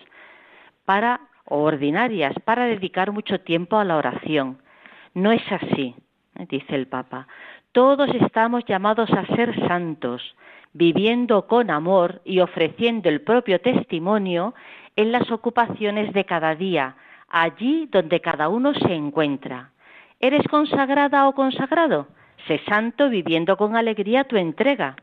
para 0.84 1.22
o 1.46 1.62
ordinarias 1.62 2.34
para 2.44 2.66
dedicar 2.66 3.12
mucho 3.12 3.40
tiempo 3.40 3.78
a 3.78 3.84
la 3.84 3.96
oración. 3.96 4.58
No 5.14 5.32
es 5.32 5.40
así, 5.50 5.94
dice 6.50 6.74
el 6.74 6.86
Papa. 6.86 7.26
Todos 7.72 8.10
estamos 8.14 8.66
llamados 8.66 9.10
a 9.10 9.24
ser 9.34 9.58
santos, 9.66 10.20
viviendo 10.74 11.46
con 11.46 11.70
amor 11.70 12.20
y 12.26 12.40
ofreciendo 12.40 13.08
el 13.08 13.22
propio 13.22 13.58
testimonio 13.62 14.52
en 14.96 15.12
las 15.12 15.30
ocupaciones 15.30 16.12
de 16.12 16.26
cada 16.26 16.54
día, 16.54 16.96
allí 17.26 17.88
donde 17.90 18.20
cada 18.20 18.50
uno 18.50 18.74
se 18.74 18.92
encuentra. 18.92 19.70
¿Eres 20.20 20.42
consagrada 20.48 21.28
o 21.28 21.32
consagrado? 21.32 22.08
Sé 22.48 22.60
santo 22.68 23.08
viviendo 23.08 23.56
con 23.56 23.76
alegría 23.76 24.24
tu 24.24 24.36
entrega. 24.36 24.96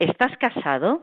¿Estás 0.00 0.36
casado? 0.38 1.02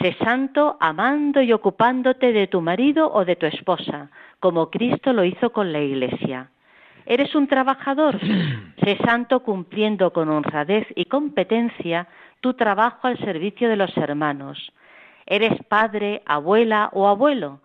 Sé 0.00 0.16
santo 0.24 0.76
amando 0.80 1.40
y 1.40 1.52
ocupándote 1.52 2.32
de 2.32 2.48
tu 2.48 2.60
marido 2.60 3.12
o 3.12 3.24
de 3.24 3.36
tu 3.36 3.46
esposa, 3.46 4.10
como 4.40 4.70
Cristo 4.70 5.12
lo 5.12 5.24
hizo 5.24 5.50
con 5.50 5.72
la 5.72 5.80
Iglesia. 5.80 6.50
¿Eres 7.06 7.32
un 7.36 7.46
trabajador? 7.46 8.18
Sé 8.82 8.98
santo 9.04 9.44
cumpliendo 9.44 10.12
con 10.12 10.28
honradez 10.28 10.86
y 10.96 11.04
competencia 11.04 12.08
tu 12.40 12.54
trabajo 12.54 13.06
al 13.06 13.18
servicio 13.18 13.68
de 13.68 13.76
los 13.76 13.96
hermanos. 13.96 14.72
¿Eres 15.26 15.62
padre, 15.68 16.22
abuela 16.26 16.90
o 16.92 17.06
abuelo? 17.06 17.60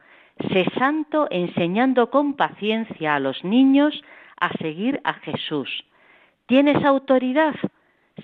Sé 0.52 0.66
santo 0.78 1.28
enseñando 1.32 2.12
con 2.12 2.36
paciencia 2.36 3.16
a 3.16 3.20
los 3.20 3.44
niños 3.44 4.04
a 4.38 4.52
seguir 4.58 5.02
a 5.04 5.14
Jesús. 5.14 5.86
¿Tienes 6.46 6.84
autoridad? 6.84 7.56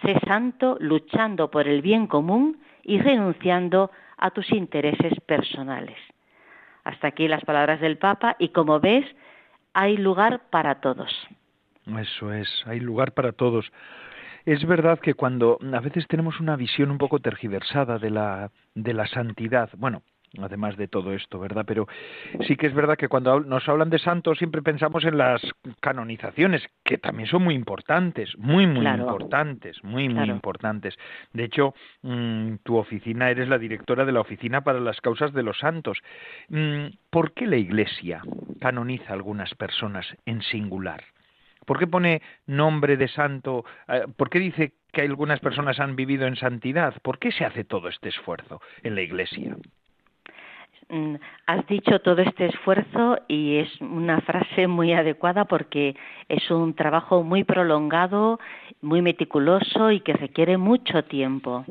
Sé 0.01 0.20
santo 0.26 0.78
luchando 0.80 1.51
por 1.51 1.68
el 1.68 1.82
bien 1.82 2.07
común 2.07 2.62
y 2.84 2.99
renunciando 2.99 3.91
a 4.18 4.32
tus 4.32 4.51
intereses 4.51 5.20
personales. 5.26 5.97
Hasta 6.84 7.07
aquí 7.07 7.28
las 7.28 7.43
palabras 7.43 7.82
del 7.82 7.97
Papa 7.97 8.36
y 8.39 8.49
como 8.49 8.80
ves, 8.80 9.05
hay 9.74 9.97
lugar 9.97 10.41
para 10.49 10.82
todos. 10.82 11.12
Eso 11.99 12.34
es, 12.34 12.49
hay 12.66 12.80
lugar 12.80 13.14
para 13.14 13.32
todos. 13.32 13.72
Es 14.45 14.66
verdad 14.66 14.99
que 14.99 15.14
cuando 15.14 15.59
a 15.74 15.80
veces 15.80 16.07
tenemos 16.07 16.39
una 16.39 16.55
visión 16.55 16.89
un 16.89 16.97
poco 16.97 17.20
tergiversada 17.20 17.99
de 17.99 18.09
la, 18.09 18.51
de 18.74 18.93
la 18.93 19.05
santidad, 19.07 19.70
bueno, 19.78 20.01
además 20.39 20.77
de 20.77 20.88
todo 20.88 21.13
esto, 21.13 21.39
¿verdad? 21.39 21.65
Pero 21.67 21.88
sí 22.47 22.55
que 22.55 22.67
es 22.67 22.73
verdad 22.73 22.97
que 22.97 23.07
cuando 23.07 23.39
nos 23.41 23.67
hablan 23.67 23.89
de 23.89 23.99
santos 23.99 24.38
siempre 24.38 24.61
pensamos 24.61 25.03
en 25.03 25.17
las 25.17 25.41
canonizaciones, 25.82 26.63
que 26.84 26.97
también 26.97 27.27
son 27.27 27.43
muy 27.43 27.55
importantes, 27.55 28.38
muy, 28.38 28.65
muy 28.65 28.88
importantes, 28.88 29.84
muy, 29.84 30.07
muy 30.09 30.29
importantes. 30.29 30.97
De 31.34 31.43
hecho, 31.43 31.73
mm, 32.03 32.55
tu 32.63 32.77
oficina, 32.77 33.29
eres 33.29 33.49
la 33.49 33.57
directora 33.57 34.05
de 34.05 34.11
la 34.11 34.21
Oficina 34.21 34.61
para 34.61 34.79
las 34.79 35.01
Causas 35.01 35.34
de 35.34 35.43
los 35.43 35.59
Santos. 35.59 35.99
Mm, 36.49 36.88
¿Por 37.09 37.34
qué 37.34 37.47
la 37.47 37.57
Iglesia 37.57 38.21
canoniza 38.59 39.11
a 39.11 39.15
algunas 39.15 39.53
personas 39.55 40.05
en 40.25 40.41
singular? 40.43 41.03
¿Por 41.65 41.77
qué 41.77 41.88
pone 41.88 42.21
nombre 42.47 42.97
de 42.97 43.07
santo? 43.07 43.65
Eh, 43.88 44.05
¿Por 44.17 44.29
qué 44.29 44.39
dice 44.39 44.73
que 44.91 45.01
algunas 45.01 45.39
personas 45.39 45.79
han 45.79 45.95
vivido 45.95 46.25
en 46.25 46.36
santidad? 46.36 46.95
¿Por 47.01 47.19
qué 47.19 47.32
se 47.32 47.45
hace 47.45 47.63
todo 47.63 47.88
este 47.88 48.09
esfuerzo 48.09 48.61
en 48.84 48.95
la 48.95 49.01
Iglesia? 49.01 49.55
Mm, 50.91 51.15
has 51.47 51.65
dicho 51.67 52.01
todo 52.01 52.21
este 52.21 52.47
esfuerzo 52.47 53.17
y 53.29 53.59
es 53.59 53.79
una 53.79 54.19
frase 54.19 54.67
muy 54.67 54.91
adecuada 54.91 55.45
porque 55.45 55.95
es 56.27 56.51
un 56.51 56.73
trabajo 56.73 57.23
muy 57.23 57.45
prolongado, 57.45 58.41
muy 58.81 59.01
meticuloso 59.01 59.91
y 59.91 60.01
que 60.01 60.11
requiere 60.11 60.57
mucho 60.57 61.05
tiempo. 61.05 61.63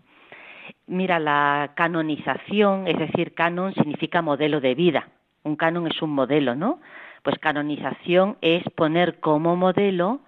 Mira, 0.86 1.18
la 1.18 1.72
canonización, 1.76 2.88
es 2.88 2.98
decir, 2.98 3.34
canon 3.34 3.74
significa 3.74 4.22
modelo 4.22 4.58
de 4.62 4.74
vida. 4.74 5.10
Un 5.42 5.56
canon 5.56 5.86
es 5.86 6.00
un 6.00 6.14
modelo, 6.14 6.54
¿no? 6.54 6.80
Pues 7.22 7.38
canonización 7.38 8.38
es 8.40 8.64
poner 8.74 9.20
como 9.20 9.54
modelo 9.54 10.20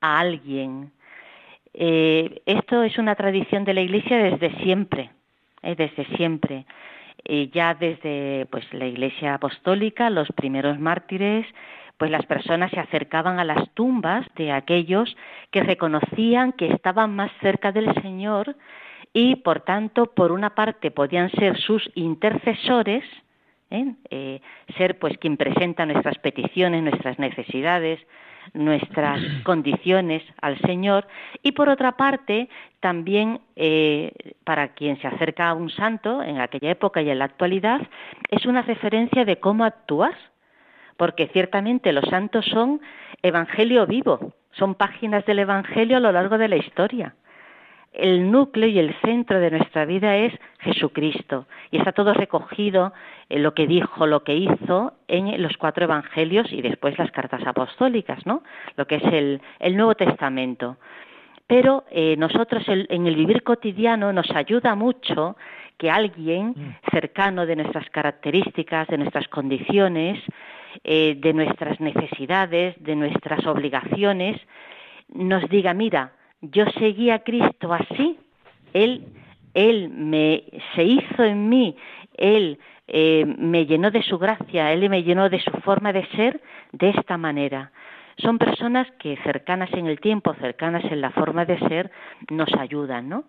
a 0.00 0.18
alguien. 0.18 0.90
Eh, 1.74 2.42
esto 2.46 2.82
es 2.82 2.98
una 2.98 3.14
tradición 3.14 3.64
de 3.64 3.74
la 3.74 3.82
Iglesia 3.82 4.18
desde 4.18 4.50
siempre, 4.64 5.10
¿eh? 5.62 5.76
desde 5.76 6.04
siempre 6.16 6.66
ya 7.24 7.74
desde 7.74 8.46
pues 8.50 8.64
la 8.72 8.86
Iglesia 8.86 9.34
apostólica, 9.34 10.10
los 10.10 10.28
primeros 10.32 10.78
mártires, 10.78 11.46
pues 11.96 12.10
las 12.10 12.26
personas 12.26 12.70
se 12.72 12.80
acercaban 12.80 13.38
a 13.38 13.44
las 13.44 13.70
tumbas 13.74 14.26
de 14.36 14.50
aquellos 14.50 15.16
que 15.50 15.62
reconocían 15.62 16.52
que 16.52 16.66
estaban 16.66 17.14
más 17.14 17.30
cerca 17.40 17.70
del 17.70 17.94
Señor 18.02 18.56
y 19.12 19.36
por 19.36 19.60
tanto 19.60 20.06
por 20.06 20.32
una 20.32 20.54
parte 20.54 20.90
podían 20.90 21.30
ser 21.30 21.58
sus 21.58 21.88
intercesores 21.94 23.04
¿eh? 23.70 23.94
Eh, 24.10 24.40
ser 24.76 24.98
pues 24.98 25.16
quien 25.18 25.36
presenta 25.36 25.86
nuestras 25.86 26.18
peticiones 26.18 26.82
nuestras 26.82 27.18
necesidades 27.18 28.00
nuestras 28.54 29.20
condiciones 29.44 30.22
al 30.40 30.58
Señor. 30.60 31.06
Y 31.42 31.52
por 31.52 31.68
otra 31.68 31.92
parte 31.92 32.48
también 32.80 33.40
eh, 33.56 34.12
para 34.44 34.74
quien 34.74 35.00
se 35.00 35.06
acerca 35.06 35.48
a 35.48 35.54
un 35.54 35.70
santo 35.70 36.22
en 36.22 36.40
aquella 36.40 36.70
época 36.70 37.02
y 37.02 37.10
en 37.10 37.18
la 37.18 37.26
actualidad 37.26 37.80
es 38.30 38.44
una 38.46 38.62
referencia 38.62 39.24
de 39.24 39.36
cómo 39.36 39.64
actúas 39.64 40.14
porque 40.96 41.28
ciertamente 41.28 41.92
los 41.92 42.04
santos 42.10 42.44
son 42.46 42.80
evangelio 43.22 43.86
vivo 43.86 44.34
son 44.52 44.74
páginas 44.74 45.24
del 45.26 45.38
evangelio 45.38 45.96
a 45.96 46.00
lo 46.00 46.12
largo 46.12 46.38
de 46.38 46.48
la 46.48 46.56
historia 46.56 47.14
el 47.92 48.30
núcleo 48.30 48.68
y 48.68 48.78
el 48.78 48.94
centro 49.02 49.38
de 49.38 49.50
nuestra 49.50 49.84
vida 49.84 50.16
es 50.16 50.32
Jesucristo 50.60 51.46
y 51.70 51.78
está 51.78 51.92
todo 51.92 52.14
recogido 52.14 52.92
en 53.28 53.42
lo 53.42 53.54
que 53.54 53.66
dijo, 53.66 54.06
lo 54.06 54.24
que 54.24 54.34
hizo 54.34 54.94
en 55.08 55.42
los 55.42 55.56
cuatro 55.56 55.84
evangelios 55.84 56.50
y 56.52 56.62
después 56.62 56.98
las 56.98 57.10
cartas 57.10 57.46
apostólicas, 57.46 58.24
¿no? 58.26 58.42
Lo 58.76 58.86
que 58.86 58.96
es 58.96 59.04
el, 59.04 59.40
Nuevo 59.76 59.94
Testamento. 59.94 60.78
Pero 61.46 61.84
eh, 61.90 62.16
nosotros 62.16 62.62
en 62.66 63.06
el 63.06 63.14
vivir 63.16 63.42
cotidiano 63.42 64.12
nos 64.12 64.30
ayuda 64.30 64.74
mucho 64.74 65.36
que 65.76 65.90
alguien 65.90 66.54
mm. 66.56 66.90
cercano 66.92 67.44
de 67.44 67.56
nuestras 67.56 67.90
características, 67.90 68.88
de 68.88 68.98
nuestras 68.98 69.28
condiciones, 69.28 70.18
eh, 70.84 71.16
de 71.18 71.32
nuestras 71.34 71.80
necesidades, 71.80 72.74
de 72.82 72.96
nuestras 72.96 73.46
obligaciones, 73.46 74.40
nos 75.12 75.46
diga, 75.48 75.74
mira, 75.74 76.12
yo 76.42 76.64
seguí 76.78 77.10
a 77.10 77.20
Cristo 77.20 77.72
así, 77.72 78.18
Él, 78.72 79.06
Él 79.54 79.88
me, 79.88 80.44
se 80.74 80.84
hizo 80.84 81.24
en 81.24 81.48
mí, 81.48 81.76
Él 82.16 82.58
eh, 82.88 83.24
me 83.38 83.64
llenó 83.66 83.90
de 83.90 84.02
su 84.02 84.18
gracia, 84.18 84.72
Él 84.72 84.88
me 84.90 85.02
llenó 85.02 85.28
de 85.30 85.40
su 85.40 85.50
forma 85.62 85.92
de 85.92 86.06
ser 86.08 86.40
de 86.72 86.90
esta 86.90 87.16
manera. 87.16 87.72
Son 88.18 88.38
personas 88.38 88.90
que 88.98 89.16
cercanas 89.24 89.72
en 89.72 89.86
el 89.86 90.00
tiempo, 90.00 90.34
cercanas 90.34 90.84
en 90.84 91.00
la 91.00 91.10
forma 91.10 91.44
de 91.44 91.58
ser, 91.60 91.90
nos 92.30 92.52
ayudan, 92.58 93.08
¿no? 93.08 93.24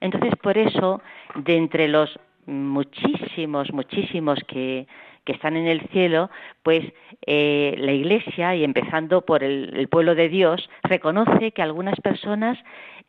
Entonces, 0.00 0.34
por 0.42 0.58
eso, 0.58 1.00
de 1.36 1.56
entre 1.56 1.88
los 1.88 2.18
muchísimos, 2.44 3.72
muchísimos 3.72 4.38
que, 4.46 4.86
que 5.26 5.32
están 5.32 5.56
en 5.56 5.66
el 5.66 5.80
cielo, 5.88 6.30
pues 6.62 6.82
eh, 7.26 7.74
la 7.78 7.92
Iglesia, 7.92 8.54
y 8.54 8.64
empezando 8.64 9.26
por 9.26 9.42
el, 9.44 9.88
pueblo 9.88 10.14
de 10.14 10.30
Dios, 10.30 10.70
reconoce 10.84 11.52
que 11.52 11.62
algunas 11.62 12.00
personas 12.00 12.56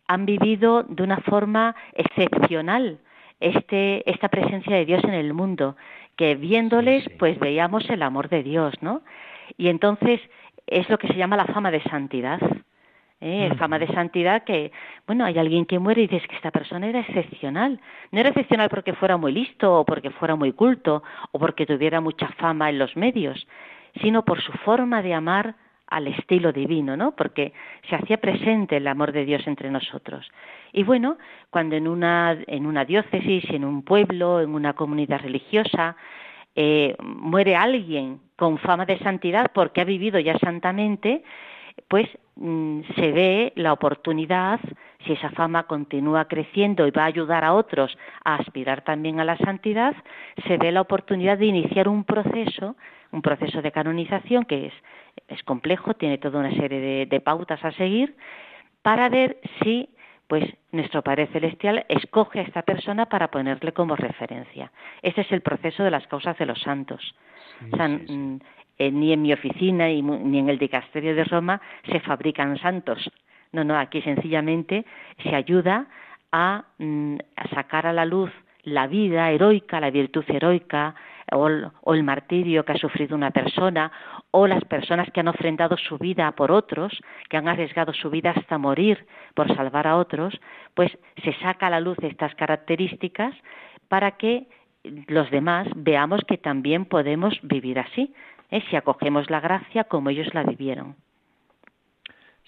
han 0.07 0.25
vivido 0.25 0.83
de 0.83 1.03
una 1.03 1.17
forma 1.17 1.75
excepcional 1.93 2.99
este, 3.39 4.09
esta 4.09 4.29
presencia 4.29 4.75
de 4.75 4.85
Dios 4.85 5.03
en 5.03 5.13
el 5.13 5.33
mundo, 5.33 5.77
que 6.17 6.35
viéndoles, 6.35 7.07
pues 7.19 7.39
veíamos 7.39 7.87
el 7.89 8.01
amor 8.01 8.29
de 8.29 8.41
Dios, 8.41 8.73
¿no? 8.81 9.03
Y 9.55 9.69
entonces 9.69 10.19
es 10.65 10.89
lo 10.89 10.97
que 10.97 11.07
se 11.07 11.15
llama 11.15 11.37
la 11.37 11.45
fama 11.45 11.69
de 11.69 11.83
santidad. 11.83 12.39
¿Eh? 13.21 13.49
fama 13.57 13.79
de 13.79 13.87
santidad 13.87 14.43
que, 14.43 14.71
bueno, 15.05 15.25
hay 15.25 15.37
alguien 15.37 15.65
que 15.65 15.79
muere 15.79 16.03
y 16.03 16.07
dices 16.07 16.27
que 16.27 16.35
esta 16.35 16.51
persona 16.51 16.87
era 16.87 16.99
excepcional. 16.99 17.79
No 18.11 18.19
era 18.19 18.29
excepcional 18.29 18.69
porque 18.69 18.93
fuera 18.93 19.17
muy 19.17 19.31
listo 19.31 19.79
o 19.79 19.85
porque 19.85 20.09
fuera 20.11 20.35
muy 20.35 20.53
culto 20.53 21.03
o 21.31 21.39
porque 21.39 21.65
tuviera 21.65 22.01
mucha 22.01 22.27
fama 22.37 22.69
en 22.69 22.79
los 22.79 22.95
medios, 22.95 23.47
sino 24.01 24.23
por 24.23 24.41
su 24.41 24.51
forma 24.53 25.01
de 25.01 25.13
amar 25.13 25.55
al 25.87 26.07
estilo 26.07 26.51
divino, 26.51 26.97
¿no? 26.97 27.15
Porque 27.15 27.53
se 27.89 27.95
hacía 27.95 28.17
presente 28.17 28.77
el 28.77 28.87
amor 28.87 29.13
de 29.13 29.25
Dios 29.25 29.47
entre 29.47 29.71
nosotros. 29.71 30.29
Y 30.73 30.83
bueno, 30.83 31.17
cuando 31.49 31.75
en 31.75 31.87
una, 31.87 32.37
en 32.47 32.65
una 32.65 32.83
diócesis, 32.83 33.45
en 33.49 33.63
un 33.63 33.83
pueblo, 33.83 34.41
en 34.41 34.53
una 34.53 34.73
comunidad 34.73 35.21
religiosa, 35.21 35.95
eh, 36.55 36.95
muere 36.99 37.55
alguien 37.55 38.19
con 38.35 38.57
fama 38.57 38.85
de 38.85 38.99
santidad 38.99 39.51
porque 39.53 39.81
ha 39.81 39.85
vivido 39.85 40.19
ya 40.19 40.37
santamente, 40.39 41.23
pues 41.87 42.07
mm, 42.35 42.81
se 42.95 43.11
ve 43.11 43.53
la 43.55 43.73
oportunidad, 43.73 44.59
si 45.05 45.13
esa 45.13 45.29
fama 45.31 45.63
continúa 45.63 46.25
creciendo 46.25 46.87
y 46.87 46.91
va 46.91 47.03
a 47.03 47.07
ayudar 47.07 47.43
a 47.43 47.53
otros 47.53 47.97
a 48.23 48.35
aspirar 48.35 48.83
también 48.83 49.19
a 49.19 49.25
la 49.25 49.37
santidad, 49.37 49.95
se 50.47 50.57
ve 50.57 50.71
la 50.71 50.81
oportunidad 50.81 51.37
de 51.37 51.45
iniciar 51.45 51.87
un 51.87 52.03
proceso, 52.03 52.75
un 53.11 53.21
proceso 53.21 53.61
de 53.61 53.71
canonización 53.71 54.45
que 54.45 54.67
es, 54.67 54.73
es 55.27 55.43
complejo, 55.43 55.93
tiene 55.93 56.17
toda 56.17 56.39
una 56.39 56.51
serie 56.55 56.79
de, 56.79 57.05
de 57.05 57.21
pautas 57.21 57.63
a 57.63 57.71
seguir, 57.71 58.15
para 58.81 59.09
ver 59.09 59.37
si 59.61 59.89
pues 60.27 60.43
nuestro 60.73 61.01
Padre 61.01 61.27
Celestial 61.27 61.85
escoge 61.87 62.39
a 62.39 62.43
esta 62.43 62.61
persona 62.61 63.05
para 63.05 63.29
ponerle 63.31 63.71
como 63.71 63.95
referencia. 63.95 64.71
Ese 65.01 65.21
es 65.21 65.31
el 65.31 65.41
proceso 65.41 65.83
de 65.83 65.91
las 65.91 66.05
causas 66.07 66.37
de 66.37 66.45
los 66.45 66.59
santos. 66.59 67.15
Mm, 67.61 68.37
eh, 68.77 68.91
ni 68.91 69.13
en 69.13 69.21
mi 69.21 69.33
oficina 69.33 69.87
ni 69.87 70.39
en 70.39 70.49
el 70.49 70.57
dicasterio 70.57 71.15
de 71.15 71.23
Roma 71.23 71.61
se 71.91 71.99
fabrican 71.99 72.57
santos. 72.59 73.09
No, 73.51 73.63
no, 73.63 73.77
aquí 73.77 74.01
sencillamente 74.01 74.85
se 75.23 75.35
ayuda 75.35 75.87
mm, 76.77 77.17
a 77.35 77.47
sacar 77.53 77.87
a 77.87 77.93
la 77.93 78.05
luz 78.05 78.31
la 78.63 78.87
vida 78.87 79.31
heroica, 79.31 79.79
la 79.79 79.91
virtud 79.91 80.25
heroica, 80.27 80.93
o 81.31 81.47
el, 81.93 82.03
martirio 82.03 82.63
que 82.65 82.73
ha 82.73 82.77
sufrido 82.77 83.15
una 83.15 83.31
persona, 83.31 83.91
o 84.31 84.45
las 84.45 84.63
personas 84.65 85.09
que 85.11 85.21
han 85.21 85.27
ofrendado 85.27 85.77
su 85.77 85.97
vida 85.97 86.31
por 86.33 86.51
otros, 86.51 86.91
que 87.29 87.37
han 87.37 87.47
arriesgado 87.47 87.93
su 87.93 88.09
vida 88.09 88.31
hasta 88.31 88.57
morir 88.57 89.05
por 89.35 89.53
salvar 89.55 89.87
a 89.87 89.97
otros, 89.97 90.37
pues 90.73 90.91
se 91.23 91.33
saca 91.39 91.67
a 91.67 91.69
la 91.69 91.79
luz 91.79 91.97
estas 92.01 92.35
características 92.35 93.33
para 93.87 94.11
que 94.11 94.47
los 95.07 95.29
demás 95.31 95.67
veamos 95.75 96.21
que 96.27 96.37
también 96.37 96.85
podemos 96.85 97.37
vivir 97.43 97.79
así, 97.79 98.13
¿eh? 98.51 98.63
si 98.69 98.75
acogemos 98.75 99.29
la 99.29 99.39
gracia 99.39 99.83
como 99.85 100.09
ellos 100.09 100.33
la 100.33 100.43
vivieron. 100.43 100.95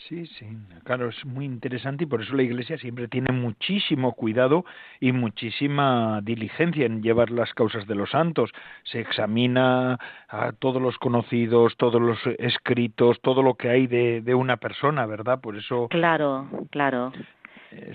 Sí, 0.08 0.26
sí, 0.28 0.46
claro, 0.86 1.10
es 1.10 1.26
muy 1.26 1.44
interesante 1.44 2.06
y 2.06 2.08
por 2.08 2.22
eso 2.22 2.34
la 2.34 2.44
Iglesia 2.44 2.78
siempre 2.78 3.10
tiene 3.10 3.34
muchísimo 3.34 4.14
cuidado 4.14 4.64
y 5.02 5.12
muchísima 5.12 6.22
diligencia 6.24 6.86
en 6.86 7.04
llevar 7.04 7.32
las 7.32 7.54
causas 7.54 7.86
de 7.86 7.96
los 7.96 8.12
santos. 8.12 8.50
Se 8.84 9.02
examina 9.02 10.00
a 10.30 10.54
todos 10.54 10.82
los 10.82 10.98
conocidos, 10.98 11.76
todos 11.76 12.02
los 12.02 12.18
escritos, 12.38 13.20
todo 13.22 13.44
lo 13.44 13.56
que 13.56 13.70
hay 13.70 13.88
de, 13.88 14.22
de 14.22 14.34
una 14.34 14.56
persona, 14.56 15.06
¿verdad? 15.06 15.42
Por 15.42 15.58
eso. 15.58 15.90
Claro, 15.90 16.48
claro. 16.72 17.12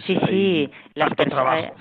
sí, 0.07 0.19
sí, 0.29 0.71
las 0.95 1.15
personas 1.15 1.73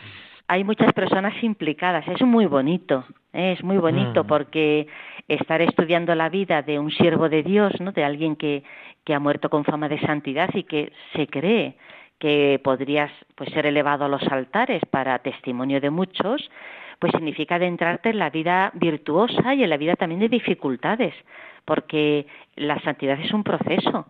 hay 0.47 0.63
muchas 0.63 0.93
personas 0.93 1.34
implicadas. 1.43 2.07
Es 2.07 2.21
muy 2.21 2.45
bonito. 2.45 3.05
Es 3.34 3.63
muy 3.63 3.77
bonito 3.77 4.23
mm. 4.23 4.27
porque 4.27 4.88
estar 5.27 5.61
estudiando 5.61 6.13
la 6.13 6.29
vida 6.29 6.61
de 6.61 6.79
un 6.79 6.91
siervo 6.91 7.29
de 7.29 7.43
Dios, 7.43 7.73
¿no? 7.81 7.91
De 7.91 8.03
alguien 8.03 8.36
que, 8.36 8.63
que 9.03 9.13
ha 9.13 9.19
muerto 9.19 9.49
con 9.49 9.65
fama 9.65 9.89
de 9.89 9.99
santidad 9.99 10.49
y 10.53 10.63
que 10.63 10.93
se 11.13 11.27
cree 11.27 11.75
que 12.19 12.61
podría 12.63 13.11
pues, 13.36 13.49
ser 13.49 13.65
elevado 13.65 14.05
a 14.05 14.07
los 14.07 14.23
altares 14.31 14.81
para 14.89 15.19
testimonio 15.19 15.81
de 15.81 15.89
muchos, 15.89 16.49
pues 16.99 17.11
significa 17.11 17.55
adentrarte 17.55 18.11
en 18.11 18.19
la 18.19 18.29
vida 18.29 18.71
virtuosa 18.75 19.53
y 19.55 19.63
en 19.63 19.69
la 19.69 19.77
vida 19.77 19.95
también 19.95 20.21
de 20.21 20.29
dificultades, 20.29 21.13
porque 21.65 22.27
la 22.55 22.79
santidad 22.81 23.19
es 23.19 23.34
un 23.34 23.43
proceso. 23.43 24.05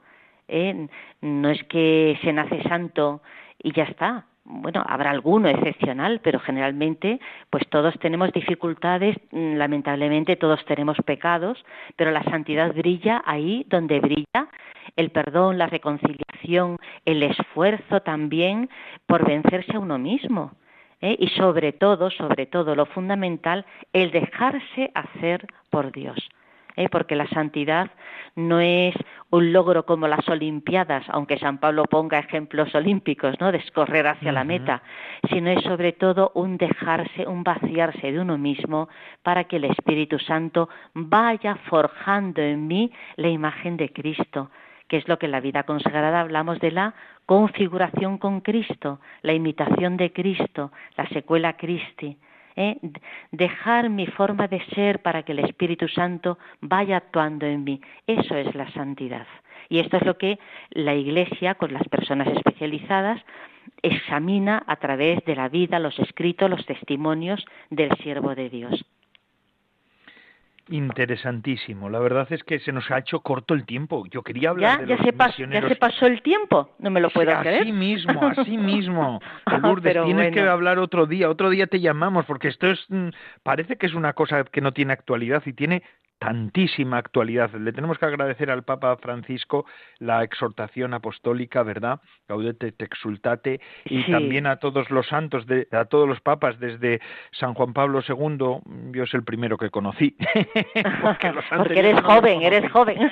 ¿eh? 0.47 0.87
No 1.21 1.49
es 1.49 1.63
que 1.63 2.19
se 2.21 2.33
nace 2.33 2.61
santo 2.63 3.21
y 3.57 3.71
ya 3.71 3.85
está 3.85 4.25
bueno, 4.45 4.83
habrá 4.85 5.11
alguno 5.11 5.47
excepcional, 5.47 6.19
pero 6.21 6.39
generalmente, 6.39 7.19
pues 7.49 7.67
todos 7.69 7.97
tenemos 7.99 8.31
dificultades, 8.33 9.15
mm, 9.31 9.55
lamentablemente 9.55 10.35
todos 10.35 10.63
tenemos 10.65 10.97
pecados, 11.05 11.63
pero 11.95 12.11
la 12.11 12.23
santidad 12.23 12.73
brilla 12.73 13.23
ahí 13.25 13.65
donde 13.69 13.99
brilla 13.99 14.49
el 14.95 15.11
perdón, 15.11 15.57
la 15.57 15.67
reconciliación, 15.67 16.77
el 17.05 17.23
esfuerzo 17.23 18.01
también 18.01 18.69
por 19.05 19.25
vencerse 19.25 19.75
a 19.75 19.79
uno 19.79 19.97
mismo. 19.97 20.51
¿eh? 21.01 21.15
Y 21.19 21.29
sobre 21.29 21.71
todo, 21.71 22.11
sobre 22.11 22.45
todo, 22.45 22.75
lo 22.75 22.85
fundamental, 22.85 23.65
el 23.93 24.11
dejarse 24.11 24.91
hacer 24.93 25.47
por 25.69 25.91
Dios. 25.91 26.17
¿Eh? 26.75 26.89
porque 26.89 27.15
la 27.15 27.27
santidad 27.27 27.91
no 28.35 28.59
es 28.59 28.95
un 29.29 29.53
logro 29.53 29.85
como 29.85 30.07
las 30.07 30.27
Olimpiadas, 30.27 31.05
aunque 31.09 31.37
San 31.37 31.59
Pablo 31.59 31.85
ponga 31.85 32.19
ejemplos 32.19 32.73
olímpicos, 32.75 33.35
¿no? 33.39 33.51
de 33.51 33.59
escorrer 33.59 34.07
hacia 34.07 34.31
la 34.31 34.43
meta, 34.43 34.81
sino 35.29 35.49
es 35.49 35.63
sobre 35.63 35.91
todo 35.91 36.31
un 36.35 36.57
dejarse, 36.57 37.27
un 37.27 37.43
vaciarse 37.43 38.11
de 38.11 38.19
uno 38.19 38.37
mismo 38.37 38.89
para 39.21 39.45
que 39.45 39.57
el 39.57 39.65
Espíritu 39.65 40.19
Santo 40.19 40.69
vaya 40.93 41.55
forjando 41.69 42.41
en 42.41 42.67
mí 42.67 42.91
la 43.15 43.29
imagen 43.29 43.77
de 43.77 43.89
Cristo, 43.89 44.49
que 44.87 44.97
es 44.97 45.07
lo 45.07 45.17
que 45.17 45.25
en 45.25 45.31
la 45.31 45.39
vida 45.39 45.63
consagrada 45.63 46.21
hablamos 46.21 46.59
de 46.59 46.71
la 46.71 46.93
configuración 47.25 48.17
con 48.17 48.41
Cristo, 48.41 48.99
la 49.21 49.33
imitación 49.33 49.97
de 49.97 50.11
Cristo, 50.11 50.71
la 50.97 51.07
secuela 51.09 51.53
Christi. 51.53 52.17
¿Eh? 52.55 52.77
dejar 53.31 53.89
mi 53.89 54.07
forma 54.07 54.47
de 54.47 54.63
ser 54.75 55.01
para 55.01 55.23
que 55.23 55.31
el 55.31 55.39
Espíritu 55.39 55.87
Santo 55.87 56.37
vaya 56.61 56.97
actuando 56.97 57.45
en 57.45 57.63
mí. 57.63 57.81
Eso 58.07 58.35
es 58.35 58.53
la 58.55 58.71
santidad. 58.71 59.27
Y 59.69 59.79
esto 59.79 59.97
es 59.97 60.05
lo 60.05 60.17
que 60.17 60.39
la 60.71 60.93
Iglesia, 60.93 61.55
con 61.55 61.73
las 61.73 61.87
personas 61.87 62.27
especializadas, 62.27 63.21
examina 63.81 64.63
a 64.67 64.75
través 64.75 65.23
de 65.25 65.35
la 65.35 65.49
vida, 65.49 65.79
los 65.79 65.97
escritos, 65.99 66.49
los 66.49 66.65
testimonios 66.65 67.45
del 67.69 67.95
siervo 67.97 68.35
de 68.35 68.49
Dios. 68.49 68.85
Interesantísimo. 70.73 71.87
La 71.87 71.99
verdad 71.99 72.25
es 72.31 72.43
que 72.43 72.57
se 72.57 72.71
nos 72.71 72.89
ha 72.89 72.97
hecho 72.97 73.19
corto 73.19 73.53
el 73.53 73.63
tiempo. 73.63 74.07
Yo 74.09 74.23
quería 74.23 74.49
hablar 74.49 74.79
¿Ya? 74.79 74.85
de 74.85 74.97
¿Ya 74.97 75.03
se 75.03 75.13
pasó, 75.13 75.43
¿Ya 75.45 75.67
se 75.67 75.75
pasó 75.75 76.07
el 76.07 76.23
tiempo? 76.23 76.71
No 76.79 76.89
me 76.89 76.99
lo 76.99 77.11
puedo 77.11 77.31
creer. 77.41 77.61
Así 77.61 77.71
mismo, 77.71 78.19
así 78.35 78.57
mismo. 78.57 79.21
Lourdes, 79.61 80.03
tienes 80.03 80.33
que 80.33 80.41
hablar 80.41 80.79
otro 80.79 81.05
día. 81.05 81.29
Otro 81.29 81.51
día 81.51 81.67
te 81.67 81.79
llamamos 81.79 82.25
porque 82.25 82.47
esto 82.47 82.71
es... 82.71 82.83
Mm, 82.89 83.09
parece 83.43 83.75
que 83.75 83.85
es 83.85 83.93
una 83.93 84.13
cosa 84.13 84.45
que 84.45 84.61
no 84.61 84.71
tiene 84.71 84.93
actualidad 84.93 85.43
y 85.45 85.53
tiene 85.53 85.83
tantísima 86.19 86.97
actualidad. 86.97 87.51
Le 87.53 87.73
tenemos 87.73 87.97
que 87.97 88.05
agradecer 88.05 88.49
al 88.49 88.63
Papa 88.63 88.95
Francisco 88.97 89.65
la 89.99 90.23
exhortación 90.23 90.93
apostólica, 90.93 91.63
¿verdad? 91.63 91.99
Gaudete 92.27 92.71
te 92.71 92.85
exultate 92.85 93.59
y 93.85 94.09
también 94.09 94.47
a 94.47 94.57
todos 94.57 94.89
los 94.89 95.07
santos, 95.07 95.45
de, 95.47 95.67
a 95.71 95.85
todos 95.85 96.07
los 96.07 96.21
papas 96.21 96.59
desde 96.59 97.01
San 97.31 97.53
Juan 97.53 97.73
Pablo 97.73 97.99
II, 98.07 98.91
yo 98.93 99.03
es 99.03 99.13
el 99.13 99.23
primero 99.23 99.57
que 99.57 99.69
conocí. 99.69 100.15
Porque, 101.01 101.33
eres 101.79 101.99
joven, 102.01 102.41
eres 102.41 102.71
joven. 102.71 103.11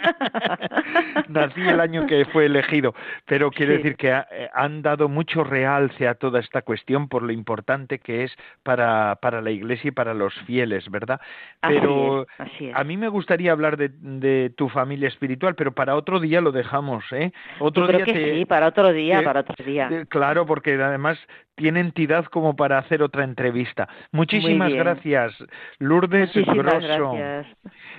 Nací 1.27 1.61
el 1.61 1.79
año 1.79 2.07
que 2.07 2.25
fue 2.25 2.45
elegido, 2.45 2.95
pero 3.25 3.51
quiero 3.51 3.73
decir 3.73 3.97
que 3.97 4.09
eh, 4.09 4.49
han 4.53 4.81
dado 4.81 5.09
mucho 5.09 5.43
realce 5.43 6.07
a 6.07 6.15
toda 6.15 6.39
esta 6.39 6.61
cuestión 6.61 7.09
por 7.09 7.23
lo 7.23 7.33
importante 7.33 7.99
que 7.99 8.23
es 8.23 8.35
para, 8.63 9.17
para 9.21 9.41
la 9.41 9.51
Iglesia 9.51 9.89
y 9.89 9.91
para 9.91 10.13
los 10.13 10.33
fieles, 10.45 10.89
¿verdad? 10.89 11.19
Pero 11.61 12.25
a 12.73 12.83
mí 12.83 12.90
me 12.97 13.07
gustaría 13.07 13.51
hablar 13.51 13.77
de, 13.77 14.51
tu 14.55 14.69
familia 14.69 15.07
espiritual, 15.07 15.55
pero 15.55 15.71
para 15.73 15.95
otro 15.95 16.19
día 16.19 16.41
lo 16.41 16.51
dejamos, 16.51 17.03
¿eh? 17.11 17.31
Otro 17.59 17.87
día 17.87 18.05
sí, 18.05 18.45
para 18.45 18.67
otro 18.67 18.91
día, 18.91 19.21
para 19.23 19.41
otro 19.41 19.63
día. 19.63 20.05
claro, 20.09 20.45
porque 20.45 20.73
además 20.73 21.17
tiene 21.55 21.79
entidad 21.79 22.25
como 22.25 22.55
para 22.55 22.77
hacer 22.77 23.03
otra 23.03 23.23
entrevista. 23.23 23.87
Muchísimas 24.11 24.73
gracias, 24.73 25.33
Lourdes 25.79 26.35
Muchísimas 26.35 26.83
Gracias. 26.83 27.47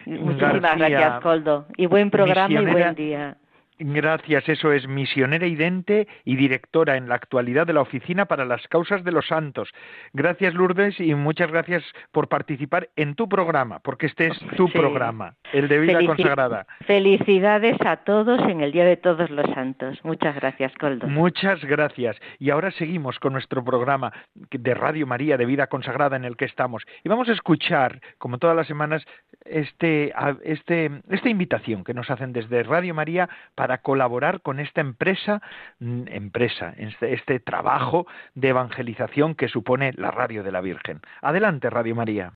Muchísimas 0.06 0.78
gracias, 0.78 1.20
Coldo. 1.20 1.66
Y 1.76 1.86
buen 1.86 2.10
programa 2.10 2.60
y 2.60 2.66
buen 2.66 2.94
día. 2.94 3.36
Gracias, 3.78 4.48
eso 4.48 4.72
es 4.72 4.86
misionera 4.86 5.46
idente 5.46 6.06
y 6.24 6.36
directora 6.36 6.96
en 6.96 7.08
la 7.08 7.14
actualidad 7.14 7.66
de 7.66 7.72
la 7.72 7.80
Oficina 7.80 8.26
para 8.26 8.44
las 8.44 8.66
Causas 8.68 9.02
de 9.02 9.12
los 9.12 9.26
Santos. 9.26 9.70
Gracias, 10.12 10.54
Lourdes, 10.54 11.00
y 11.00 11.14
muchas 11.14 11.50
gracias 11.50 11.82
por 12.12 12.28
participar 12.28 12.90
en 12.96 13.14
tu 13.14 13.28
programa, 13.28 13.80
porque 13.80 14.06
este 14.06 14.28
es 14.28 14.38
tu 14.56 14.68
programa, 14.70 15.34
el 15.52 15.68
de 15.68 15.78
vida 15.78 16.04
consagrada. 16.04 16.66
Felicidades 16.86 17.76
a 17.84 17.96
todos 17.98 18.40
en 18.48 18.60
el 18.60 18.72
Día 18.72 18.84
de 18.84 18.96
Todos 18.96 19.30
los 19.30 19.46
Santos. 19.54 19.98
Muchas 20.04 20.34
gracias, 20.36 20.72
Coldo. 20.74 21.08
Muchas 21.08 21.64
gracias. 21.64 22.16
Y 22.38 22.50
ahora 22.50 22.70
seguimos 22.72 23.18
con 23.18 23.32
nuestro 23.32 23.64
programa 23.64 24.12
de 24.34 24.74
Radio 24.74 25.06
María 25.06 25.36
de 25.36 25.46
Vida 25.46 25.66
Consagrada 25.66 26.16
en 26.16 26.24
el 26.24 26.36
que 26.36 26.44
estamos. 26.44 26.84
Y 27.04 27.08
vamos 27.08 27.28
a 27.28 27.32
escuchar, 27.32 28.00
como 28.18 28.38
todas 28.38 28.56
las 28.56 28.66
semanas, 28.66 29.04
este, 29.44 30.12
este, 30.44 30.90
esta 31.10 31.28
invitación 31.28 31.84
que 31.84 31.94
nos 31.94 32.10
hacen 32.10 32.32
desde 32.32 32.62
Radio 32.62 32.94
María 32.94 33.28
para 33.54 33.61
colaborar 33.78 34.42
con 34.42 34.60
esta 34.60 34.80
empresa, 34.80 35.42
mm, 35.78 36.02
empresa, 36.08 36.74
este, 36.76 37.14
este 37.14 37.40
trabajo 37.40 38.06
de 38.34 38.48
evangelización 38.48 39.34
que 39.34 39.48
supone 39.48 39.92
la 39.96 40.10
Radio 40.10 40.42
de 40.42 40.52
la 40.52 40.60
Virgen. 40.60 41.00
Adelante, 41.20 41.70
Radio 41.70 41.94
María. 41.94 42.32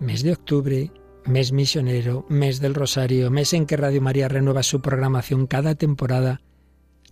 Mes 0.00 0.22
de 0.22 0.32
octubre, 0.32 0.90
mes 1.26 1.52
misionero, 1.52 2.26
mes 2.28 2.60
del 2.60 2.74
Rosario, 2.74 3.30
mes 3.30 3.52
en 3.54 3.66
que 3.66 3.76
Radio 3.76 4.02
María 4.02 4.28
renueva 4.28 4.62
su 4.62 4.82
programación 4.82 5.46
cada 5.46 5.74
temporada. 5.74 6.40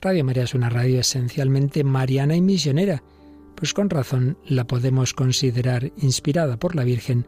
Radio 0.00 0.24
María 0.24 0.44
es 0.44 0.54
una 0.54 0.68
radio 0.68 1.00
esencialmente 1.00 1.84
mariana 1.84 2.34
y 2.34 2.40
misionera, 2.40 3.02
pues 3.54 3.72
con 3.72 3.88
razón 3.88 4.36
la 4.44 4.64
podemos 4.64 5.14
considerar 5.14 5.92
inspirada 5.96 6.56
por 6.56 6.74
la 6.74 6.84
Virgen 6.84 7.26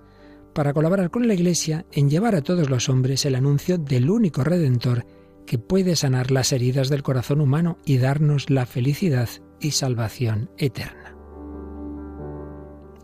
para 0.55 0.73
colaborar 0.73 1.11
con 1.11 1.27
la 1.27 1.35
Iglesia 1.35 1.85
en 1.93 2.09
llevar 2.09 2.35
a 2.35 2.43
todos 2.43 2.71
los 2.71 2.89
hombres 2.89 3.25
el 3.27 3.35
anuncio 3.35 3.77
del 3.77 4.09
único 4.09 4.45
Redentor 4.45 5.05
que 5.47 5.59
puede 5.59 5.97
sanar 5.97 6.31
las 6.31 6.53
heridas 6.53 6.89
del 6.89 7.03
corazón 7.03 7.41
humano 7.41 7.79
y 7.85 7.99
darnos 7.99 8.49
la 8.49 8.65
felicidad 8.65 9.29
y 9.61 9.73
salvación 9.73 10.51
eterna. 10.57 11.15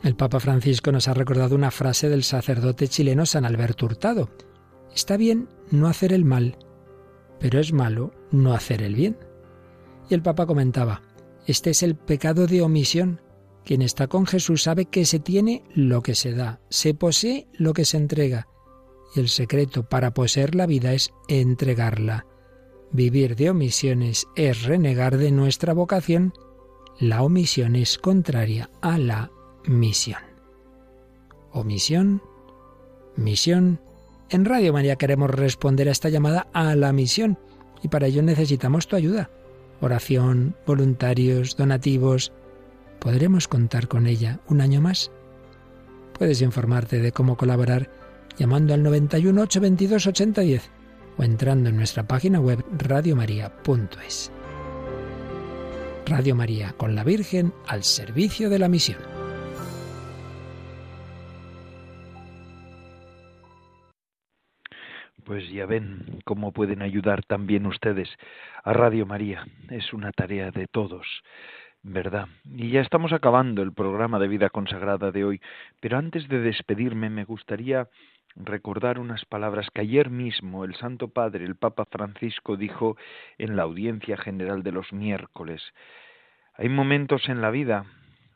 El 0.02 0.16
Papa 0.16 0.40
Francisco 0.40 0.92
nos 0.92 1.08
ha 1.08 1.14
recordado 1.14 1.54
una 1.54 1.70
frase 1.70 2.08
del 2.08 2.22
sacerdote 2.22 2.88
chileno 2.88 3.26
San 3.26 3.44
Alberto 3.44 3.84
Hurtado. 3.84 4.30
Está 4.94 5.18
bien 5.18 5.48
no 5.70 5.88
hacer 5.88 6.14
el 6.14 6.24
mal, 6.24 6.56
pero 7.38 7.60
es 7.60 7.72
malo 7.74 8.12
no 8.30 8.54
hacer 8.54 8.82
el 8.82 8.94
bien. 8.94 9.18
Y 10.08 10.14
el 10.14 10.22
Papa 10.22 10.46
comentaba, 10.46 11.02
este 11.46 11.70
es 11.70 11.82
el 11.82 11.96
pecado 11.96 12.46
de 12.46 12.62
omisión 12.62 13.20
quien 13.70 13.82
está 13.82 14.08
con 14.08 14.26
Jesús 14.26 14.64
sabe 14.64 14.86
que 14.86 15.04
se 15.04 15.20
tiene 15.20 15.62
lo 15.76 16.02
que 16.02 16.16
se 16.16 16.32
da, 16.32 16.58
se 16.70 16.92
posee 16.92 17.46
lo 17.52 17.72
que 17.72 17.84
se 17.84 17.98
entrega. 17.98 18.48
Y 19.14 19.20
el 19.20 19.28
secreto 19.28 19.88
para 19.88 20.12
poseer 20.12 20.56
la 20.56 20.66
vida 20.66 20.92
es 20.92 21.12
entregarla. 21.28 22.26
Vivir 22.90 23.36
de 23.36 23.50
omisiones 23.50 24.26
es 24.34 24.64
renegar 24.64 25.18
de 25.18 25.30
nuestra 25.30 25.72
vocación. 25.72 26.34
La 26.98 27.22
omisión 27.22 27.76
es 27.76 27.96
contraria 27.96 28.70
a 28.80 28.98
la 28.98 29.30
misión. 29.68 30.22
Omisión, 31.52 32.24
misión. 33.14 33.80
En 34.30 34.46
Radio 34.46 34.72
María 34.72 34.96
queremos 34.96 35.30
responder 35.30 35.86
a 35.86 35.92
esta 35.92 36.08
llamada 36.08 36.48
a 36.52 36.74
la 36.74 36.92
misión 36.92 37.38
y 37.84 37.86
para 37.86 38.08
ello 38.08 38.24
necesitamos 38.24 38.88
tu 38.88 38.96
ayuda. 38.96 39.30
Oración, 39.80 40.56
voluntarios, 40.66 41.56
donativos, 41.56 42.32
¿Podremos 43.00 43.48
contar 43.48 43.88
con 43.88 44.06
ella 44.06 44.40
un 44.46 44.60
año 44.60 44.82
más? 44.82 45.10
Puedes 46.18 46.42
informarte 46.42 46.98
de 46.98 47.12
cómo 47.12 47.36
colaborar 47.36 47.88
llamando 48.36 48.74
al 48.74 48.82
91 48.82 49.40
822 49.40 50.06
8010 50.06 50.70
o 51.16 51.22
entrando 51.22 51.70
en 51.70 51.76
nuestra 51.76 52.06
página 52.06 52.40
web 52.40 52.62
radiomaria.es. 52.76 54.30
Radio 56.06 56.34
María 56.34 56.74
con 56.76 56.94
la 56.94 57.02
Virgen 57.02 57.54
al 57.66 57.84
servicio 57.84 58.50
de 58.50 58.58
la 58.58 58.68
misión. 58.68 58.98
Pues 65.24 65.48
ya 65.50 65.64
ven 65.64 66.20
cómo 66.24 66.52
pueden 66.52 66.82
ayudar 66.82 67.24
también 67.24 67.64
ustedes 67.64 68.08
a 68.62 68.72
Radio 68.72 69.06
María. 69.06 69.46
Es 69.70 69.92
una 69.92 70.10
tarea 70.12 70.50
de 70.50 70.66
todos. 70.66 71.06
¿Verdad? 71.82 72.28
Y 72.44 72.70
ya 72.70 72.82
estamos 72.82 73.12
acabando 73.12 73.62
el 73.62 73.72
programa 73.72 74.18
de 74.18 74.28
vida 74.28 74.50
consagrada 74.50 75.10
de 75.12 75.24
hoy, 75.24 75.40
pero 75.80 75.96
antes 75.96 76.28
de 76.28 76.40
despedirme 76.40 77.08
me 77.08 77.24
gustaría 77.24 77.88
recordar 78.36 78.98
unas 78.98 79.24
palabras 79.24 79.68
que 79.72 79.80
ayer 79.80 80.10
mismo 80.10 80.64
el 80.64 80.74
Santo 80.76 81.08
Padre, 81.08 81.44
el 81.44 81.56
Papa 81.56 81.86
Francisco, 81.90 82.56
dijo 82.56 82.96
en 83.38 83.56
la 83.56 83.62
audiencia 83.62 84.18
general 84.18 84.62
de 84.62 84.72
los 84.72 84.92
miércoles. 84.92 85.62
Hay 86.54 86.68
momentos 86.68 87.28
en 87.28 87.40
la 87.40 87.50
vida, 87.50 87.86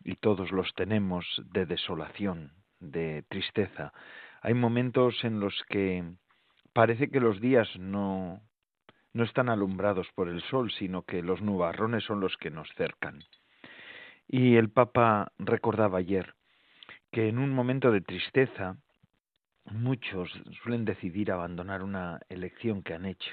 y 0.04 0.16
todos 0.16 0.50
los 0.50 0.72
tenemos, 0.74 1.42
de 1.52 1.66
desolación, 1.66 2.52
de 2.80 3.24
tristeza. 3.28 3.92
Hay 4.40 4.54
momentos 4.54 5.22
en 5.22 5.40
los 5.40 5.54
que 5.68 6.04
parece 6.72 7.10
que 7.10 7.20
los 7.20 7.40
días 7.40 7.68
no 7.78 8.40
no 9.14 9.24
están 9.24 9.48
alumbrados 9.48 10.08
por 10.14 10.28
el 10.28 10.42
sol, 10.42 10.70
sino 10.72 11.02
que 11.02 11.22
los 11.22 11.40
nubarrones 11.40 12.04
son 12.04 12.20
los 12.20 12.36
que 12.36 12.50
nos 12.50 12.68
cercan. 12.74 13.24
Y 14.28 14.56
el 14.56 14.70
Papa 14.70 15.32
recordaba 15.38 15.98
ayer 15.98 16.34
que 17.12 17.28
en 17.28 17.38
un 17.38 17.50
momento 17.50 17.92
de 17.92 18.00
tristeza 18.00 18.76
muchos 19.66 20.30
suelen 20.62 20.84
decidir 20.84 21.30
abandonar 21.30 21.82
una 21.82 22.20
elección 22.28 22.82
que 22.82 22.94
han 22.94 23.06
hecho, 23.06 23.30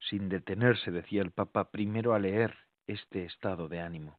sin 0.00 0.28
detenerse, 0.28 0.90
decía 0.90 1.22
el 1.22 1.30
Papa, 1.30 1.70
primero 1.70 2.14
a 2.14 2.18
leer 2.18 2.56
este 2.86 3.24
estado 3.24 3.68
de 3.68 3.80
ánimo. 3.80 4.18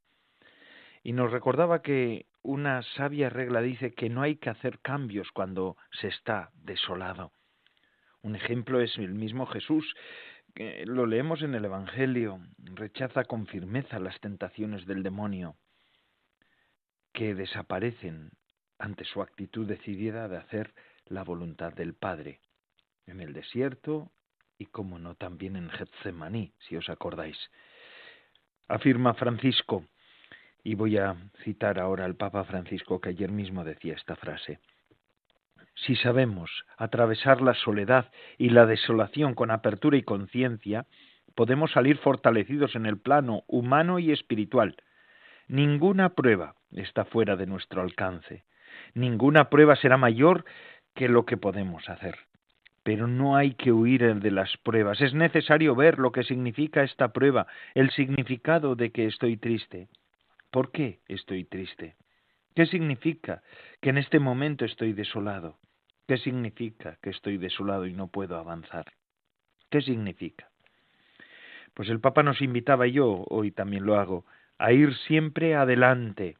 Y 1.01 1.11
nos 1.13 1.31
recordaba 1.31 1.81
que 1.81 2.27
una 2.43 2.81
sabia 2.95 3.29
regla 3.29 3.61
dice 3.61 3.93
que 3.93 4.09
no 4.09 4.21
hay 4.21 4.35
que 4.35 4.49
hacer 4.49 4.79
cambios 4.79 5.31
cuando 5.31 5.75
se 5.91 6.07
está 6.07 6.51
desolado. 6.53 7.31
Un 8.21 8.35
ejemplo 8.35 8.79
es 8.79 8.97
el 8.97 9.13
mismo 9.13 9.45
Jesús, 9.47 9.93
lo 10.55 11.05
leemos 11.05 11.41
en 11.41 11.55
el 11.55 11.65
Evangelio, 11.65 12.39
rechaza 12.57 13.25
con 13.25 13.47
firmeza 13.47 13.99
las 13.99 14.19
tentaciones 14.19 14.85
del 14.85 15.03
demonio, 15.03 15.55
que 17.11 17.35
desaparecen 17.35 18.31
ante 18.77 19.05
su 19.05 19.21
actitud 19.21 19.67
decidida 19.67 20.27
de 20.27 20.37
hacer 20.37 20.73
la 21.05 21.23
voluntad 21.23 21.73
del 21.73 21.93
Padre, 21.93 22.39
en 23.05 23.21
el 23.21 23.33
desierto 23.33 24.11
y, 24.57 24.65
como 24.67 24.99
no, 24.99 25.15
también 25.15 25.55
en 25.55 25.69
Getsemaní, 25.69 26.53
si 26.59 26.75
os 26.75 26.89
acordáis. 26.89 27.37
Afirma 28.67 29.13
Francisco, 29.13 29.85
y 30.63 30.75
voy 30.75 30.97
a 30.97 31.15
citar 31.43 31.79
ahora 31.79 32.05
al 32.05 32.15
Papa 32.15 32.45
Francisco 32.45 33.01
que 33.01 33.09
ayer 33.09 33.31
mismo 33.31 33.63
decía 33.63 33.95
esta 33.95 34.15
frase, 34.15 34.59
si 35.75 35.95
sabemos 35.95 36.65
atravesar 36.77 37.41
la 37.41 37.53
soledad 37.53 38.11
y 38.37 38.49
la 38.49 38.65
desolación 38.65 39.33
con 39.33 39.51
apertura 39.51 39.97
y 39.97 40.03
conciencia, 40.03 40.85
podemos 41.35 41.71
salir 41.71 41.97
fortalecidos 41.97 42.75
en 42.75 42.85
el 42.85 42.97
plano 42.97 43.43
humano 43.47 43.99
y 43.99 44.11
espiritual. 44.11 44.75
Ninguna 45.47 46.09
prueba 46.09 46.55
está 46.71 47.05
fuera 47.05 47.35
de 47.35 47.47
nuestro 47.47 47.81
alcance. 47.81 48.43
Ninguna 48.93 49.49
prueba 49.49 49.75
será 49.75 49.97
mayor 49.97 50.45
que 50.95 51.09
lo 51.09 51.25
que 51.25 51.37
podemos 51.37 51.89
hacer. 51.89 52.17
Pero 52.83 53.07
no 53.07 53.35
hay 53.35 53.53
que 53.53 53.71
huir 53.71 54.19
de 54.19 54.31
las 54.31 54.57
pruebas. 54.57 55.01
Es 55.01 55.13
necesario 55.13 55.75
ver 55.75 55.99
lo 55.99 56.11
que 56.11 56.23
significa 56.23 56.83
esta 56.83 57.13
prueba, 57.13 57.47
el 57.73 57.89
significado 57.91 58.75
de 58.75 58.91
que 58.91 59.05
estoy 59.05 59.37
triste. 59.37 59.87
¿Por 60.51 60.71
qué 60.71 60.99
estoy 61.07 61.45
triste? 61.45 61.95
¿Qué 62.55 62.67
significa 62.67 63.41
que 63.81 63.89
en 63.89 63.97
este 63.97 64.19
momento 64.19 64.65
estoy 64.65 64.93
desolado? 64.93 65.57
¿Qué 66.07 66.17
significa 66.17 66.97
que 67.01 67.09
estoy 67.09 67.37
desolado 67.37 67.87
y 67.87 67.93
no 67.93 68.07
puedo 68.07 68.37
avanzar? 68.37 68.93
¿Qué 69.71 69.81
significa? 69.81 70.49
Pues 71.73 71.89
el 71.89 71.99
Papa 71.99 72.21
nos 72.21 72.41
invitaba, 72.41 72.85
y 72.85 72.93
yo 72.93 73.25
hoy 73.29 73.51
también 73.51 73.85
lo 73.85 73.97
hago, 73.97 74.25
a 74.59 74.71
ir 74.71 74.93
siempre 75.07 75.55
adelante. 75.55 76.37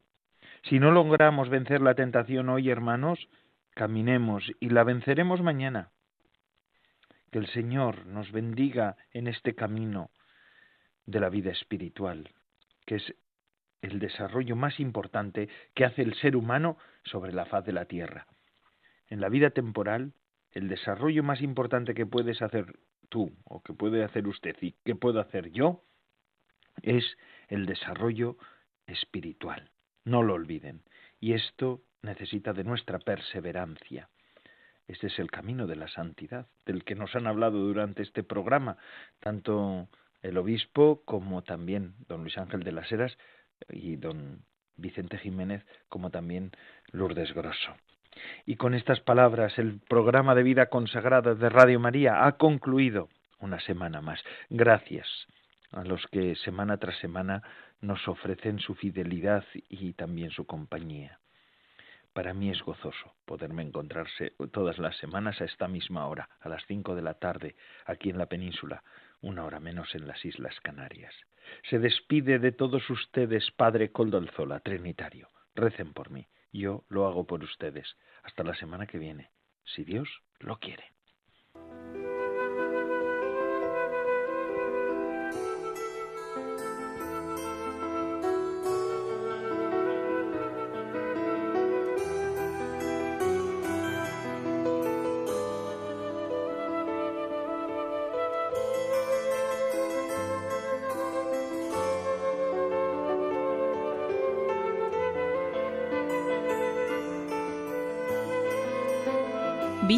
Si 0.64 0.80
no 0.80 0.92
logramos 0.92 1.50
vencer 1.50 1.82
la 1.82 1.96
tentación 1.96 2.50
hoy, 2.50 2.70
hermanos, 2.70 3.28
caminemos 3.74 4.44
y 4.60 4.70
la 4.70 4.84
venceremos 4.84 5.42
mañana. 5.42 5.90
Que 7.32 7.40
el 7.40 7.48
Señor 7.48 8.06
nos 8.06 8.32
bendiga 8.32 8.98
en 9.12 9.28
este 9.28 9.56
camino 9.56 10.12
de 11.08 11.20
la 11.20 11.30
vida 11.30 11.52
espiritual, 11.52 12.30
que 12.86 12.96
es 12.96 13.16
el 13.84 14.00
desarrollo 14.00 14.56
más 14.56 14.80
importante 14.80 15.50
que 15.76 15.86
hace 15.86 16.02
el 16.02 16.16
ser 16.16 16.36
humano 16.36 16.78
sobre 17.04 17.34
la 17.34 17.46
faz 17.46 17.66
de 17.66 17.74
la 17.74 17.86
tierra. 17.86 18.28
En 19.10 19.20
la 19.20 19.30
vida 19.30 19.50
temporal, 19.50 20.14
el 20.52 20.70
desarrollo 20.70 21.22
más 21.22 21.42
importante 21.42 21.94
que 21.94 22.06
puedes 22.06 22.42
hacer 22.42 22.80
tú 23.10 23.36
o 23.44 23.62
que 23.62 23.74
puede 23.74 24.04
hacer 24.04 24.28
usted 24.28 24.56
y 24.62 24.72
que 24.86 24.96
puedo 24.96 25.20
hacer 25.20 25.52
yo 25.52 25.84
es 26.82 27.18
el 27.50 27.66
desarrollo 27.66 28.38
espiritual. 28.88 29.70
No 30.06 30.24
lo 30.24 30.34
olviden. 30.34 30.82
Y 31.20 31.34
esto 31.34 31.82
necesita 32.02 32.54
de 32.54 32.64
nuestra 32.64 33.00
perseverancia. 33.00 34.10
Este 34.88 35.08
es 35.08 35.20
el 35.20 35.30
camino 35.30 35.68
de 35.68 35.76
la 35.76 35.88
santidad, 35.90 36.48
del 36.66 36.84
que 36.84 36.96
nos 36.96 37.16
han 37.16 37.28
hablado 37.28 37.60
durante 37.60 38.02
este 38.02 38.24
programa, 38.24 38.78
tanto 39.20 39.90
el 40.22 40.38
obispo 40.38 41.04
como 41.04 41.44
también 41.44 41.96
don 42.08 42.22
Luis 42.22 42.38
Ángel 42.38 42.64
de 42.64 42.72
las 42.72 42.92
Heras 42.92 43.18
y 43.70 43.96
don 43.96 44.44
Vicente 44.76 45.18
Jiménez, 45.18 45.66
como 45.90 46.10
también 46.10 46.52
Lourdes 46.92 47.34
Grosso. 47.34 47.76
Y 48.46 48.56
con 48.56 48.74
estas 48.74 49.00
palabras, 49.00 49.58
el 49.58 49.80
programa 49.80 50.36
de 50.36 50.44
vida 50.44 50.68
consagrada 50.68 51.36
de 51.36 51.50
Radio 51.50 51.80
María 51.80 52.26
ha 52.26 52.34
concluido 52.34 53.10
una 53.40 53.60
semana 53.60 54.02
más. 54.02 54.24
Gracias 54.50 55.08
a 55.72 55.84
los 55.84 56.06
que 56.08 56.36
semana 56.36 56.78
tras 56.78 56.98
semana 57.00 57.42
nos 57.82 58.08
ofrecen 58.08 58.60
su 58.60 58.76
fidelidad 58.76 59.44
y 59.70 59.94
también 59.94 60.32
su 60.32 60.46
compañía. 60.46 61.20
Para 62.14 62.34
mí 62.36 62.52
es 62.52 62.62
gozoso 62.62 63.16
poderme 63.26 63.64
encontrarse 63.64 64.34
todas 64.52 64.78
las 64.78 64.96
semanas 64.98 65.42
a 65.42 65.46
esta 65.46 65.68
misma 65.68 66.08
hora, 66.08 66.30
a 66.42 66.50
las 66.50 66.64
cinco 66.68 66.96
de 66.96 67.02
la 67.02 67.16
tarde, 67.16 67.56
aquí 67.86 68.12
en 68.12 68.20
la 68.20 68.28
península, 68.28 68.84
una 69.24 69.46
hora 69.46 69.60
menos 69.60 69.96
en 69.96 70.06
las 70.06 70.24
Islas 70.24 70.60
Canarias. 70.62 71.16
Se 71.70 71.80
despide 71.80 72.40
de 72.40 72.52
todos 72.52 72.88
ustedes, 72.90 73.50
Padre 73.52 73.92
Coldolzola, 73.92 74.60
Trinitario. 74.60 75.30
Recen 75.56 75.94
por 75.94 76.12
mí. 76.12 76.28
Yo 76.52 76.84
lo 76.90 77.08
hago 77.08 77.26
por 77.26 77.44
ustedes. 77.44 77.96
Hasta 78.24 78.44
la 78.44 78.54
semana 78.54 78.86
que 78.86 79.00
viene, 79.00 79.32
si 79.64 79.84
Dios 79.84 80.10
lo 80.40 80.60
quiere. 80.60 80.93